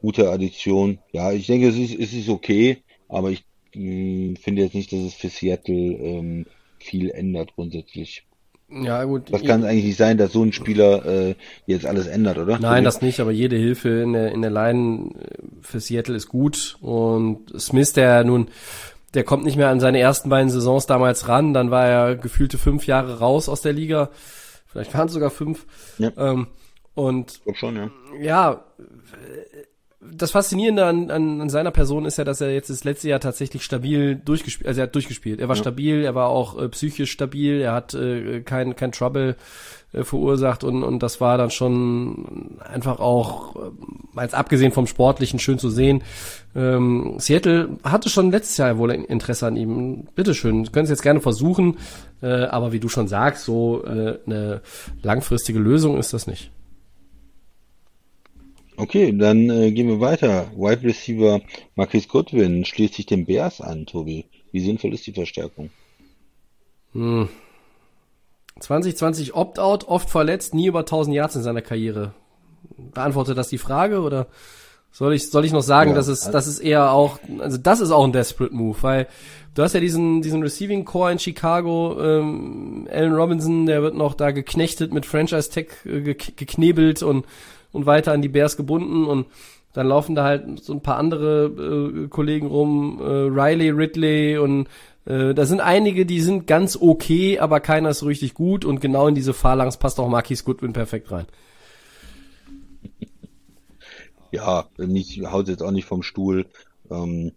[0.00, 0.98] Gute Addition.
[1.10, 2.78] Ja, ich denke, es ist es ist okay,
[3.08, 6.46] aber ich mh, finde jetzt nicht, dass es für Seattle ähm,
[6.78, 8.24] viel ändert grundsätzlich.
[8.68, 9.32] Ja, gut.
[9.32, 11.34] Das kann eigentlich nicht sein, dass so ein Spieler äh,
[11.66, 12.58] jetzt alles ändert, oder?
[12.58, 16.28] Nein, das nicht, aber jede Hilfe in der, in der Line äh, für Seattle ist
[16.28, 16.76] gut.
[16.80, 18.48] Und Smith, der nun,
[19.14, 22.58] der kommt nicht mehr an seine ersten beiden Saisons damals ran, dann war er gefühlte
[22.58, 24.10] fünf Jahre raus aus der Liga.
[24.66, 25.66] Vielleicht waren es sogar fünf.
[25.98, 26.12] Ja.
[26.16, 26.48] Ähm,
[26.94, 27.90] und schon, ja.
[28.20, 28.64] ja,
[30.00, 33.20] das Faszinierende an, an, an seiner Person ist ja, dass er jetzt das letzte Jahr
[33.20, 35.40] tatsächlich stabil durchgespielt, also er hat durchgespielt.
[35.40, 35.62] Er war ja.
[35.62, 39.36] stabil, er war auch äh, psychisch stabil, er hat äh, kein, kein Trouble
[39.92, 43.70] äh, verursacht und, und das war dann schon einfach auch, äh,
[44.14, 46.02] als abgesehen vom Sportlichen, schön zu sehen.
[46.54, 50.08] Ähm, Seattle hatte schon letztes Jahr wohl Interesse an ihm.
[50.14, 51.76] Bitteschön, können Sie jetzt gerne versuchen,
[52.22, 54.62] äh, aber wie du schon sagst, so äh, eine
[55.02, 56.50] langfristige Lösung ist das nicht.
[58.78, 60.50] Okay, dann äh, gehen wir weiter.
[60.54, 61.40] Wide Receiver
[61.76, 64.26] Marquis Goodwin schließt sich den Bears an, Tobi.
[64.52, 65.70] Wie sinnvoll ist die Verstärkung?
[66.92, 67.28] Hm.
[68.60, 72.14] 2020 Opt-out, oft verletzt, nie über 1000 Yards in seiner Karriere.
[72.92, 74.26] Beantwortet das die Frage oder
[74.90, 77.80] soll ich soll ich noch sagen, ja, dass es das ist eher auch also das
[77.80, 79.08] ist auch ein desperate Move, weil
[79.54, 84.14] du hast ja diesen diesen Receiving Core in Chicago, ähm, Allen Robinson, der wird noch
[84.14, 87.26] da geknechtet mit Franchise Tech äh, geknebelt und
[87.72, 89.26] und weiter an die Bears gebunden und
[89.74, 94.66] dann laufen da halt so ein paar andere äh, Kollegen rum, äh, Riley, Ridley und
[95.06, 98.80] äh, da sind einige, die sind ganz okay, aber keiner ist so richtig gut und
[98.80, 101.26] genau in diese Phalanx passt auch Marquis Goodwin perfekt rein.
[104.32, 106.46] Ja, mich haut jetzt auch nicht vom Stuhl.
[106.90, 107.32] Ähm,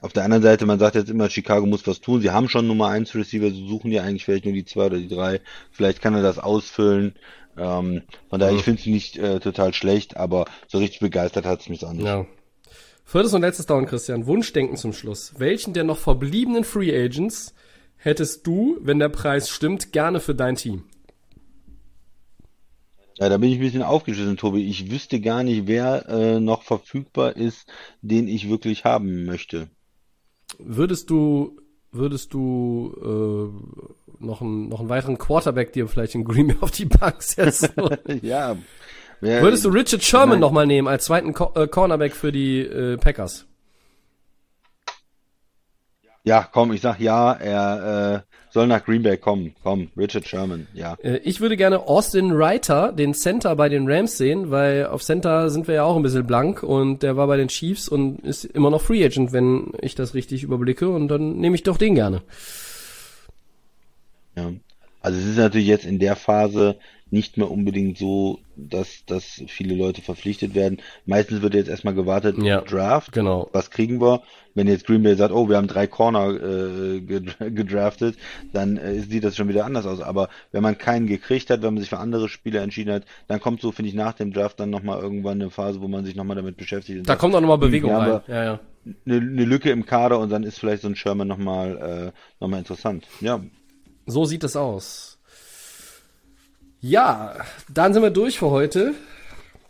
[0.00, 2.22] auf der anderen Seite, man sagt jetzt immer, Chicago muss was tun.
[2.22, 4.96] Sie haben schon Nummer 1 Receiver, sie suchen ja eigentlich vielleicht nur die zwei oder
[4.96, 5.40] die drei.
[5.70, 7.14] Vielleicht kann er das ausfüllen.
[7.58, 11.60] Ähm, von daher, ich finde es nicht äh, total schlecht, aber so richtig begeistert hat
[11.60, 12.06] es mich auch nicht.
[12.06, 12.24] Ja.
[13.10, 14.26] Viertes und letztes Down, Christian.
[14.26, 15.34] Wunschdenken zum Schluss.
[15.36, 17.56] Welchen der noch verbliebenen Free Agents
[17.96, 20.84] hättest du, wenn der Preis stimmt, gerne für dein Team?
[23.18, 24.64] Ja, da bin ich ein bisschen aufgeschlossen, Tobi.
[24.64, 27.66] Ich wüsste gar nicht, wer äh, noch verfügbar ist,
[28.00, 29.68] den ich wirklich haben möchte.
[30.60, 31.58] Würdest du,
[31.90, 32.94] würdest du
[34.20, 37.24] äh, noch, einen, noch einen weiteren Quarterback dir vielleicht in Green Bay auf die Bank
[37.24, 37.70] setzen?
[38.22, 38.56] ja,
[39.20, 42.96] Wer, Würdest du Richard Sherman nochmal nehmen als zweiten Co äh, Cornerback für die äh,
[42.96, 43.46] Packers?
[46.24, 49.54] Ja, komm, ich sag ja, er äh, soll nach Green Bay kommen.
[49.62, 50.96] Komm, Richard Sherman, ja.
[51.02, 55.48] Äh, ich würde gerne Austin Reiter, den Center bei den Rams sehen, weil auf Center
[55.50, 58.44] sind wir ja auch ein bisschen blank und der war bei den Chiefs und ist
[58.44, 61.94] immer noch Free Agent, wenn ich das richtig überblicke und dann nehme ich doch den
[61.94, 62.22] gerne.
[64.36, 64.52] Ja.
[65.02, 66.78] Also es ist natürlich jetzt in der Phase
[67.10, 70.78] nicht mehr unbedingt so, dass, dass viele Leute verpflichtet werden.
[71.06, 73.12] Meistens wird jetzt erstmal gewartet, ja, Draft.
[73.12, 73.48] Genau.
[73.52, 74.22] Was kriegen wir?
[74.54, 77.00] Wenn jetzt Green Bay sagt, oh, wir haben drei Corner äh,
[77.50, 78.16] gedraftet,
[78.52, 80.00] dann äh, sieht das schon wieder anders aus.
[80.00, 83.40] Aber wenn man keinen gekriegt hat, wenn man sich für andere Spieler entschieden hat, dann
[83.40, 86.16] kommt so, finde ich, nach dem Draft dann nochmal irgendwann eine Phase, wo man sich
[86.16, 87.00] nochmal damit beschäftigt.
[87.00, 88.20] Da sagt, kommt auch nochmal Bewegung rein.
[88.28, 88.60] Ja, ja.
[89.04, 92.56] Eine, eine Lücke im Kader und dann ist vielleicht so ein Sherman nochmal äh, noch
[92.56, 93.06] interessant.
[93.20, 93.40] Ja.
[94.06, 95.09] So sieht es aus.
[96.80, 97.34] Ja,
[97.68, 98.94] dann sind wir durch für heute.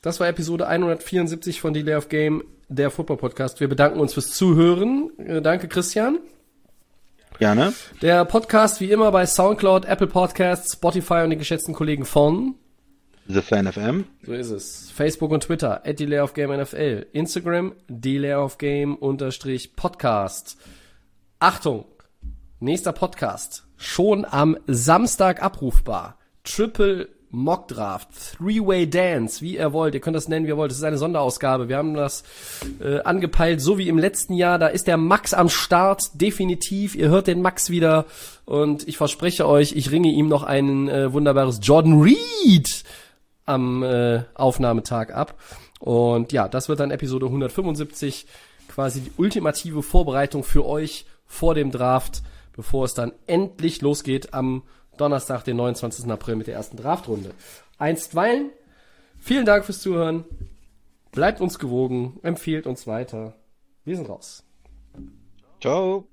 [0.01, 3.59] Das war Episode 174 von Delay of Game, der Football Podcast.
[3.59, 5.11] Wir bedanken uns fürs Zuhören.
[5.19, 6.20] Äh, danke, Christian.
[7.41, 7.73] Gerne.
[8.01, 12.55] Der Podcast wie immer bei Soundcloud, Apple Podcasts, Spotify und den geschätzten Kollegen von
[13.27, 14.05] The Fan FM.
[14.24, 14.91] So ist es.
[14.93, 17.07] Facebook und Twitter, at Delay of Game NFL.
[17.12, 20.59] Instagram, Delay of Game unterstrich Podcast.
[21.41, 21.87] Achtung!
[22.61, 23.65] Nächster Podcast.
[23.77, 26.19] Schon am Samstag abrufbar.
[26.51, 28.09] Triple Mock Draft,
[28.39, 29.94] Three-Way Dance, wie ihr wollt.
[29.94, 30.72] Ihr könnt das nennen, wie ihr wollt.
[30.72, 31.68] Das ist eine Sonderausgabe.
[31.68, 32.24] Wir haben das
[32.81, 34.59] äh, angepeilt, so wie im letzten Jahr.
[34.59, 36.97] Da ist der Max am Start, definitiv.
[36.97, 38.06] Ihr hört den Max wieder.
[38.47, 42.82] Und ich verspreche euch, ich ringe ihm noch ein äh, wunderbares Jordan Reed
[43.47, 45.36] am äh, Aufnahmetag ab.
[45.78, 48.27] Und ja, das wird dann Episode 175.
[48.68, 52.22] Quasi die ultimative Vorbereitung für euch vor dem Draft,
[52.56, 54.62] bevor es dann endlich losgeht am
[55.01, 56.10] Donnerstag, den 29.
[56.10, 57.32] April mit der ersten Draftrunde.
[57.78, 58.51] Einstweilen,
[59.18, 60.24] vielen Dank fürs Zuhören.
[61.12, 63.35] Bleibt uns gewogen, empfiehlt uns weiter.
[63.85, 64.44] Wir sind raus.
[65.60, 66.06] Ciao.